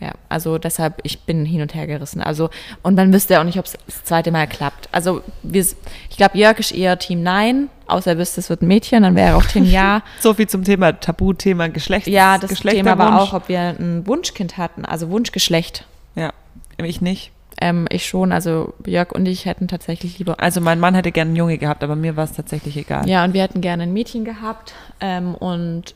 [0.00, 0.12] Ja.
[0.28, 2.20] Also deshalb, ich bin hin und her gerissen.
[2.20, 2.50] Also,
[2.82, 4.88] und man wüsste auch nicht, ob es das zweite Mal klappt.
[4.92, 8.68] Also, wir, ich glaube, Jörg ist eher Team Nein, außer er wüsste, es wird ein
[8.68, 10.02] Mädchen, dann wäre er auch Team Ja.
[10.20, 12.06] so viel zum Thema Tabuthema Geschlecht.
[12.06, 15.84] Ja, das Thema war auch, ob wir ein Wunschkind hatten, also Wunschgeschlecht.
[16.16, 16.32] Ja,
[16.78, 17.30] ich nicht.
[17.60, 20.40] Ähm, ich schon, also Jörg und ich hätten tatsächlich lieber.
[20.40, 23.08] Also mein Mann hätte gerne einen Junge gehabt, aber mir war es tatsächlich egal.
[23.08, 24.74] Ja, und wir hätten gerne ein Mädchen gehabt.
[25.00, 25.94] Ähm, und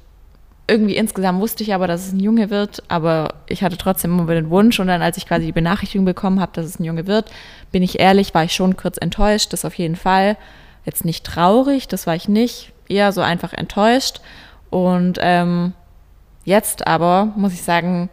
[0.69, 4.35] irgendwie insgesamt wusste ich aber, dass es ein Junge wird, aber ich hatte trotzdem immer
[4.35, 7.07] den Wunsch und dann, als ich quasi die Benachrichtigung bekommen habe, dass es ein Junge
[7.07, 7.31] wird,
[7.73, 10.37] bin ich ehrlich, war ich schon kurz enttäuscht, das auf jeden Fall.
[10.85, 14.21] Jetzt nicht traurig, das war ich nicht, eher so einfach enttäuscht.
[14.71, 15.73] Und ähm,
[16.45, 18.11] jetzt aber muss ich sagen,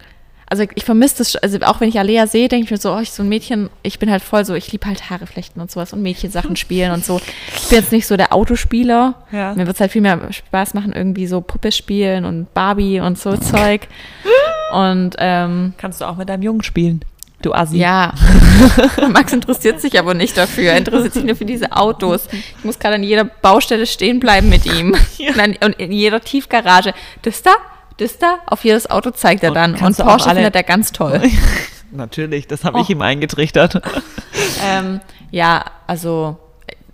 [0.48, 3.00] also ich vermisse das, also auch wenn ich Alea sehe, denke ich mir so, oh,
[3.00, 5.72] ich so ein Mädchen, ich bin halt voll so, ich liebe halt Haare flechten und
[5.72, 7.20] sowas und Mädchensachen spielen und so.
[7.56, 9.16] Ich bin jetzt nicht so der Autospieler.
[9.32, 9.54] Ja.
[9.56, 13.18] Mir wird es halt viel mehr Spaß machen, irgendwie so Puppe spielen und Barbie und
[13.18, 13.88] so Zeug.
[14.74, 17.02] Und ähm, kannst du auch mit deinem Jungen spielen.
[17.42, 17.78] Du Assi.
[17.78, 18.14] Ja.
[19.10, 20.72] Max interessiert sich aber nicht dafür.
[20.72, 22.28] Er interessiert sich nur für diese Autos.
[22.32, 24.96] Ich muss gerade an jeder Baustelle stehen bleiben mit ihm.
[25.18, 25.32] Ja.
[25.44, 26.94] Und in jeder Tiefgarage.
[27.22, 27.52] Das da?
[27.98, 29.76] Das da, auf jedes Auto zeigt er dann.
[29.76, 31.22] Und, und Porsche findet er ganz toll.
[31.92, 32.82] Natürlich, das habe oh.
[32.82, 33.82] ich ihm eingetrichtert.
[34.66, 35.00] ähm,
[35.32, 36.38] ja, also,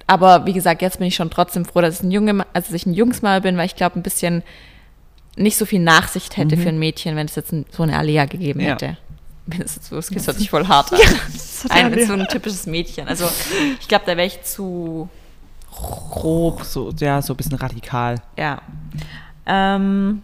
[0.08, 2.94] aber wie gesagt, jetzt bin ich schon trotzdem froh, dass, ein Junge, also ich ein
[2.94, 4.44] Jungsmal bin, weil ich glaube, ein bisschen
[5.36, 6.62] nicht so viel Nachsicht hätte mhm.
[6.62, 8.72] für ein Mädchen, wenn es jetzt so eine Alea gegeben ja.
[8.72, 8.98] hätte.
[9.48, 11.00] Das, das hört sich voll hart an.
[11.00, 11.08] Ja,
[11.70, 13.08] ein, so ein typisches Mädchen.
[13.08, 13.28] Also
[13.80, 15.10] ich glaube, da wäre ich zu
[15.72, 16.64] grob.
[16.64, 18.22] So, ja, so ein bisschen radikal.
[18.38, 18.62] Ja.
[19.46, 20.22] Ähm,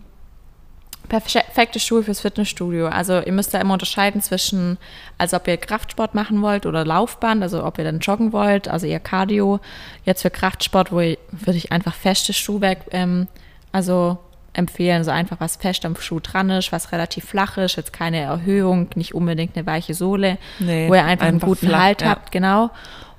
[1.07, 2.87] perfekte Schuhe fürs Fitnessstudio.
[2.87, 4.77] Also ihr müsst da immer unterscheiden zwischen,
[5.17, 8.87] also ob ihr Kraftsport machen wollt oder Laufband, also ob ihr dann joggen wollt, also
[8.87, 9.59] eher Cardio.
[10.05, 13.27] Jetzt für Kraftsport wo ich, würde ich einfach festes Schuhwerk ähm,
[13.71, 14.17] also
[14.53, 18.19] empfehlen, so einfach was fest am Schuh dran ist, was relativ flach ist, jetzt keine
[18.19, 22.01] Erhöhung, nicht unbedingt eine weiche Sohle, nee, wo ihr einfach, einfach einen guten flach, Halt
[22.01, 22.09] ja.
[22.09, 22.71] habt, genau.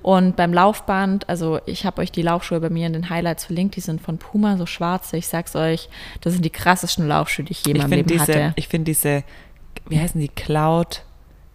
[0.03, 3.76] Und beim Laufband, also ich habe euch die Laufschuhe bei mir in den Highlights verlinkt,
[3.76, 5.16] die sind von Puma, so schwarze.
[5.16, 5.88] Ich sag's euch,
[6.20, 8.53] das sind die krassesten Laufschuhe, die ich je in meinem Leben diese, hatte.
[8.57, 9.24] Ich finde diese,
[9.88, 11.03] wie heißen die, Cloud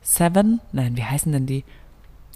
[0.01, 0.59] 7?
[0.71, 1.63] Nein, wie heißen denn die?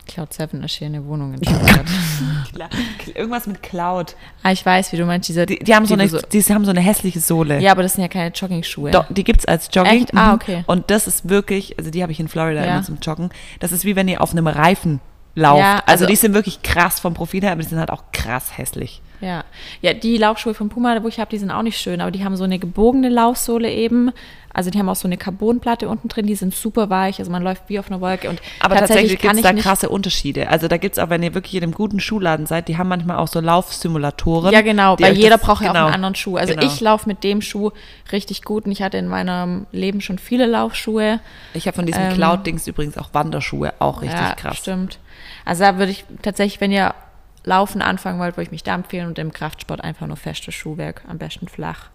[0.08, 1.42] Cloud 7 ist hier eine Wohnung in
[3.14, 4.16] Irgendwas mit Cloud.
[4.42, 5.28] Ah, ich weiß, wie du meinst.
[5.28, 7.60] Diese, die, die haben, so eine, so, die haben so eine hässliche Sohle.
[7.60, 9.06] Ja, aber das sind ja keine Jogging-Schuhe.
[9.10, 10.04] Die gibt es als Jogging.
[10.04, 10.16] Echt?
[10.16, 10.34] Ah, mhm.
[10.36, 10.64] okay.
[10.66, 12.76] Und das ist wirklich, also die habe ich in Florida ja.
[12.76, 13.30] immer zum Joggen.
[13.60, 15.02] Das ist wie wenn ihr auf einem Reifen
[15.38, 15.60] lauft.
[15.60, 18.04] Ja, also, also, die sind wirklich krass vom Profil her, aber die sind halt auch
[18.12, 19.02] krass hässlich.
[19.22, 19.44] Ja,
[19.82, 22.24] ja, die Laufschuhe von Puma, wo ich habe, die sind auch nicht schön, aber die
[22.24, 24.12] haben so eine gebogene Laufsohle eben.
[24.54, 27.44] Also die haben auch so eine Carbonplatte unten drin, die sind super weich, also man
[27.44, 28.28] läuft wie auf einer Wolke.
[28.28, 30.50] Und aber tatsächlich, tatsächlich gibt es da krasse Unterschiede.
[30.50, 32.88] Also da gibt es auch, wenn ihr wirklich in einem guten Schuhladen seid, die haben
[32.88, 34.52] manchmal auch so Laufsimulatoren.
[34.52, 35.94] Ja, genau, weil jeder braucht ja auch einen genau.
[35.94, 36.38] anderen Schuh.
[36.38, 36.66] Also genau.
[36.66, 37.70] ich laufe mit dem Schuh
[38.12, 41.20] richtig gut und ich hatte in meinem Leben schon viele Laufschuhe.
[41.54, 44.58] Ich habe von diesem ähm, Cloud-Dings übrigens auch Wanderschuhe, auch richtig ja, krass.
[44.58, 44.98] stimmt.
[45.46, 46.96] Also da würde ich tatsächlich, wenn ihr
[47.44, 51.04] Laufen anfangen wollt, würde ich mich da empfehlen und im Kraftsport einfach nur festes Schuhwerk,
[51.08, 51.90] am besten flach.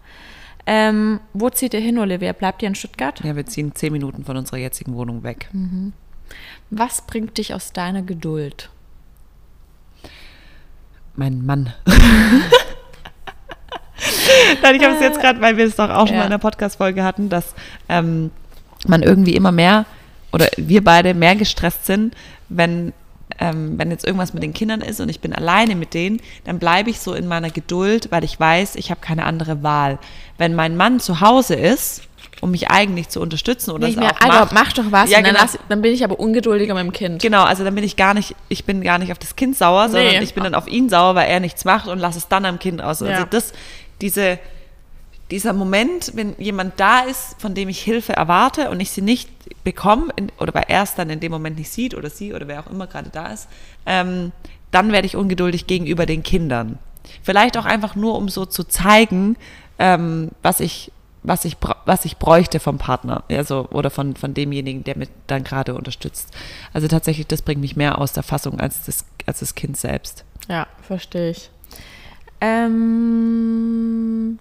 [0.65, 2.31] Ähm, wo zieht ihr hin, Olivia?
[2.31, 3.21] Bleibt ihr in Stuttgart?
[3.23, 5.49] Ja, wir ziehen zehn Minuten von unserer jetzigen Wohnung weg.
[5.51, 5.93] Mhm.
[6.69, 8.69] Was bringt dich aus deiner Geduld?
[11.15, 11.73] Mein Mann.
[14.61, 16.21] Nein, ich habe es jetzt gerade, weil wir es doch auch schon ja.
[16.21, 17.53] mal in der Podcast-Folge hatten, dass
[17.89, 18.31] ähm,
[18.87, 19.85] man irgendwie immer mehr
[20.31, 22.15] oder wir beide mehr gestresst sind,
[22.49, 22.93] wenn
[23.39, 26.59] ähm, wenn jetzt irgendwas mit den Kindern ist und ich bin alleine mit denen, dann
[26.59, 29.99] bleibe ich so in meiner Geduld, weil ich weiß, ich habe keine andere Wahl.
[30.37, 32.03] Wenn mein Mann zu Hause ist,
[32.41, 35.09] um mich eigentlich zu unterstützen oder Nicht es mehr, auch Alter, macht, mach doch was.
[35.09, 35.39] Ja, dann, genau.
[35.41, 37.21] lass, dann bin ich aber ungeduldiger mit dem Kind.
[37.21, 39.89] Genau, also dann bin ich gar nicht, ich bin gar nicht auf das Kind sauer,
[39.89, 40.23] sondern Nee.
[40.23, 42.59] ich bin dann auf ihn sauer, weil er nichts macht und lasse es dann am
[42.59, 43.01] Kind aus.
[43.01, 43.25] Also Ja.
[43.25, 43.53] das,
[44.01, 44.39] diese,
[45.31, 49.29] dieser Moment, wenn jemand da ist, von dem ich Hilfe erwarte und ich sie nicht
[49.63, 52.59] bekomme oder weil er es dann in dem Moment nicht sieht oder sie oder wer
[52.59, 53.47] auch immer gerade da ist,
[53.85, 54.31] ähm,
[54.71, 56.77] dann werde ich ungeduldig gegenüber den Kindern.
[57.21, 59.37] Vielleicht auch einfach nur, um so zu zeigen,
[59.79, 60.91] ähm, was ich
[61.23, 61.55] was ich,
[61.85, 66.33] was ich bräuchte vom Partner also, oder von, von demjenigen, der mich dann gerade unterstützt.
[66.73, 70.25] Also tatsächlich, das bringt mich mehr aus der Fassung als das, als das Kind selbst.
[70.49, 71.49] Ja, verstehe ich.
[72.41, 74.37] Ähm,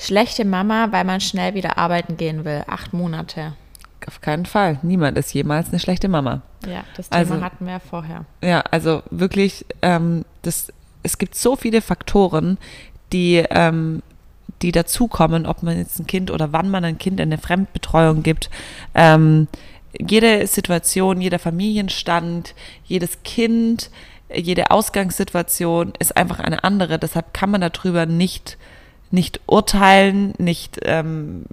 [0.00, 2.64] schlechte Mama, weil man schnell wieder arbeiten gehen will.
[2.66, 3.52] Acht Monate.
[4.06, 4.78] Auf keinen Fall.
[4.82, 6.40] Niemand ist jemals eine schlechte Mama.
[6.66, 8.24] Ja, das Thema Also- hatten wir ja vorher.
[8.42, 10.72] Ja, also wirklich, ähm, das,
[11.02, 12.56] es gibt so viele Faktoren,
[13.12, 14.02] die, ähm,
[14.62, 18.22] die dazukommen, ob man jetzt ein Kind oder wann man ein Kind in eine Fremdbetreuung
[18.22, 18.50] gibt.
[18.94, 19.48] Ähm,
[19.98, 23.90] jede Situation, jeder Familienstand, jedes Kind,
[24.34, 26.98] jede Ausgangssituation ist einfach eine andere.
[26.98, 28.56] Deshalb kann man darüber nicht,
[29.10, 31.44] nicht urteilen, nicht ähm,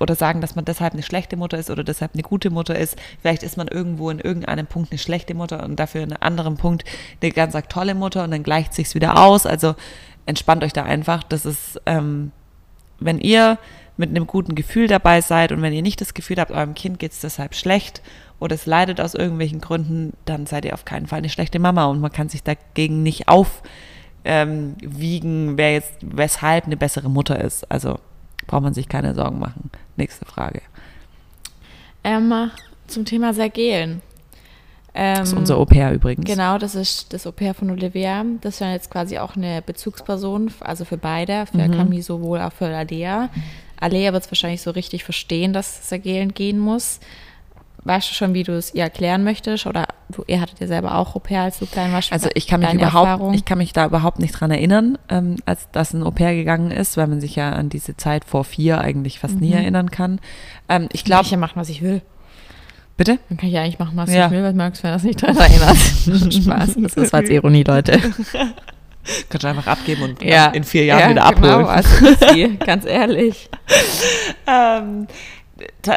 [0.00, 2.96] oder sagen, dass man deshalb eine schlechte Mutter ist oder deshalb eine gute Mutter ist.
[3.20, 6.56] Vielleicht ist man irgendwo in irgendeinem Punkt eine schlechte Mutter und dafür in einem anderen
[6.56, 6.84] Punkt
[7.20, 9.44] eine ganz tolle Mutter und dann gleicht sich's wieder aus.
[9.44, 9.74] Also
[10.24, 11.22] entspannt euch da einfach.
[11.22, 12.32] Das ist, ähm,
[13.00, 13.58] wenn ihr
[13.98, 16.98] mit einem guten Gefühl dabei seid und wenn ihr nicht das Gefühl habt, eurem Kind
[16.98, 18.00] geht's deshalb schlecht
[18.40, 21.84] oder es leidet aus irgendwelchen Gründen, dann seid ihr auf keinen Fall eine schlechte Mama
[21.84, 23.68] und man kann sich dagegen nicht aufwiegen,
[24.24, 27.70] ähm, wiegen, wer jetzt weshalb eine bessere Mutter ist.
[27.70, 27.98] Also
[28.46, 29.70] braucht man sich keine Sorgen machen.
[29.96, 30.62] Nächste Frage.
[32.04, 32.50] Ähm,
[32.86, 34.02] zum Thema Sergelen.
[34.94, 36.26] Ähm, Das ist unser Au-pair übrigens.
[36.26, 38.24] Genau, das ist das Au-pair von Olivia.
[38.40, 41.72] Das ist ja jetzt quasi auch eine Bezugsperson, also für beide, für Mhm.
[41.72, 43.30] Camille sowohl auch für Alea.
[43.80, 47.00] Alea wird es wahrscheinlich so richtig verstehen, dass Sergelen gehen muss.
[47.84, 49.66] Weißt du schon, wie du es ihr erklären möchtest?
[49.66, 52.12] Oder du, ihr hattet ja selber auch Au-pair, als du klein warst.
[52.12, 53.34] Also ich kann mich überhaupt, Erfahrung?
[53.34, 56.96] ich kann mich da überhaupt nicht dran erinnern, ähm, als das ein Au-pair gegangen ist,
[56.96, 60.20] weil man sich ja an diese Zeit vor vier eigentlich fast nie erinnern kann.
[60.68, 62.00] Ähm, ich ich glaube, kann ja machen, was ich will.
[62.96, 63.18] bitte?
[63.28, 64.26] Dann kann ich ja eigentlich machen, was Ja.
[64.26, 65.76] ich will, magst du, wenn das nicht dran erinnert.
[66.34, 66.74] Spaß.
[66.78, 67.98] Das ist als Ironie, Leute.
[69.28, 70.46] Kannst du einfach abgeben und Ja.
[70.48, 71.58] in vier Jahren ja, wieder abholen.
[71.58, 73.48] Genau, also ganz ehrlich.
[74.46, 75.06] Ähm,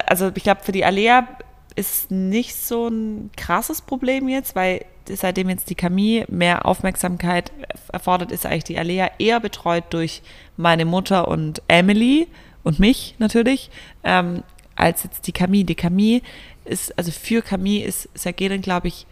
[0.07, 1.27] also ich glaube, für die Alea
[1.75, 7.51] ist nicht so ein krasses Problem jetzt, weil seitdem jetzt die Camille mehr Aufmerksamkeit
[7.91, 10.21] erfordert, ist eigentlich die Alea eher betreut durch
[10.57, 12.27] meine Mutter und Emily
[12.63, 13.69] und mich natürlich,
[14.03, 14.43] ähm,
[14.75, 15.65] als jetzt die Camille.
[15.65, 16.21] Die Camille
[16.63, 19.05] ist, also für Camille ist Sergelin, glaube ich,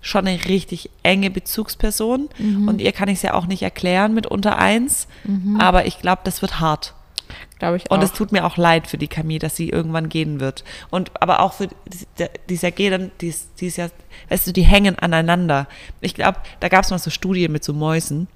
[0.00, 2.28] schon eine richtig enge Bezugsperson.
[2.68, 5.08] Und ihr kann ich es ja auch nicht erklären mit unter eins.
[5.58, 6.94] Aber ich glaube, das wird hart.
[7.58, 8.02] Glaube ich Und auch.
[8.02, 10.64] es tut mir auch leid für die Camille, dass sie irgendwann gehen wird.
[10.90, 13.88] Und aber auch für die, die Sergelen, die ist, die ist ja,
[14.28, 15.68] weißt du, die hängen aneinander.
[16.00, 18.28] Ich glaube, da gab es mal so Studien mit so Mäusen.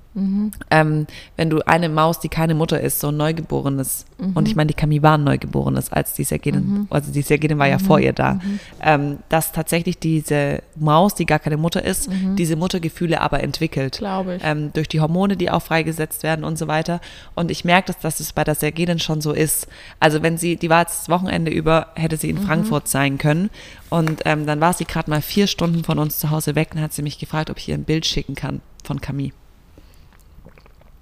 [0.70, 1.06] Ähm,
[1.36, 4.04] wenn du eine Maus, die keine Mutter ist, so ein Neugeborenes,
[4.34, 7.68] und ich meine, die Camille war ein Neugeborenes, als die Sergelin, also die Sergelin war
[7.68, 8.40] ja vor ihr da,
[8.82, 14.36] ähm, dass tatsächlich diese Maus, die gar keine Mutter ist, diese Muttergefühle aber entwickelt Glaube
[14.36, 14.42] ich.
[14.44, 17.00] ähm, durch die Hormone, die auch freigesetzt werden und so weiter.
[17.34, 19.68] Und ich merke, dass, dass es bei der Sergelin schon so ist.
[20.00, 23.50] Also wenn sie, die war jetzt das Wochenende über, hätte sie in Frankfurt sein können.
[23.90, 26.80] Und ähm, dann war sie gerade mal vier Stunden von uns zu Hause weg und
[26.80, 29.32] hat sie mich gefragt, ob ich ihr ein Bild schicken kann von Camille.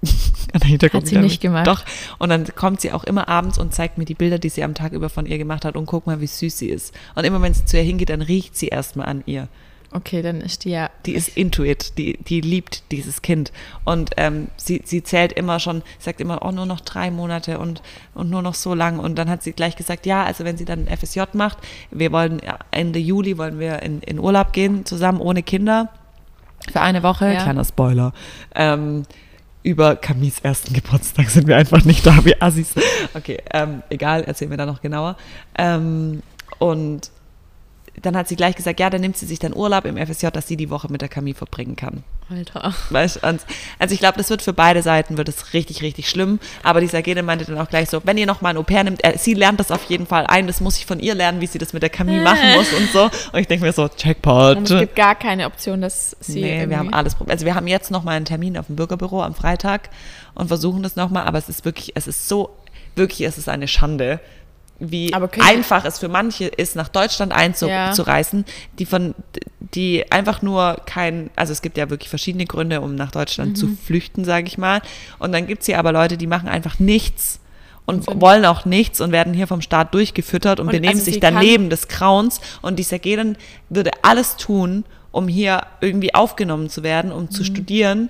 [0.53, 1.67] An der Hintergrund Hat sie nicht gemacht.
[1.67, 1.83] Doch.
[2.19, 4.73] Und dann kommt sie auch immer abends und zeigt mir die Bilder, die sie am
[4.73, 6.93] Tag über von ihr gemacht hat und guck mal, wie süß sie ist.
[7.15, 9.47] Und immer wenn sie zu ihr hingeht, dann riecht sie erstmal an ihr
[9.93, 10.89] Okay, dann ist die ja.
[11.05, 13.53] die ist into it, die, die liebt dieses Kind.
[13.85, 17.81] Und ähm, sie, sie zählt immer schon, sagt immer, oh, nur noch drei Monate und,
[18.13, 18.99] und nur noch so lang.
[18.99, 21.57] Und dann hat sie gleich gesagt, ja, also wenn sie dann FSJ macht,
[21.89, 22.41] wir wollen
[22.71, 25.89] Ende Juli wollen wir in, in Urlaub gehen, zusammen ohne Kinder.
[26.71, 27.43] Für eine Woche, Ja.
[27.43, 28.13] kleiner Spoiler.
[28.55, 29.03] Ähm,
[29.67, 32.73] über Camis ersten Geburtstag sind wir einfach nicht da, wie Assis.
[33.13, 35.17] Okay, ähm, egal, erzählen wir da noch genauer.
[35.57, 36.23] Ähm,
[36.57, 37.11] und
[38.01, 40.47] dann hat sie gleich gesagt, ja, dann nimmt sie sich dann Urlaub im FSJ, dass
[40.47, 42.03] sie die Woche mit der Camille verbringen kann.
[42.29, 42.73] Alter.
[42.89, 43.45] Weißt, also
[43.89, 46.39] ich glaube, das wird für beide Seiten wird es richtig, richtig schlimm.
[46.61, 49.03] Aber die Sagene meinte dann auch gleich so, wenn ihr noch mal ein Au-pair nimmt,
[49.03, 51.47] äh, sie lernt das auf jeden Fall ein, das muss ich von ihr lernen, wie
[51.47, 53.03] sie das mit der Camille machen muss und so.
[53.03, 54.57] Und ich denke mir so, Checkpot.
[54.57, 56.41] Und es gibt gar keine Option, dass sie.
[56.41, 57.33] Nee, wir haben alles probiert.
[57.33, 59.89] Also wir haben jetzt noch mal einen Termin auf dem Bürgerbüro am Freitag
[60.33, 62.49] und versuchen das noch mal, aber es ist wirklich, es ist so,
[62.95, 64.19] wirklich, es ist eine Schande,
[64.79, 68.45] wie einfach es für manche ist, nach Deutschland einzureisen,
[68.77, 69.15] die von,
[69.73, 73.55] die einfach nur kein, also es gibt ja wirklich verschiedene Gründe, um nach Deutschland Mhm.
[73.55, 74.81] zu flüchten, sage ich mal.
[75.19, 77.39] Und dann gibt's hier aber Leute, die machen einfach nichts
[77.85, 81.19] und wollen auch nichts und werden hier vom Staat durchgefüttert und, Und benehmen also sich
[81.19, 82.39] daneben des Grauens.
[82.61, 83.35] Und die Sergerin
[83.69, 87.31] würde alles tun, um hier irgendwie aufgenommen zu werden, um Mhm.
[87.31, 88.09] zu studieren.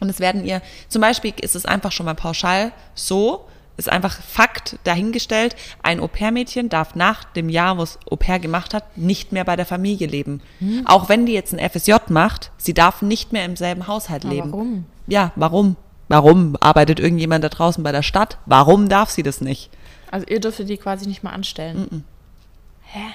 [0.00, 3.44] Und es werden ihr, zum Beispiel ist es einfach schon mal pauschal so,
[3.78, 8.98] ist einfach Fakt dahingestellt, ein Au-pair-Mädchen darf nach dem Jahr, wo es Au-pair gemacht hat,
[8.98, 10.42] nicht mehr bei der Familie leben.
[10.58, 10.82] Hm.
[10.86, 14.34] Auch wenn die jetzt ein FSJ macht, sie darf nicht mehr im selben Haushalt Aber
[14.34, 14.52] leben.
[14.52, 14.84] warum?
[15.06, 15.76] Ja, warum?
[16.08, 18.38] Warum arbeitet irgendjemand da draußen bei der Stadt?
[18.46, 19.70] Warum darf sie das nicht?
[20.10, 22.04] Also ihr dürftet die quasi nicht mal anstellen.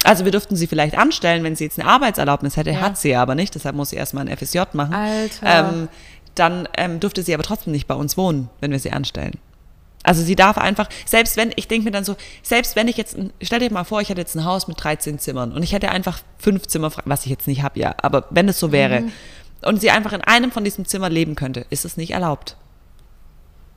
[0.04, 2.82] Also wir dürften sie vielleicht anstellen, wenn sie jetzt eine Arbeitserlaubnis hätte, Ja.
[2.82, 4.94] hat sie aber nicht, deshalb muss sie erstmal ein FSJ machen.
[4.94, 5.70] Alter.
[5.72, 5.90] Ähm,
[6.36, 9.34] dann ähm, dürfte sie aber trotzdem nicht bei uns wohnen, wenn wir sie anstellen.
[10.04, 13.18] Also sie darf einfach, selbst wenn, ich denke mir dann so, selbst wenn ich jetzt,
[13.42, 15.90] stell dir mal vor, ich hätte jetzt ein Haus mit 13 Zimmern und ich hätte
[15.90, 19.06] einfach fünf Zimmer, was ich jetzt nicht habe, ja, aber wenn es so wäre
[19.62, 22.58] und sie einfach in einem von diesen Zimmern leben könnte, ist es nicht erlaubt.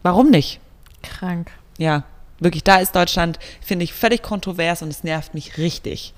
[0.03, 0.61] Warum nicht?
[1.03, 1.53] Krank.
[1.79, 2.05] Ja,
[2.41, 6.13] wirklich, da ist Deutschland, finde ich, völlig kontrovers und es nervt mich richtig.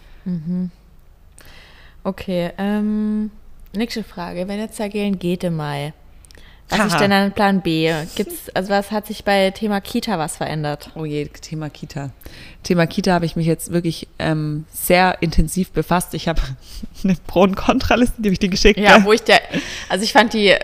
[2.04, 3.30] Okay, ähm,
[3.74, 4.48] nächste Frage.
[4.48, 5.92] Wenn jetzt Sergelen geht im Mai,
[6.68, 6.98] was ist Haha.
[6.98, 7.92] denn dann Plan B?
[8.14, 10.90] Gibt's, also was hat sich bei Thema Kita was verändert?
[10.94, 12.10] Oh je, Thema Kita.
[12.62, 16.12] Thema Kita habe ich mich jetzt wirklich ähm, sehr intensiv befasst.
[16.14, 16.40] Ich habe
[17.04, 18.78] eine Pro- und Kontraliste, die habe ich dir geschickt.
[18.78, 19.04] Ja, gell?
[19.06, 19.40] wo ich der,
[19.88, 20.54] also ich fand die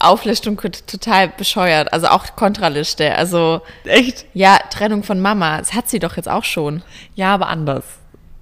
[0.00, 3.14] Auflistung total bescheuert, also auch Kontraliste.
[3.14, 4.26] Also Echt?
[4.34, 6.82] ja, Trennung von Mama, das hat sie doch jetzt auch schon.
[7.14, 7.84] Ja, aber anders.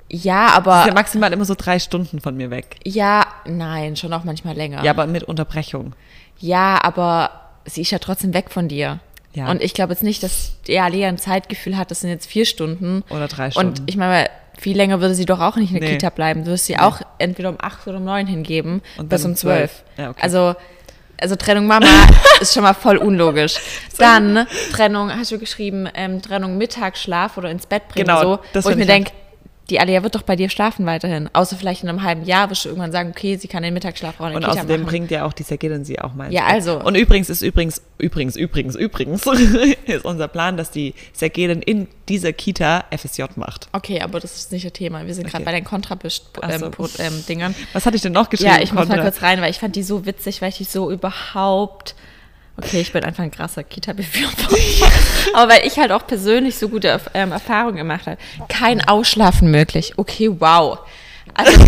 [0.08, 2.76] Ja, Das aber ist ja maximal immer so drei Stunden von mir weg.
[2.84, 4.82] ja, nein, schon auch manchmal länger.
[4.84, 5.92] Ja, aber mit Unterbrechung.
[6.38, 7.30] Ja, aber
[7.64, 9.00] sie ist ja trotzdem weg von dir.
[9.34, 9.50] Ja.
[9.50, 12.44] Und ich glaube jetzt nicht, dass der Lea ein Zeitgefühl hat, das sind jetzt vier
[12.44, 13.02] Stunden.
[13.08, 13.80] Oder drei Stunden.
[13.80, 14.28] Und ich meine,
[14.58, 15.94] viel länger würde sie doch auch nicht in der Nee.
[15.96, 16.44] Kita bleiben.
[16.44, 19.82] Du wirst sie auch entweder um acht oder um neun hingeben, Und bis um zwölf.
[19.96, 20.20] Ja, okay.
[20.22, 20.54] Also,
[21.18, 21.86] also Trennung Mama
[22.40, 23.56] ist schon mal voll unlogisch.
[23.96, 28.64] Dann Trennung, hast du geschrieben, ähm, Trennung Mittagsschlaf oder ins Bett bringen, Genau, so, das
[28.64, 29.12] wo ich mir denke,
[29.70, 31.30] die Alia wird doch bei dir schlafen weiterhin.
[31.32, 34.20] Außer vielleicht in einem halben Jahr wirst du irgendwann sagen, okay, sie kann den Mittagsschlaf
[34.20, 34.90] auch in der Und Kita außerdem machen.
[34.90, 36.32] bringt ja auch die Sergerin sie auch mal.
[36.32, 36.54] Ja, Bett.
[36.54, 36.80] also.
[36.80, 39.24] Und übrigens ist übrigens, übrigens, übrigens, übrigens,
[39.86, 43.68] ist unser Plan, dass die Sergerin in dieser Kita FSJ macht.
[43.72, 45.06] Okay, aber das ist nicht das Thema.
[45.06, 45.52] Wir sind gerade Okay.
[45.52, 46.62] bei den Kontrabist-Dingern.
[46.78, 47.02] Ach so.
[47.02, 47.54] Ähm, ähm.
[47.72, 48.50] Was hatte ich denn noch geschrieben?
[48.56, 50.64] ja, ich muss mal kurz rein, weil ich fand die so witzig, weil ich die
[50.64, 51.94] so überhaupt.
[52.64, 54.48] Okay, ich bin einfach ein krasser Kita-Befürworter.
[55.34, 58.18] Aber weil ich halt auch persönlich so gute ähm, Erfahrungen gemacht habe.
[58.48, 59.94] Kein Ausschlafen möglich.
[59.96, 60.78] Okay, wow.
[61.34, 61.52] Also,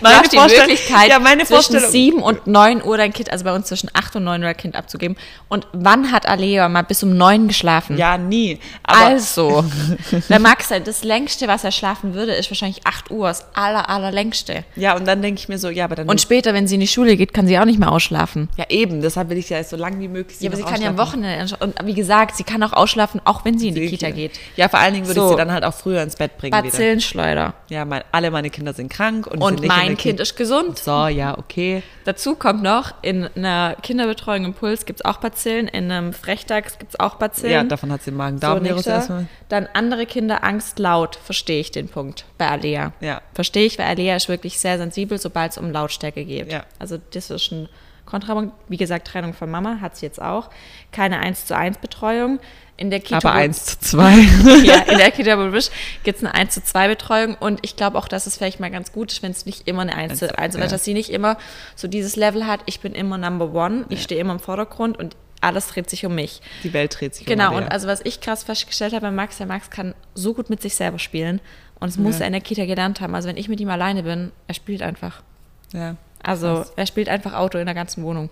[0.00, 3.12] du Meine hast die Vorstellung- Möglichkeit, ja, meine zwischen Vorstellung- 7 und 9 Uhr dein
[3.12, 5.16] Kind, also bei uns zwischen 8 und 9 Uhr dein Kind abzugeben.
[5.48, 7.96] Und wann hat Alea mal bis um 9 geschlafen?
[7.96, 8.58] Ja, nie.
[8.82, 9.64] Also,
[10.28, 14.64] der Max, das längste, was er schlafen würde, ist wahrscheinlich 8 Uhr, das aller, allerlängste.
[14.76, 16.08] ja, und dann denke ich mir so, ja, aber dann.
[16.08, 18.48] Und später, wenn sie in die Schule geht, kann sie auch nicht mehr ausschlafen.
[18.56, 20.40] ja, eben, deshalb will ich ja so lange wie möglich.
[20.40, 20.98] Ja, aber sie kann ja am.
[21.00, 24.32] Wochenende, und wie gesagt, sie kann auch ausschlafen, auch wenn sie in die Kita geht.
[24.56, 25.26] Ja, vor allen Dingen würde So.
[25.26, 26.62] ich sie dann halt auch früher ins Bett bringen wieder.
[26.62, 27.54] Bazillenschleuder.
[27.70, 30.78] Ja, mein, alle meine Kinder sind krank und, Und in mein Kind ist gesund.
[30.78, 31.82] So, ja, okay.
[32.04, 36.78] Dazu kommt noch, in einer Kinderbetreuung im Puls gibt es auch Bazillen, in einem Frechdachs
[36.78, 37.52] gibt es auch Bazillen.
[37.52, 38.94] Ja, davon hat sie den Magen-Darm-Virus nächster.
[38.94, 39.26] erstmal.
[39.48, 42.92] Dann andere Kinder Angst laut, verstehe ich den Punkt bei Alea.
[43.00, 43.20] Ja.
[43.34, 46.50] Verstehe ich, weil Alea ist wirklich sehr sensibel, sobald es um Lautstärke geht.
[46.50, 46.64] Ja.
[46.78, 47.68] Also das ist ein
[48.06, 48.54] Kontrapunkt.
[48.68, 50.50] Wie gesagt, Trennung von Mama hat sie jetzt auch.
[50.92, 52.40] Keine 1 zu 1 Betreuung.
[52.80, 54.12] In der Kita Aber wo- eins zu zwei.
[54.64, 55.70] ja, in der du bist,
[56.02, 58.70] gibt es eine 1 zu 2 Betreuung und ich glaube auch, dass es vielleicht mal
[58.70, 60.66] ganz gut ist, wenn es nicht immer eine 1 zu 1 ist, ja.
[60.66, 61.36] dass sie nicht immer
[61.76, 65.14] so dieses Level hat, ich bin immer Number One, ich stehe immer im Vordergrund und
[65.42, 66.40] alles dreht sich um mich.
[66.64, 67.70] Die Welt dreht sich Genau, um und Alia.
[67.72, 70.74] also was ich krass festgestellt habe bei Max, der Max kann so gut mit sich
[70.74, 71.40] selber spielen
[71.80, 72.22] und es muss Ja.
[72.22, 73.14] er in der Kita gelernt haben.
[73.14, 75.22] Also wenn ich mit ihm alleine bin, er spielt einfach.
[75.74, 75.96] Ja.
[76.22, 76.72] Also Krass.
[76.76, 78.30] er spielt einfach Auto in der ganzen Wohnung.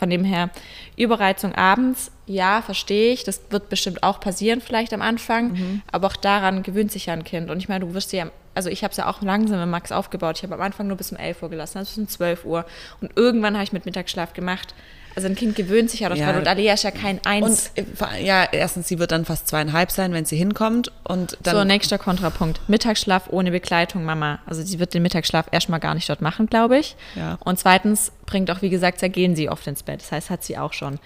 [0.00, 0.48] Von dem her,
[0.96, 3.22] Überreizung abends, ja, verstehe ich.
[3.22, 5.52] Das wird bestimmt auch passieren, vielleicht am Anfang.
[5.52, 5.82] Mhm.
[5.92, 7.50] Aber auch daran gewöhnt sich ja ein Kind.
[7.50, 9.92] Und ich meine, du wirst ja, also ich habe es ja auch langsam mit Max
[9.92, 10.38] aufgebaut.
[10.38, 12.64] Ich habe am Anfang nur bis um 11 Uhr gelassen, also bis um 12 Uhr.
[13.02, 14.74] Und irgendwann habe ich mit Mittagsschlaf gemacht.
[15.14, 16.34] Also ein Kind gewöhnt sich ja daran.
[16.34, 16.38] Ja.
[16.38, 17.72] Und Alea ist ja kein Eins.
[17.76, 20.92] Und äh, ja, erstens, sie wird dann fast zweieinhalb sein, wenn sie hinkommt.
[21.04, 22.60] Und dann so, nächster Kontrapunkt.
[22.68, 24.38] Mittagsschlaf ohne Begleitung, Mama.
[24.46, 26.96] Also sie wird den Mittagsschlaf erstmal gar nicht dort machen, glaube ich.
[27.16, 27.38] Ja.
[27.44, 30.00] Und zweitens bringt auch, wie gesagt, da gehen sie oft ins Bett.
[30.00, 30.98] Das heißt, hat sie auch schon.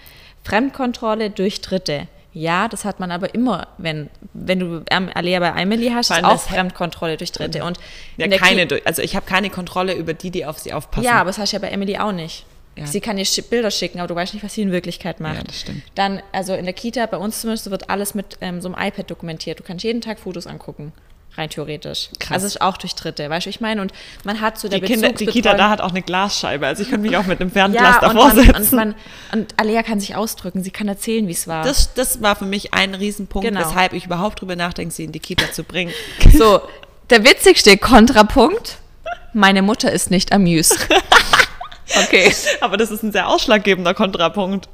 [0.43, 2.07] Fremdkontrolle durch Dritte.
[2.31, 6.21] Ja, das hat man aber immer, wenn, wenn du ähm, Alea bei Emily hast, ist
[6.21, 7.63] auch Fremdkontrolle durch Dritte.
[7.63, 7.79] Und
[8.17, 11.05] ja, keine, also ich habe keine Kontrolle über die, die auf sie aufpassen.
[11.05, 12.45] Ja, aber das hast du ja bei Emily auch nicht.
[12.77, 12.85] Ja.
[12.85, 15.37] Sie kann dir Bilder schicken, aber du weißt nicht, was sie in Wirklichkeit macht.
[15.37, 15.83] Ja, das stimmt.
[15.95, 19.09] Dann, also in der Kita, bei uns zumindest, wird alles mit ähm, so einem iPad
[19.09, 19.59] dokumentiert.
[19.59, 20.91] Du kannst jeden Tag Fotos angucken.
[21.37, 22.09] Rein theoretisch.
[22.19, 22.35] Krass.
[22.35, 23.81] Also es ist auch durch Dritte, weißt du, ich meine?
[23.81, 23.91] Und
[24.23, 26.89] man hat so der Die, Kinder, die Kita da hat auch eine Glasscheibe, also ich
[26.89, 28.75] könnte mich auch mit einem Fernglas ja, und, davor man, und, setzen.
[28.75, 28.95] man,
[29.33, 31.65] und Alea kann sich ausdrücken, sie kann erzählen, wie es war.
[31.65, 33.59] das, das war für mich ein Riesenpunkt, Genau.
[33.59, 35.91] weshalb ich überhaupt drüber nachdenke, sie in die Kita zu bringen.
[36.37, 36.61] So,
[37.09, 38.77] der witzigste Kontrapunkt,
[39.33, 40.87] meine Mutter ist nicht amused.
[41.89, 42.33] Okay.
[42.61, 44.69] Aber das ist ein sehr ausschlaggebender Kontrapunkt.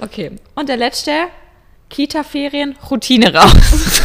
[0.00, 0.32] Okay.
[0.54, 1.28] Und der letzte,
[1.90, 4.02] Kita-Ferien, Routine raus.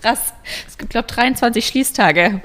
[0.00, 0.32] Krass.
[0.66, 2.40] Es gibt, glaube ich, 23 Schließtage.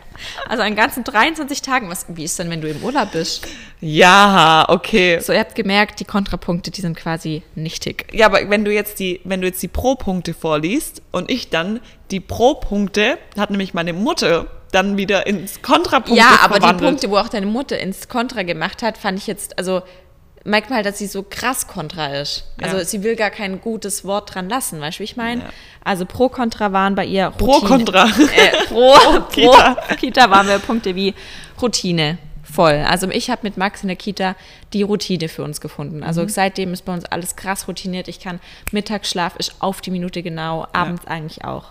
[0.47, 1.89] Also an ganzen 23 Tagen.
[1.89, 3.47] Was, wie ist denn, wenn du im Urlaub bist?
[3.81, 5.19] Ja, okay.
[5.19, 8.07] So, ihr habt gemerkt, die Kontrapunkte, die sind quasi nichtig.
[8.11, 11.79] Ja, aber wenn du jetzt die, wenn du jetzt die Pro-Punkte vorliest und ich dann
[12.11, 16.89] die Pro-Punkte, hat nämlich meine Mutter dann wieder ins Kontrapunkte Ja, aber die verwandelt.
[16.89, 19.83] Punkte, wo auch deine Mutter ins Kontra gemacht hat, fand ich jetzt, also
[20.45, 22.45] merkt man halt, dass sie so krass kontra ist.
[22.61, 22.85] Also Ja.
[22.85, 25.41] sie will gar kein gutes Wort dran lassen, weißt du, wie ich meine?
[25.41, 25.49] Ja.
[25.83, 28.05] Also pro Kontra waren bei ihr Pro Kontra.
[28.05, 29.75] Äh, pro, pro Kita.
[29.99, 30.29] Kita.
[30.29, 31.13] waren wir Punkte wie
[31.61, 32.85] Routine voll.
[32.89, 34.35] Also ich habe mit Max in der Kita
[34.71, 36.03] die Routine für uns gefunden.
[36.03, 36.29] Also Mhm.
[36.29, 38.07] seitdem ist bei uns alles krass routiniert.
[38.07, 38.39] Ich kann
[38.71, 41.65] Mittagsschlaf ist auf die Minute genau, abends eigentlich auch.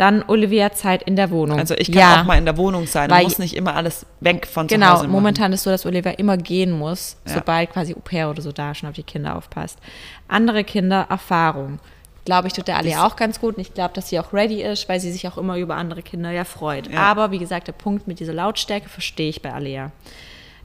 [0.00, 1.58] Dann Olivia Zeit in der Wohnung.
[1.58, 2.20] Also ich kann ja.
[2.22, 4.92] auch mal in der Wohnung sein und muss nicht immer alles weg von zu Genau,
[4.92, 5.12] Hause machen.
[5.12, 7.34] momentan ist so, dass Olivia immer gehen muss, Ja.
[7.34, 9.78] sobald quasi Au pair oder so da schon auf die Kinder aufpasst.
[10.26, 11.80] Andere Kinder, Erfahrung.
[12.24, 13.56] Glaube ich, tut der alle auch ganz gut.
[13.56, 16.00] Und ich glaube, dass sie auch ready ist, weil sie sich auch immer über andere
[16.02, 16.90] Kinder ja freut.
[16.90, 17.00] Ja.
[17.00, 19.90] Aber wie gesagt, der Punkt mit dieser Lautstärke verstehe ich bei Alea.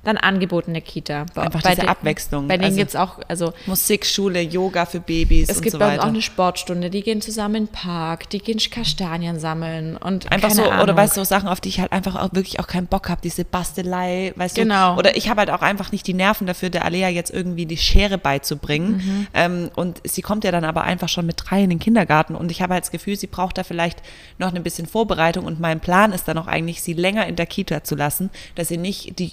[0.05, 1.25] Dann Angebote in der Kita.
[1.33, 2.47] Bei- Einfach bei diese den- Abwechslung.
[2.47, 5.79] Bei denen Also- gibt es auch, also Musik, Schule, Yoga für Babys es gibt so
[5.79, 9.97] bei uns auch eine Sportstunde, die gehen zusammen in den Park, die gehen Kastanien sammeln
[9.97, 10.83] und Einfach so, Ahnung.
[10.83, 13.09] oder weißt du, so Sachen, auf die ich halt einfach auch wirklich auch keinen Bock
[13.09, 14.93] habe, diese Bastelei, weißt Genau.
[14.93, 14.99] du.
[14.99, 17.77] Oder ich habe halt auch einfach nicht die Nerven dafür, der Alea jetzt irgendwie die
[17.77, 18.97] Schere beizubringen.
[18.97, 19.27] Mhm.
[19.33, 22.51] Ähm, und sie kommt ja dann aber einfach schon mit drei in den Kindergarten und
[22.51, 23.99] ich habe halt das Gefühl, sie braucht da vielleicht
[24.37, 27.45] noch ein bisschen Vorbereitung und mein Plan ist dann auch eigentlich, sie länger in der
[27.47, 29.31] Kita zu lassen, dass sie nicht die,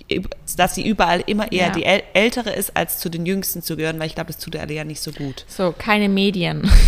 [0.62, 1.72] dass sie überall immer eher Ja.
[1.72, 4.54] die äl ältere ist, als zu den Jüngsten zu gehören, weil ich glaube, das tut
[4.54, 5.44] der Alea nicht so gut.
[5.48, 6.70] So, keine Medien.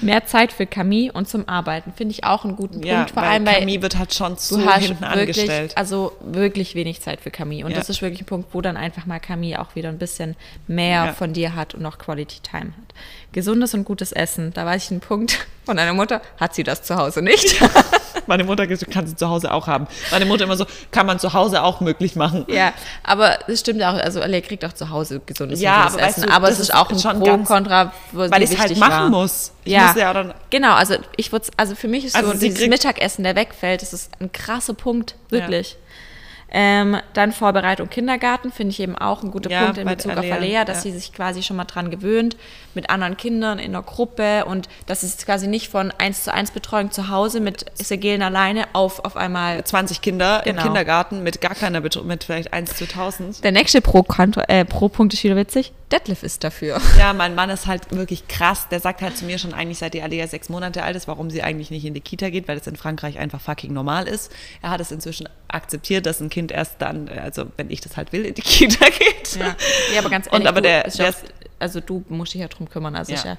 [0.00, 3.10] Mehr Zeit für Camille und zum Arbeiten finde ich auch einen guten Ja, Punkt.
[3.12, 5.76] Vor weil allem, weil Camille wird halt schon zu hinten wirklich, angestellt.
[5.76, 7.64] also wirklich wenig Zeit für Camille.
[7.66, 7.76] Und Ja.
[7.78, 10.34] das ist wirklich ein Punkt, wo dann einfach mal Camille auch wieder ein bisschen
[10.66, 11.12] mehr Ja.
[11.12, 12.85] von dir hat und noch Quality Time hat.
[13.32, 16.82] Gesundes und gutes Essen, da weiß ich einen Punkt von deiner Mutter, hat sie das
[16.82, 17.60] zu Hause nicht.
[18.28, 19.86] Meine Mutter kann sie zu Hause auch haben.
[20.10, 22.44] Meine Mutter immer so, kann man zu Hause auch möglich machen.
[22.48, 22.72] ja,
[23.04, 26.08] aber das stimmt auch, also Alea kriegt auch zu Hause gesundes Ja, und gutes aber
[26.08, 26.22] Essen.
[26.22, 28.76] du, aber es ist auch ein schon Pro Kontra, wo Weil sie ich es halt
[28.78, 29.20] machen war.
[29.22, 29.52] muss.
[29.64, 29.86] Ich ja.
[29.88, 32.70] muss ja dann, Genau, also ich würde also für mich ist Also so dieses kriegt-
[32.70, 35.76] Mittagessen, der wegfällt, das ist ein krasser Punkt, wirklich.
[36.48, 40.32] Ähm, dann Vorbereitung Kindergarten finde ich eben auch ein guter Ja, Punkt in Bezug Alea,
[40.34, 40.82] auf Alea, dass ja.
[40.92, 42.36] sie sich quasi schon mal dran gewöhnt
[42.74, 46.52] mit anderen Kindern in einer Gruppe und dass es quasi nicht von 1 zu 1
[46.52, 50.58] Betreuung zu Hause mit Segelen alleine auf auf einmal 20 Kinder Genau.
[50.60, 53.42] im Kindergarten mit gar keiner Betreuung, mit vielleicht 1 zu 1000.
[53.42, 55.72] der nächste Pro-Konto- äh, Pro-Punkt ist wieder witzig.
[55.90, 56.80] Detlef ist dafür.
[56.98, 58.68] Ja, mein Mann ist halt wirklich krass.
[58.70, 61.30] Der sagt halt zu mir schon eigentlich, seit die Alea sechs Monate alt ist, warum
[61.30, 64.32] sie eigentlich nicht in die Kita geht, weil es in Frankreich einfach fucking normal ist.
[64.62, 68.12] Er hat es inzwischen akzeptiert, dass ein Kind erst dann, also wenn ich das halt
[68.12, 69.36] will, in die Kita geht.
[69.36, 69.56] Ja,
[69.92, 71.14] ja aber ganz Und ehrlich, aber du, der- ist der
[71.58, 72.94] also du musst dich ja drum kümmern.
[72.96, 73.38] Also Ja.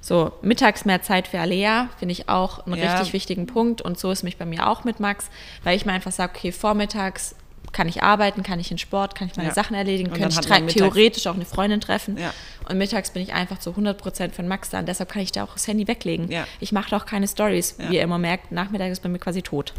[0.00, 2.92] so mittags mehr Zeit für Alea finde ich auch einen Ja.
[2.94, 5.28] richtig wichtigen Punkt und so ist mich bei mir auch mit Max,
[5.62, 7.34] weil ich mir einfach sage, okay, vormittags
[7.72, 9.54] kann ich arbeiten, kann ich in Sport, kann ich meine Ja.
[9.54, 12.18] Sachen erledigen, Und kann dann ich theoretisch auch eine Freundin treffen.
[12.18, 12.32] Ja.
[12.68, 15.44] Und mittags bin ich einfach zu 100% von Max da und deshalb kann ich da
[15.44, 16.30] auch das Handy weglegen.
[16.30, 16.46] Ja.
[16.60, 19.72] Ich mache auch keine Stories, wie ihr immer merkt, Nachmittag ist bei mir quasi tot.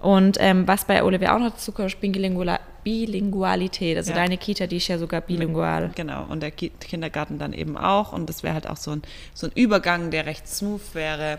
[0.00, 3.96] Und ähm, was bei Olivia auch noch dazu kommt, Bilingual Bilingualität.
[3.96, 4.16] Also Ja.
[4.16, 5.90] deine Kita, die ist ja sogar bilingual.
[5.94, 8.12] Genau, und der Ki Kindergarten dann eben auch.
[8.12, 9.02] Und das wäre halt auch so ein,
[9.32, 11.38] so ein Übergang, der recht smooth wäre.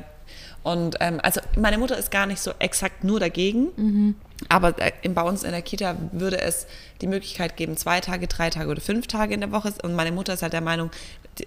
[0.63, 4.15] Und ähm, also meine Mutter ist gar nicht so exakt nur dagegen,
[4.49, 6.65] aber äh, in, bei uns in der Kita würde es
[7.01, 9.71] die Möglichkeit geben, zwei Tage, drei Tage oder fünf Tage in der Woche.
[9.83, 10.89] Und meine Mutter ist halt der Meinung,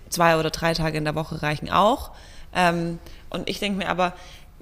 [0.09, 2.12] zwei oder drei Tage in der Woche reichen auch.
[2.55, 4.12] Ähm, und ich denke mir aber,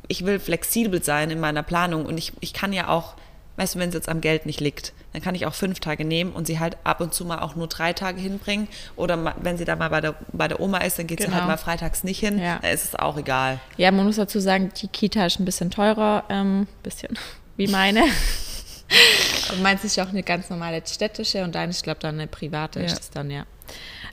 [0.08, 3.14] ich will flexibel sein in meiner Planung und ich, ich kann ja auch,
[3.56, 6.04] weißt du, wenn es jetzt am Geld nicht liegt, dann kann ich auch fünf Tage
[6.04, 8.68] nehmen und sie halt ab und zu mal auch nur drei Tage hinbringen.
[8.96, 11.24] Oder ma- wenn sie da mal bei der, bei der Oma ist, dann geht sie
[11.26, 11.38] Genau.
[11.38, 12.38] halt mal freitags nicht hin.
[12.38, 12.58] Ja.
[12.60, 13.58] Dann ist es auch egal.
[13.78, 17.18] Ja, man muss dazu sagen, die Kita ist ein bisschen teurer, ähm, bisschen
[17.56, 18.02] wie meine.
[19.52, 22.26] Und meins ist ja auch eine ganz normale städtische und deine, ich glaube, dann eine
[22.28, 22.86] private Ja.
[22.86, 23.44] ist es dann, ja.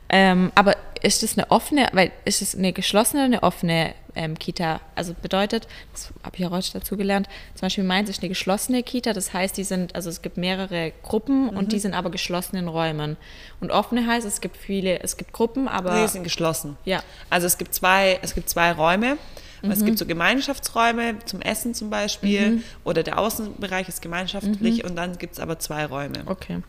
[0.09, 4.38] Ähm, aber ist es eine offene, weil ist es eine geschlossene oder eine offene ähm,
[4.39, 4.80] Kita?
[4.95, 8.84] Also bedeutet, das habe ich ja heute dazu gelernt, zum Beispiel Mainz ist eine geschlossene
[8.84, 12.55] Kita, das heißt, die sind, also es gibt mehrere Gruppen und die sind aber geschlossen
[12.55, 13.17] in Räumen.
[13.59, 16.01] Und offene heißt, es gibt viele, es gibt Gruppen, aber.
[16.01, 16.77] Die sind geschlossen.
[16.85, 17.03] Ja.
[17.30, 19.17] Also es gibt zwei, es gibt zwei Räume.
[19.65, 25.17] Es gibt so Gemeinschaftsräume zum Essen zum Beispiel oder der Außenbereich ist gemeinschaftlich und dann
[25.17, 26.61] gibt es aber zwei Räume Okay.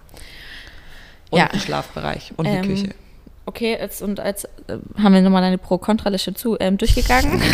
[1.35, 1.47] Und Ja.
[1.49, 2.89] einen Schlafbereich und Ähm, eine Küche.
[3.47, 4.49] Okay, jetzt und als äh,
[5.03, 7.41] haben wir nochmal eine Pro-Kontra-Liste zu ähm, durchgegangen.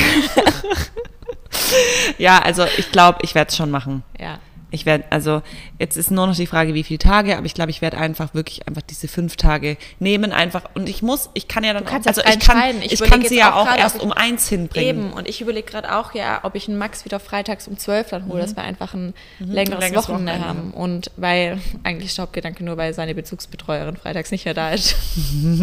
[2.19, 4.03] Ja, also ich glaube, ich werde es schon machen.
[4.19, 4.39] ja.
[4.71, 5.43] Ich werde, also
[5.79, 8.35] jetzt ist nur noch die Frage, wie viele Tage, aber ich glaube, ich werde einfach
[8.35, 11.93] wirklich einfach diese fünf Tage nehmen, einfach und ich muss, ich kann ja dann auch,
[11.93, 12.83] also ich kann, entscheiden.
[12.83, 14.89] Ich ich, kann sie ja auch gerade, erst um eins hinbringen.
[14.89, 18.11] Eben, und ich überlege gerade auch, ja, ob ich einen Max wieder freitags um 12
[18.11, 20.71] dann hole, dass wir einfach ein längeres, längeres Wochenende Wochenende haben.
[20.73, 24.97] Und weil, eigentlich Staubgedanke nur, weil seine Bezugsbetreuerin freitags nicht mehr da ist.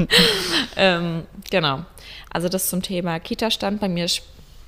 [0.76, 1.86] ähm, genau.
[2.30, 3.80] Also das zum Thema Kita-Stand.
[3.80, 4.08] Bei mir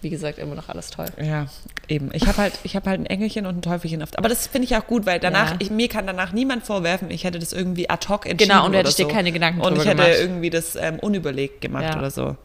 [0.02, 1.08] wie gesagt, immer noch alles toll.
[1.22, 1.48] Ja,
[1.88, 2.10] eben.
[2.14, 4.18] Ich habe halt, ich habe halt ein Engelchen und ein Teufelchen oft.
[4.18, 5.56] Aber das finde ich auch gut, weil danach, Ja.
[5.60, 8.50] ich, mir kann danach niemand vorwerfen, ich hätte das irgendwie ad hoc entschieden.
[8.50, 9.10] Genau, und du oder hättest dir so.
[9.10, 10.12] keine Gedanken Und ich hätte gemacht.
[10.20, 11.98] irgendwie das ähm, unüberlegt gemacht Ja.
[11.98, 12.38] oder so.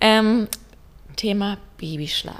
[0.00, 0.48] Ähm,
[1.16, 2.34] Thema Babyschlaf.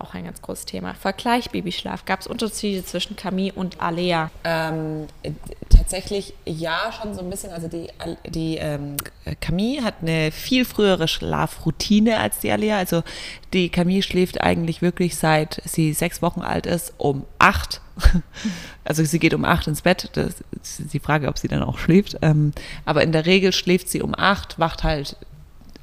[0.00, 0.94] Auch ein ganz großes Thema.
[0.94, 2.04] Vergleich Babyschlaf.
[2.04, 4.30] Gab es Unterschiede zwischen Camille und Alea?
[4.44, 5.32] Ähm, äh,
[5.68, 7.50] tatsächlich ja, schon so ein bisschen.
[7.50, 7.88] Also die,
[8.28, 8.96] die ähm,
[9.40, 12.78] Camille hat eine viel frühere Schlafroutine als die Alia.
[12.78, 13.02] Also
[13.52, 17.80] die Camille schläft eigentlich wirklich seit sie sechs Wochen alt ist um acht.
[18.84, 20.08] Also sie geht um acht ins Bett.
[20.14, 22.16] Das ist die Frage, ob sie dann auch schläft.
[22.22, 22.52] Ähm,
[22.86, 25.16] aber in der Regel schläft sie um acht, wacht halt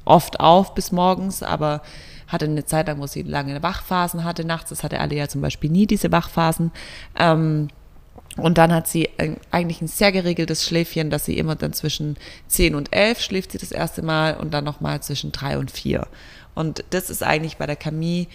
[0.04, 1.82] oft auf bis morgens, aber
[2.26, 4.70] hatte eine Zeit lang, wo sie lange Wachphasen hatte nachts.
[4.70, 6.72] Das hatte Alia zum Beispiel nie, diese Wachphasen.
[7.18, 7.68] Ähm,
[8.36, 9.08] und dann hat sie
[9.50, 12.16] eigentlich ein sehr geregeltes Schläfchen, dass sie immer dann zwischen
[12.48, 16.06] 10 und 11 schläft sie das erste Mal und dann nochmal zwischen 3 und 4.
[16.54, 18.26] Und das ist eigentlich bei der Camille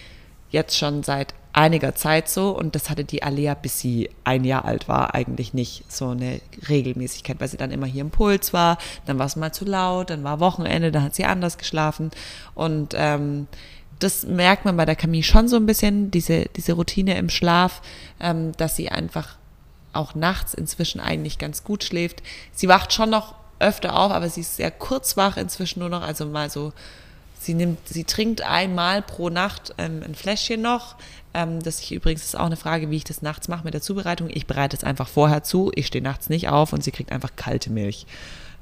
[0.50, 4.64] jetzt schon seit einiger Zeit so und das hatte die Alea, bis sie ein Jahr
[4.64, 8.78] alt war, eigentlich nicht so eine Regelmäßigkeit, weil sie dann immer hier im Puls war,
[9.06, 12.10] dann war es mal zu laut, dann war Wochenende, dann hat sie anders geschlafen
[12.54, 13.48] und ähm,
[14.02, 17.82] das merkt man bei der Camille schon so ein bisschen, diese, diese Routine im Schlaf,
[18.20, 19.36] ähm, dass sie einfach
[19.92, 22.22] auch nachts inzwischen eigentlich ganz gut schläft.
[22.52, 26.02] Sie wacht schon noch öfter auf, aber sie ist sehr kurz wach inzwischen nur noch,
[26.02, 26.72] also mal so,
[27.38, 30.96] sie nimmt, sie trinkt einmal pro Nacht ähm, ein Fläschchen noch.
[31.34, 33.82] Ähm, das ich übrigens ist auch eine Frage, wie ich das nachts mache mit der
[33.82, 34.28] Zubereitung.
[34.30, 37.36] Ich bereite es einfach vorher zu, ich stehe nachts nicht auf und sie kriegt einfach
[37.36, 38.06] kalte Milch.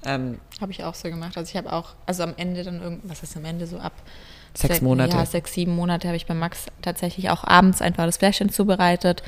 [0.04, 1.36] Ähm, Habe ich auch so gemacht.
[1.36, 3.92] Also ich habe auch, also am Ende dann irgend, was ist am Ende so ab?
[4.55, 5.16] Sechs sech- Monate.
[5.16, 9.22] Ja, sechs, sieben Monate habe ich bei Max tatsächlich auch abends einfach das Fläschchen zubereitet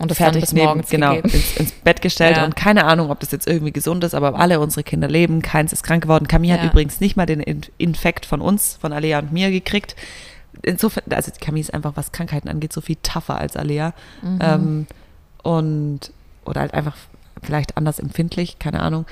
[0.00, 1.34] und das fertig dann bis neben, morgens genau, gegeben.
[1.34, 2.44] ins, ins Bett gestellt Ja.
[2.44, 5.72] und keine Ahnung, ob das jetzt irgendwie gesund ist, aber alle unsere Kinder leben, keins
[5.72, 6.26] ist krank geworden.
[6.26, 6.60] Camille Ja.
[6.62, 9.94] hat übrigens nicht mal den In- Infekt von uns, von Alea und mir gekriegt.
[10.62, 13.92] Insofern, also Camille ist einfach, was Krankheiten angeht, so viel tougher als Alea.
[14.22, 14.38] Mhm.
[14.40, 14.86] Ähm,
[15.42, 16.00] und,
[16.44, 16.96] oder halt einfach
[17.42, 19.06] vielleicht anders empfindlich, keine Ahnung.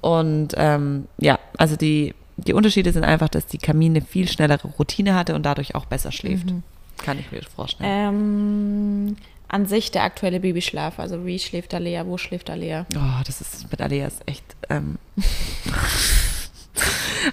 [0.00, 3.58] Und ähm, ja, also die, die Unterschiede sind einfach, dass die
[3.90, 6.50] eine viel schnellere Routine hatte und dadurch auch besser schläft.
[6.50, 6.62] Mhm.
[6.98, 7.90] Kann ich mir vorstellen.
[7.90, 9.16] Ähm,
[9.48, 12.86] an sich der aktuelle Babyschlaf, also wie schläft Alea, wo schläft Alea?
[12.94, 14.44] Oh, das ist mit Alea ist echt.
[14.70, 14.98] Ähm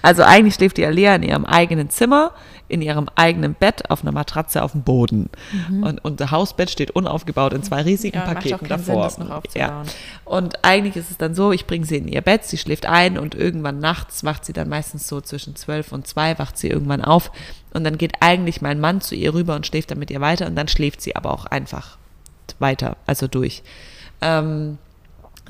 [0.01, 2.31] also eigentlich schläft die Alea in ihrem eigenen Zimmer,
[2.69, 5.29] in ihrem eigenen Bett auf einer Matratze auf dem Boden.
[5.81, 8.25] Und, und das Hausbett steht unaufgebaut in zwei riesigen Mhm.
[8.27, 9.11] Ja, Paketen Sinn, davor.
[9.17, 9.87] noch aufzubauen.
[10.23, 13.17] Und eigentlich ist es dann so, ich bringe sie in ihr Bett, sie schläft ein
[13.17, 17.03] und irgendwann nachts wacht sie dann meistens so zwischen zwölf und zwei, wacht sie irgendwann
[17.03, 17.31] auf.
[17.73, 20.47] Und dann geht eigentlich mein Mann zu ihr rüber und schläft dann mit ihr weiter
[20.47, 21.97] und dann schläft sie aber auch einfach
[22.59, 23.63] weiter, also durch.
[24.21, 24.77] Ähm,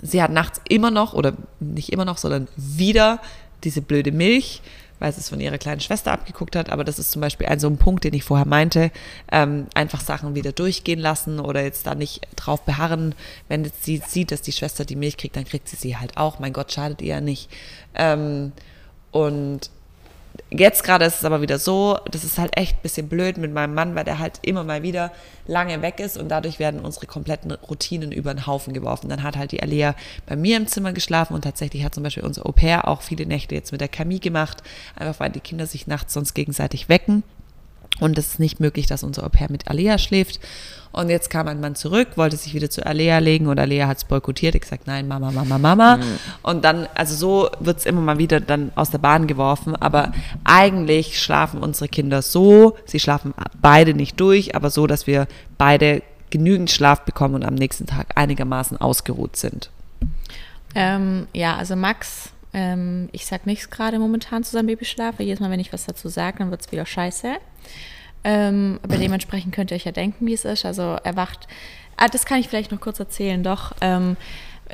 [0.01, 3.19] sie hat nachts immer noch, oder nicht immer noch, sondern wieder
[3.63, 4.61] diese blöde Milch,
[4.99, 6.69] weil sie es von ihrer kleinen Schwester abgeguckt hat.
[6.69, 8.91] Aber das ist zum Beispiel ein so ein Punkt, den ich vorher meinte.
[9.31, 13.15] Ähm, einfach Sachen wieder durchgehen lassen oder jetzt da nicht drauf beharren.
[13.47, 16.39] Wenn sie sieht, dass die Schwester die Milch kriegt, dann kriegt sie sie halt auch.
[16.39, 17.49] Mein Gott, schadet ihr ja nicht.
[17.95, 18.51] Ähm,
[19.11, 19.69] und
[20.51, 23.53] Jetzt gerade ist es aber wieder so, das ist halt echt ein bisschen blöd mit
[23.53, 25.11] meinem Mann, weil der halt immer mal wieder
[25.45, 29.09] lange weg ist und dadurch werden unsere kompletten Routinen über den Haufen geworfen.
[29.09, 29.93] Dann hat halt die Alea
[30.25, 33.27] bei mir im Zimmer geschlafen und tatsächlich hat zum Beispiel unser Au pair auch viele
[33.27, 34.63] Nächte jetzt mit der Camille gemacht,
[34.95, 37.23] einfach weil die Kinder sich nachts sonst gegenseitig wecken.
[37.99, 40.39] Und es ist nicht möglich, dass unser Au pair mit Alea schläft.
[40.91, 43.97] Und jetzt kam ein Mann zurück, wollte sich wieder zu Alea legen und Alea hat
[43.97, 44.55] es boykottiert.
[44.55, 45.99] Ich gesagt, nein, Mama, Mama, Mama.
[46.41, 49.75] Und dann, also so wird es immer mal wieder dann aus der Bahn geworfen.
[49.75, 50.13] Aber
[50.43, 55.27] eigentlich schlafen unsere Kinder so, sie schlafen beide nicht durch, aber so, dass wir
[55.57, 56.01] beide
[56.31, 59.69] genügend Schlaf bekommen und am nächsten Tag einigermaßen ausgeruht sind.
[60.75, 65.39] Ähm, ja, also Max Ähm, ich sag nichts gerade momentan zu seinem Babyschlaf, weil jedes
[65.39, 67.35] Mal, wenn ich was dazu sage, dann wird es wieder scheiße.
[68.23, 70.65] Ähm, aber dementsprechend könnt ihr euch ja denken, wie es ist.
[70.65, 71.47] Also er wacht.
[71.95, 73.73] Ah, das kann ich vielleicht noch kurz erzählen, doch.
[73.81, 74.17] Ähm,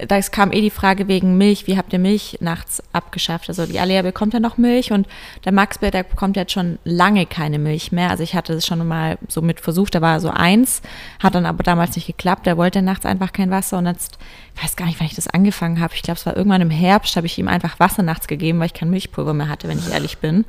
[0.08, 3.48] da kam eh die Frage wegen Milch, wie habt ihr Milch nachts abgeschafft?
[3.48, 5.08] Also die Alea bekommt ja noch Milch und
[5.46, 8.10] der Max, der bekommt jetzt schon lange keine Milch mehr.
[8.10, 10.82] Also ich hatte das schon mal so mit versucht, da war so eins,
[11.24, 12.46] hat dann aber damals nicht geklappt.
[12.46, 14.18] Der wollte nachts einfach kein Wasser und jetzt,
[14.56, 15.94] ich weiß gar nicht, wann ich das angefangen habe.
[15.96, 18.68] Ich glaube, es war irgendwann im Herbst, habe ich ihm einfach Wasser nachts gegeben, weil
[18.68, 20.44] ich kein Milchpulver mehr hatte, wenn ich ehrlich bin.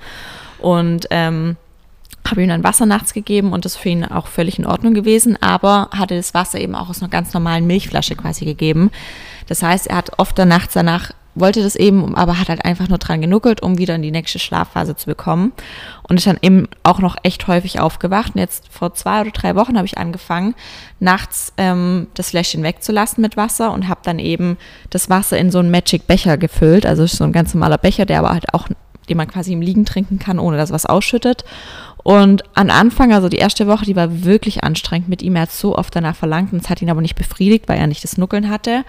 [0.58, 1.56] Und ähm,
[2.30, 5.40] habe ihm dann Wasser nachts gegeben und das für ihn auch völlig in Ordnung gewesen,
[5.40, 8.90] aber hatte das Wasser eben auch aus einer ganz normalen Milchflasche quasi gegeben.
[9.46, 12.98] Das heißt, er hat oft nachts danach wollte das eben, aber hat halt einfach nur
[12.98, 15.52] dran genuckelt, um wieder in die nächste Schlafphase zu bekommen.
[16.08, 18.34] Und ist dann eben auch noch echt häufig aufgewacht.
[18.34, 20.54] Und jetzt vor zwei oder drei Wochen habe ich angefangen,
[20.98, 24.56] nachts ähm, das Fläschchen wegzulassen mit Wasser und habe dann eben
[24.90, 26.86] das Wasser in so einen Magic Becher gefüllt.
[26.86, 28.68] Also so ein ganz normaler Becher, der aber halt auch,
[29.08, 31.44] den man quasi im Liegen trinken kann, ohne dass was ausschüttet.
[32.06, 35.34] Und am Anfang, also die erste Woche, die war wirklich anstrengend mit ihm.
[35.34, 37.88] Er hat so oft danach verlangt und es hat ihn aber nicht befriedigt, weil er
[37.88, 38.84] nicht das Nuckeln hatte.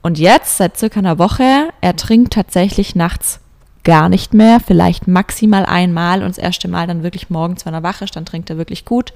[0.00, 3.40] Und jetzt, seit circa einer Woche, er trinkt tatsächlich nachts
[3.84, 7.82] gar nicht mehr, vielleicht maximal einmal und das erste Mal dann wirklich morgens, wenn er
[7.82, 9.12] wach ist, dann trinkt er wirklich gut.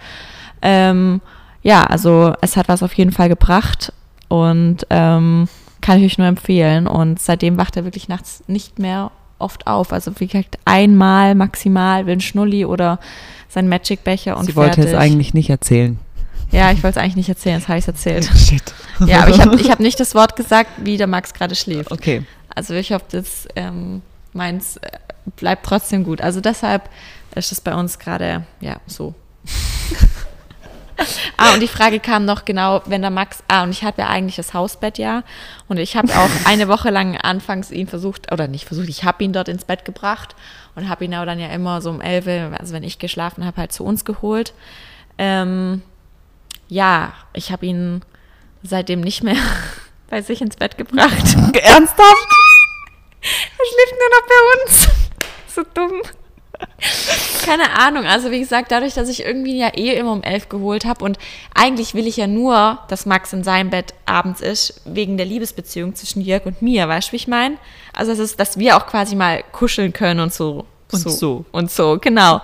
[0.61, 1.23] Ähm,
[1.63, 3.95] ja, also es hat was auf jeden Fall gebracht
[4.29, 5.49] und ähm,
[5.81, 6.87] kann ich euch nur empfehlen.
[6.87, 9.11] Und seitdem wacht er wirklich nachts nicht mehr
[9.41, 9.93] oft auf.
[9.93, 12.99] Also wie gesagt, einmal maximal will ein Schnulli oder
[13.49, 14.79] sein Magic-Becher und Sie fertig.
[14.79, 15.99] wollte es eigentlich nicht erzählen.
[16.53, 18.25] Ja, ich wollte es eigentlich nicht erzählen, das habe ich erzählt.
[18.37, 18.75] Shit.
[19.07, 21.91] Ja, aber ich habe ich hab nicht das Wort gesagt, wie der Max gerade schläft.
[21.91, 22.25] Okay.
[22.55, 24.03] Also ich hoffe, das ähm,
[24.33, 24.91] meins äh,
[25.37, 26.21] bleibt trotzdem gut.
[26.21, 26.89] Also deshalb
[27.35, 29.15] ist es bei uns gerade, ja, so.
[31.37, 34.09] Ah, und die Frage kam noch genau, wenn der Max, ah, und ich habe ja
[34.09, 35.23] eigentlich das Hausbett ja
[35.69, 39.23] und ich habe auch eine Woche lang anfangs ihn versucht, oder nicht versucht, ich habe
[39.25, 40.35] ihn dort ins Bett gebracht
[40.75, 43.57] und habe ihn aber dann ja immer so um 11, also wenn ich geschlafen habe,
[43.57, 44.53] halt zu uns geholt.
[45.19, 45.83] Ähm,
[46.69, 48.03] ja, ich habe ihn
[48.63, 49.37] seitdem nicht mehr
[50.11, 51.37] bei sich ins Bett gebracht.
[51.55, 52.29] Ernsthaft?
[53.23, 54.89] Er schläft nur noch bei uns.
[55.55, 56.20] so dumm.
[57.45, 58.05] Keine Ahnung.
[58.07, 61.19] Also wie gesagt, dadurch, dass ich irgendwie ja eh immer um elf geholt habe und
[61.55, 65.95] eigentlich will ich ja nur, dass Max in seinem Bett abends ist, wegen der Liebesbeziehung
[65.95, 67.57] zwischen Jörg und mir, weißt du, wie ich meine?
[67.93, 70.65] Also das ist, dass wir auch quasi mal kuscheln können und so.
[70.93, 71.11] Und so.
[71.11, 71.45] so.
[71.53, 72.41] Und so, genau.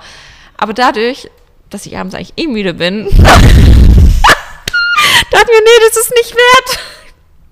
[0.57, 1.31] Aber dadurch,
[1.71, 3.05] dass ich abends eigentlich eh müde bin,
[5.31, 6.79] dachte mir, nee, das ist nicht wert.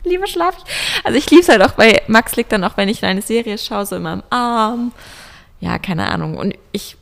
[0.04, 0.64] Lieber schlaf ich.
[1.04, 3.56] Also ich liebe es halt auch bei Max liegt dann auch, wenn ich eine Serie
[3.58, 4.92] schaue, so in meinem Arm.
[5.64, 6.36] Ja, keine Ahnung.
[6.36, 6.98] Und ich,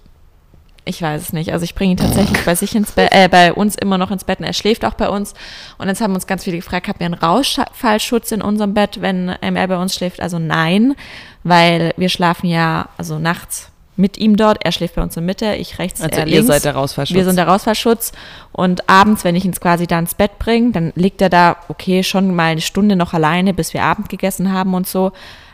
[0.85, 1.53] ich weiß es nicht.
[1.53, 4.23] Also ich bringe ihn tatsächlich bei sich ins Bett, äh, bei uns immer noch ins
[4.23, 5.35] Bett und er schläft auch bei uns.
[5.79, 9.35] Und jetzt haben uns ganz viele gefragt, habt ihr einen Rausfallschutz in unserem Bett, wenn
[9.43, 10.21] ähm, er bei uns schläft?
[10.21, 10.95] Also nein,
[11.43, 14.65] weil wir schlafen ja, also nachts mit ihm dort.
[14.65, 16.47] Er schläft bei uns in der Mitte, ich rechts, also er ihr links.
[16.47, 17.17] seid der Rausfallschutz.
[17.17, 18.13] Wir sind der Rausfallschutz.
[18.53, 22.05] Und abends, wenn ich ihn quasi da ins Bett bringe, dann liegt er da, okay,
[22.05, 25.11] schon mal eine Stunde noch alleine, bis wir Abend gegessen haben und so.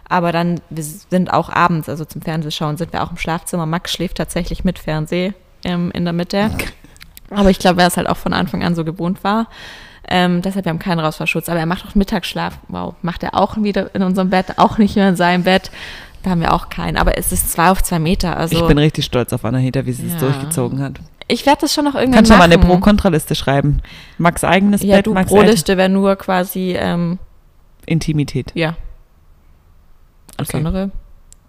[0.08, 3.66] Aber dann, wir sind auch abends, also zum Fernsehschauen, sind wir auch im Schlafzimmer.
[3.66, 6.50] Max schläft tatsächlich mit Fernseh ähm, in der Mitte.
[7.30, 9.48] Aber ich glaube, er es halt auch von Anfang an so gewohnt war.
[10.08, 11.50] Ähm, deshalb wir haben keinen Rausfallschutz.
[11.50, 12.58] Aber er macht auch Mittagsschlaf.
[12.68, 15.70] Wow, macht er auch wieder in unserem Bett, auch nicht mehr in seinem Bett.
[16.22, 16.96] Da haben wir auch keinen.
[16.96, 18.36] Aber es ist zwei auf zwei Meter.
[18.36, 20.94] Also ich bin richtig stolz auf Anahita, wie sie es durchgezogen hat.
[21.28, 23.82] Ich werde das schon noch irgendwann Kannst du mal eine Pro-Kontra-Liste schreiben?
[24.16, 27.18] Max eigenes ja, Bett, du, Max Pro-Liste wäre nur quasi ähm,
[27.84, 28.50] Intimität.
[28.54, 28.76] Ja.
[30.38, 30.58] Alles okay.
[30.58, 30.90] andere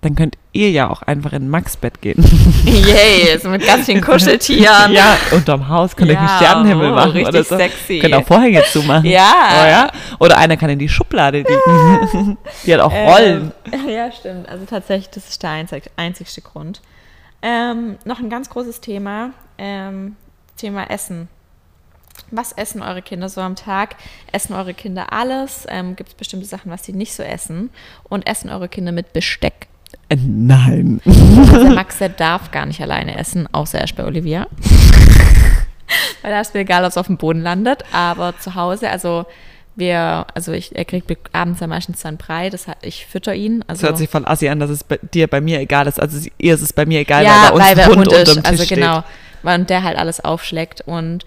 [0.02, 2.24] dann könnt ihr ja auch einfach in Max-Bett gehen.
[2.66, 4.94] Yay, so mit ganz vielen Kuscheltieren.
[4.94, 7.58] ja, unterm Haus könnt ihr ja, einen Sternenhimmel oh, machen richtig oder so.
[7.58, 8.00] sexy.
[8.00, 9.06] Könnt auch Vorhänge zumachen.
[9.06, 9.34] Ja.
[9.52, 9.92] Oh, ja.
[10.20, 12.38] Oder einer kann in die Schublade liegen.
[12.66, 13.52] die hat auch Rollen.
[13.72, 14.48] Ähm, ja, stimmt.
[14.48, 16.82] Also tatsächlich, das ist der einzig, einzigste Grund.
[17.42, 20.16] Ähm, noch ein ganz großes Thema, ähm,
[20.56, 21.28] Thema Essen.
[22.32, 23.96] Was essen eure Kinder so am Tag?
[24.32, 25.66] Essen eure Kinder alles?
[25.70, 27.70] Ähm, Gibt es bestimmte Sachen, was sie nicht so essen?
[28.04, 29.68] Und essen eure Kinder mit Besteck?
[30.10, 31.02] Äh, nein.
[31.06, 34.48] Also Max, der darf gar nicht alleine essen, außer er ist bei Olivia.
[36.22, 37.84] Weil da ist mir egal, ob es auf dem Boden landet.
[37.92, 39.26] Aber zu Hause, also
[39.76, 43.64] wir, also ich, er kriegt abends ja meistens dann Brei, das hat, ich fütter ihn.
[43.68, 46.00] Also das hört sich von Assi an, dass es bei dir bei mir egal ist.
[46.00, 48.34] Also ihr ist es bei mir egal, ja, weil bei uns weil Hund, Hund ist,
[48.36, 49.04] Tisch also genau,
[49.42, 49.56] steht.
[49.56, 51.26] und der halt alles aufschlägt und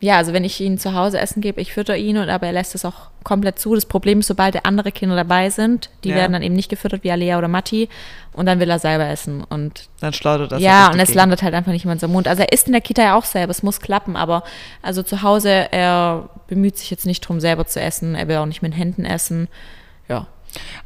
[0.00, 2.52] ja, also wenn ich ihn zu Hause essen gebe, ich fütter ihn, und aber er
[2.52, 3.74] lässt es auch komplett zu.
[3.74, 6.16] Das Problem ist, sobald andere Kinder dabei sind, die ja.
[6.16, 7.88] werden dann eben nicht gefüttert wie Alea oder Matti
[8.32, 10.62] und dann will er selber essen und dann schleudert das.
[10.62, 12.28] Ja, und es landet halt einfach nicht in seinem Mund.
[12.28, 14.44] Also er isst in der Kita ja auch selber, es muss klappen, aber
[14.82, 18.46] also zu Hause, er bemüht sich jetzt nicht drum selber zu essen, er will auch
[18.46, 19.48] nicht mit den Händen essen.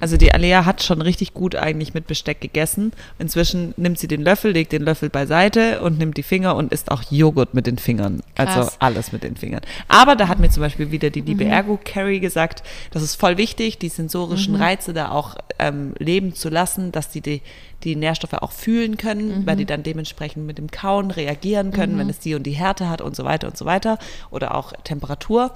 [0.00, 2.92] Also die Alea hat schon richtig gut eigentlich mit Besteck gegessen.
[3.18, 6.90] Inzwischen nimmt sie den Löffel, legt den Löffel beiseite und nimmt die Finger und isst
[6.90, 8.22] auch Joghurt mit den Fingern.
[8.36, 8.76] Also Krass.
[8.80, 9.60] alles mit den Fingern.
[9.88, 13.36] Aber da hat mir zum Beispiel wieder die liebe Ergo Carrie gesagt, das ist voll
[13.36, 17.42] wichtig, die sensorischen Reize da auch ähm, leben zu lassen, dass die, die
[17.84, 22.08] die Nährstoffe auch fühlen können, weil die dann dementsprechend mit dem Kauen reagieren können, wenn
[22.08, 23.98] es die und die Härte hat und so weiter und so weiter.
[24.30, 25.50] Oder auch Temperatur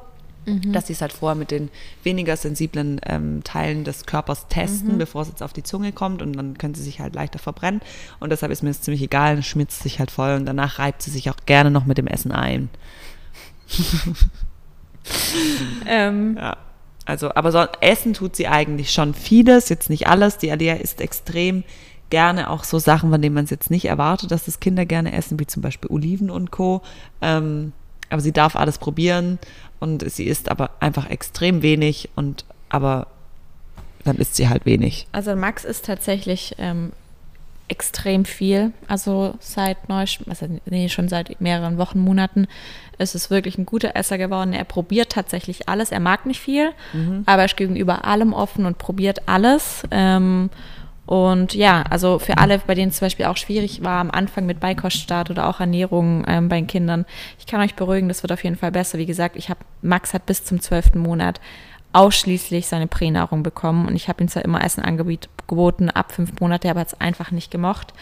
[0.73, 1.70] dass sie es halt vorher mit den
[2.02, 6.35] weniger sensiblen ähm, Teilen des Körpers testen, bevor es jetzt auf die Zunge kommt und
[6.35, 7.81] dann können sie sich halt leichter verbrennen.
[8.20, 11.10] Und deshalb ist mir das ziemlich egal, schmitzt sich halt voll und danach reibt sie
[11.10, 12.68] sich auch gerne noch mit dem Essen ein.
[15.86, 16.56] Ähm, Ja.
[17.05, 20.39] Also, aber so, essen tut sie eigentlich schon vieles, jetzt nicht alles.
[20.39, 21.62] Die Alea isst extrem
[22.10, 25.12] gerne auch so Sachen, von denen man es jetzt nicht erwartet, dass das Kinder gerne
[25.12, 26.82] essen, wie zum Beispiel Oliven und Co.
[27.20, 27.73] Ähm,
[28.10, 29.38] aber sie darf alles probieren
[29.80, 33.06] und sie isst aber einfach extrem wenig und aber
[34.04, 35.06] dann isst sie halt wenig.
[35.12, 36.92] Also Max ist tatsächlich ähm,
[37.68, 38.72] extrem viel.
[38.86, 42.46] Also seit neu, also nee, schon seit mehreren Wochen, Monaten
[42.98, 44.52] ist es wirklich ein guter Esser geworden.
[44.52, 45.90] Er probiert tatsächlich alles.
[45.90, 46.70] Er mag nicht viel,
[47.26, 49.82] aber er ist gegenüber allem offen und probiert alles.
[49.90, 50.50] Ähm,
[51.06, 54.44] und ja, also für alle, bei denen es zum Beispiel auch schwierig war am Anfang
[54.44, 57.06] mit Beikoststart oder auch Ernährung ähm, bei den Kindern,
[57.38, 58.98] ich kann euch beruhigen, das wird auf jeden Fall besser.
[58.98, 61.40] Wie gesagt, ich habe Max hat bis zum zwölften Monat
[61.92, 66.68] ausschließlich seine Pränahrung bekommen und ich habe ihm zwar immer Essen angeboten ab fünf Monate,
[66.68, 67.94] aber hat es einfach nicht gemocht.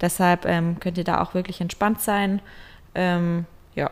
[0.00, 2.40] Deshalb ähm, könnt ihr da auch wirklich entspannt sein.
[2.94, 3.44] Ähm,
[3.74, 3.90] ja,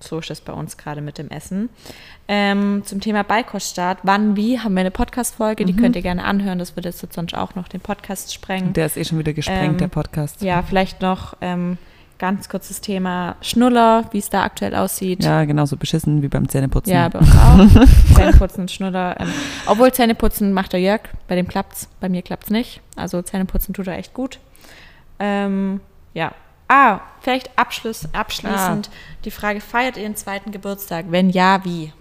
[0.00, 1.68] so ist es bei uns gerade mit dem Essen.
[2.28, 6.58] Ähm, zum Thema Beikoststart, wann, wie, haben wir eine Podcast-Folge, die könnt ihr gerne anhören.
[6.58, 8.74] Das würde jetzt sonst auch noch den Podcast sprengen.
[8.74, 10.42] Der ist eh schon wieder gesprengt, Ähm, der Podcast.
[10.42, 11.78] Ja, vielleicht noch ähm,
[12.18, 15.24] ganz kurzes Thema Schnuller, wie es da aktuell aussieht.
[15.24, 16.92] Ja, genauso beschissen wie beim Zähneputzen.
[16.92, 17.84] Ja, bei uns auch.
[18.14, 19.16] Zähneputzen und Schnuller.
[19.20, 19.28] Ähm,
[19.66, 22.80] obwohl Zähneputzen macht der Jörg, bei dem klappt's, bei mir klappt's nicht.
[22.96, 24.38] Also Zähneputzen tut er echt gut.
[25.18, 25.80] Ähm,
[26.14, 26.32] ja.
[26.68, 28.90] Ah, vielleicht Abschluss, abschließend
[29.24, 31.06] die Frage, feiert ihr den zweiten Geburtstag?
[31.08, 31.92] Wenn ja, wie?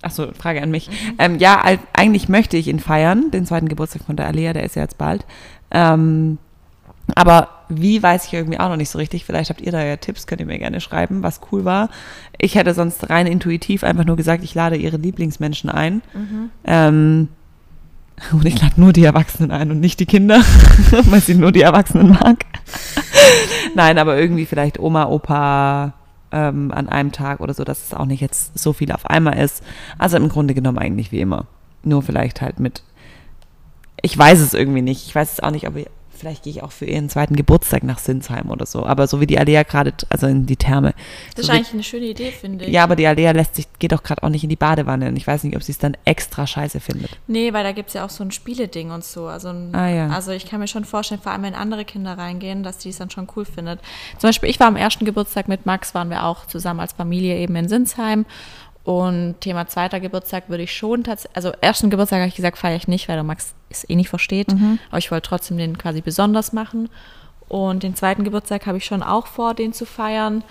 [0.00, 0.90] Achso, Frage an mich.
[1.18, 1.62] Ähm, ja,
[1.92, 4.98] eigentlich möchte ich ihn feiern, den zweiten Geburtstag von der Alea, der ist ja jetzt
[4.98, 5.24] bald.
[5.70, 6.38] Ähm,
[7.14, 9.24] aber wie, weiß ich irgendwie auch noch nicht so richtig.
[9.24, 11.88] Vielleicht habt ihr da ja Tipps, könnt ihr mir gerne schreiben, was cool war.
[12.38, 16.02] Ich hätte sonst rein intuitiv einfach nur gesagt, ich lade ihre Lieblingsmenschen ein.
[16.64, 17.28] Ähm,
[18.32, 20.42] und ich lade nur die Erwachsenen ein und nicht die Kinder,
[20.90, 22.44] weil sie nur die Erwachsenen mag.
[23.74, 25.94] Nein, aber irgendwie vielleicht Oma, Opa
[26.30, 29.38] ähm, an einem Tag oder so, dass es auch nicht jetzt so viel auf einmal
[29.38, 29.62] ist.
[29.98, 31.46] Also im Grunde genommen eigentlich wie immer.
[31.84, 32.82] Nur vielleicht halt mit.
[34.02, 35.06] Ich weiß es irgendwie nicht.
[35.06, 35.86] Ich weiß es auch nicht, ob ich,
[36.22, 38.86] vielleicht gehe ich auch für ihren zweiten Geburtstag nach Sinsheim oder so.
[38.86, 40.94] Aber so wie die Alea gerade, also in die Therme.
[41.34, 42.70] Das so ist eigentlich eine schöne Idee, finde ich.
[42.72, 45.08] ja, aber die Alea lässt sich, geht doch gerade auch nicht in die Badewanne.
[45.08, 47.10] Und ich weiß nicht, ob sie es dann extra scheiße findet.
[47.26, 49.26] Nee, weil da gibt es ja auch so ein Spieleding und so.
[49.26, 50.08] Also, ein, Ah, ja.
[50.10, 52.98] also ich kann mir schon vorstellen, vor allem wenn andere Kinder reingehen, dass die es
[52.98, 53.80] dann schon cool findet.
[54.18, 57.36] Zum Beispiel, ich war am ersten Geburtstag mit Max, waren wir auch zusammen als Familie
[57.38, 58.26] eben in Sinsheim.
[58.84, 62.76] Und Thema zweiter Geburtstag würde ich schon tatsächlich, also ersten Geburtstag habe ich gesagt, feiere
[62.76, 64.50] ich nicht, weil der Max es eh nicht versteht.
[64.88, 66.88] Aber ich wollte trotzdem den quasi besonders machen.
[67.48, 70.42] Und den zweiten Geburtstag habe ich schon auch vor, den zu feiern.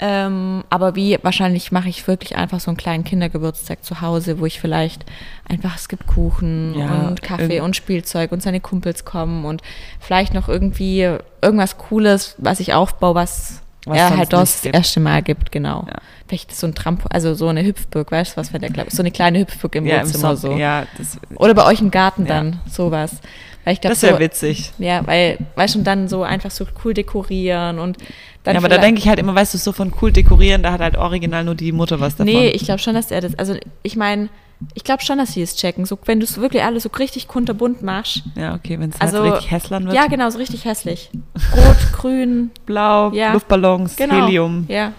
[0.00, 4.46] Ähm, aber wie, wahrscheinlich mache ich wirklich einfach so einen kleinen Kindergeburtstag zu Hause, wo
[4.46, 5.04] ich vielleicht
[5.48, 9.60] einfach, es gibt Kuchen Ja, und Kaffee irgend- und Spielzeug und seine Kumpels kommen und
[9.98, 14.74] vielleicht noch irgendwie irgendwas Cooles, was ich aufbaue, was, Was sonst halt das gibt.
[14.74, 15.84] erste Mal gibt, genau.
[15.88, 15.98] Ja.
[16.26, 19.02] Vielleicht so ein Trampo, also so eine Hüpfburg, weißt du, was für der Klappe, so
[19.02, 20.60] eine kleine Hüpfburg im Ja, im Wohnzimmer Sommer, so.
[20.60, 22.28] ja, das, Oder bei euch im Garten Ja.
[22.34, 23.16] dann, sowas.
[23.64, 24.72] Weil ich glaube, das wäre so, witzig.
[24.78, 27.98] ja, weil, weißt du, und dann so einfach so cool dekorieren und
[28.44, 30.72] dann Ja, aber da denke ich halt immer, weißt du, so von cool dekorieren, da
[30.72, 32.32] hat halt original nur die Mutter was davon.
[32.32, 34.28] Nee, ich glaube schon, dass er das, also ich meine,
[34.74, 35.84] ich glaube schon, dass sie es checken.
[35.84, 38.22] So, wenn du es wirklich alles so richtig kunterbunt machst.
[38.34, 39.94] ja, okay, wenn es Also, halt richtig hässlern wird.
[39.94, 41.10] Ja, genau, so richtig hässlich.
[41.56, 43.32] Rot, grün, Blau, Ja.
[43.32, 44.14] Luftballons, genau.
[44.26, 44.64] Helium.
[44.68, 44.92] Ja.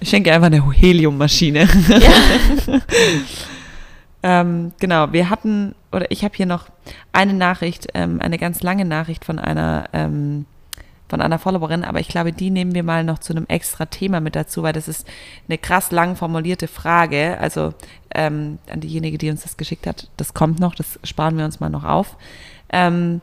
[0.00, 1.68] Ich schenke einfach eine Heliummaschine.
[1.88, 2.80] ja.
[4.22, 6.66] ähm, genau, wir hatten, oder ich habe hier noch
[7.12, 10.46] eine Nachricht, ähm, eine ganz lange Nachricht von einer, ähm,
[11.12, 14.20] von einer Followerin, aber ich glaube, die nehmen wir mal noch zu einem extra Thema
[14.22, 15.06] mit dazu, weil das ist
[15.46, 17.36] eine krass lang formulierte Frage.
[17.38, 17.74] Also
[18.14, 21.60] ähm, an diejenige, die uns das geschickt hat, das kommt noch, das sparen wir uns
[21.60, 22.16] mal noch auf.
[22.70, 23.20] Ähm,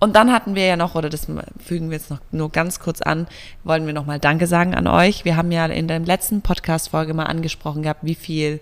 [0.00, 1.28] und dann hatten wir ja noch, oder das
[1.64, 3.28] fügen wir jetzt noch nur ganz kurz an,
[3.62, 5.24] wollen wir nochmal Danke sagen an euch.
[5.24, 8.58] Wir haben ja in der letzten Podcast-Folge mal angesprochen gehabt, wie viel,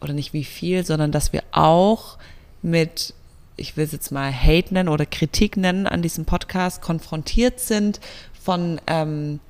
[0.00, 2.16] oder nicht wie viel, sondern dass wir auch
[2.62, 3.12] mit,
[3.56, 8.00] ich will es jetzt mal Hate nennen oder Kritik nennen an diesem Podcast konfrontiert sind
[8.42, 9.40] von ähm,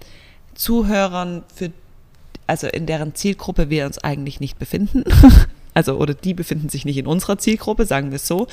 [0.54, 1.72] Zuhörern, für,
[2.46, 5.04] also in deren Zielgruppe wir uns eigentlich nicht befinden.
[5.74, 8.46] also oder die befinden sich nicht in unserer Zielgruppe, sagen wir es so.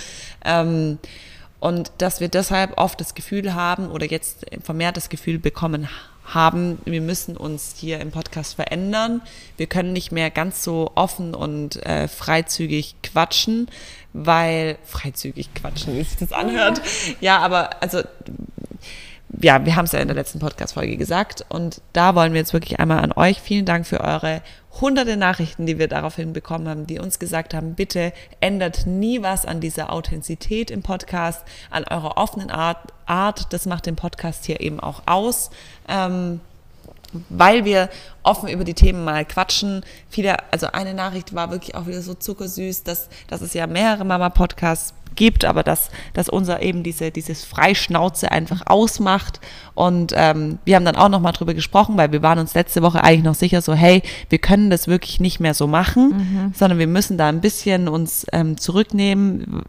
[0.44, 1.00] Ähm,
[1.60, 5.88] und dass wir deshalb oft das Gefühl haben oder jetzt vermehrt das Gefühl bekommen
[6.34, 9.22] haben, wir müssen uns hier im Podcast verändern.
[9.58, 13.68] Wir können nicht mehr ganz so offen und äh, freizügig quatschen,
[14.14, 16.82] weil freizügig quatschen, wie sich das anhört.
[17.20, 18.02] Ja, aber also
[19.40, 22.54] ja, wir haben es ja in der letzten Podcast-Folge gesagt und da wollen wir jetzt
[22.54, 24.42] wirklich einmal an euch vielen Dank für eure
[24.80, 29.46] hunderte Nachrichten, die wir daraufhin bekommen haben, die uns gesagt haben, bitte ändert nie was
[29.46, 32.78] an dieser Authentizität im Podcast, an eurer offenen Art.
[33.06, 33.52] Art.
[33.52, 35.50] Das macht den Podcast hier eben auch aus.
[35.90, 36.40] Ähm,
[37.30, 37.90] weil wir
[38.24, 39.84] offen über die Themen mal quatschen.
[40.10, 44.06] Viele, also eine Nachricht war wirklich auch wieder so zuckersüß, dass, dass es ja mehrere
[44.06, 49.40] Mama-Podcasts gibt, aber dass, dass unser eben diese, dieses Freischnauze einfach ausmacht.
[49.74, 53.04] Und ähm, wir haben dann auch nochmal drüber gesprochen, weil wir waren uns letzte Woche
[53.04, 56.54] eigentlich noch sicher so, hey, wir können das wirklich nicht mehr so machen, mhm.
[56.54, 59.64] sondern wir müssen da ein bisschen uns ähm, zurücknehmen,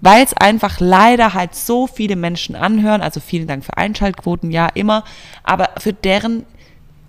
[0.00, 3.00] weil es einfach leider halt so viele Menschen anhören.
[3.00, 5.04] Also vielen Dank für Einschaltquoten, ja, immer,
[5.44, 6.44] aber für deren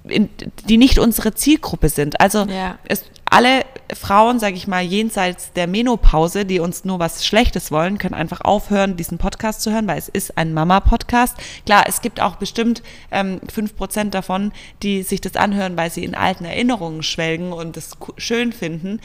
[0.08, 0.30] in,
[0.68, 2.20] die nicht unsere Zielgruppe sind.
[2.20, 2.78] Also ja.
[2.88, 7.98] es, alle Frauen, sage ich mal, jenseits der Menopause, die uns nur was Schlechtes wollen,
[7.98, 11.36] können einfach aufhören, diesen Podcast zu hören, weil es ist ein Mama-Podcast.
[11.66, 14.52] Klar, es gibt auch bestimmt ähm, fünf ähm, Prozent davon,
[14.84, 19.02] die sich das anhören, weil sie in alten Erinnerungen schwelgen und es schön finden.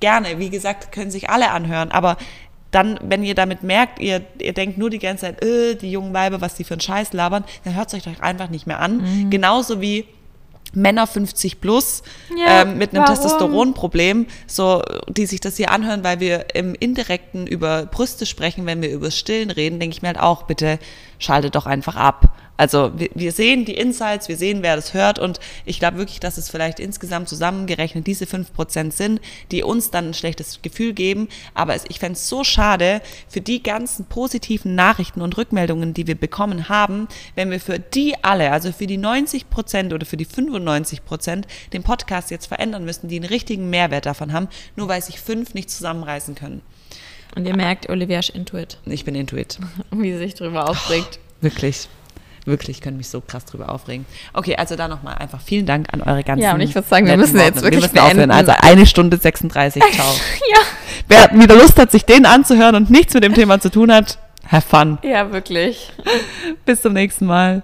[0.00, 2.16] Gerne, wie gesagt, können sich alle anhören, aber
[2.70, 6.12] dann, wenn ihr damit merkt, ihr, ihr denkt nur die ganze Zeit, äh, die jungen
[6.12, 8.80] Weiber, was die für einen Scheiß labern, dann hört es euch doch einfach nicht mehr
[8.80, 8.96] an.
[8.96, 9.30] Mhm.
[9.30, 10.06] Genauso wie
[10.72, 12.02] Männer 50 plus
[12.36, 17.46] ja, ähm, mit einem Testosteronproblem, so die sich das hier anhören, weil wir im Indirekten
[17.46, 20.78] über Brüste sprechen, wenn wir über Stillen reden, denke ich mir halt auch, bitte
[21.18, 22.32] schaltet doch einfach ab.
[22.56, 26.20] Also wir, wir sehen die Insights, wir sehen, wer das hört und ich glaube wirklich,
[26.20, 29.20] dass es vielleicht insgesamt zusammengerechnet diese fünf Prozent sind,
[29.50, 31.28] die uns dann ein schlechtes Gefühl geben.
[31.54, 36.06] Aber es, ich fände es so schade für die ganzen positiven Nachrichten und Rückmeldungen, die
[36.06, 40.16] wir bekommen haben, wenn wir für die alle, also für die 90 Prozent oder für
[40.16, 44.88] die 95 Prozent, den Podcast jetzt verändern müssen, die einen richtigen Mehrwert davon haben, nur
[44.88, 46.62] weil sich fünf nicht zusammenreißen können.
[47.34, 48.78] Und ihr merkt, Olivia ist Intuit.
[48.86, 49.58] Ich bin Intuit.
[49.90, 51.18] Wie sie sich darüber aufregt.
[51.18, 51.88] Oh, wirklich.
[52.44, 54.04] Wirklich, ich könnte mich so krass drüber aufregen.
[54.34, 56.42] Okay, also da nochmal einfach vielen Dank an eure ganzen.
[56.44, 58.30] Ja, und ich würde sagen, wir müssen jetzt wirklich wir müssen aufhören.
[58.30, 60.06] Also eine Stunde 36, ciao.
[60.50, 60.60] ja.
[61.08, 64.18] Wer wieder Lust hat, sich den anzuhören und nichts mit dem Thema zu tun hat,
[64.50, 64.98] have fun.
[65.02, 65.92] Ja, wirklich.
[66.64, 67.62] Bis zum nächsten Mal.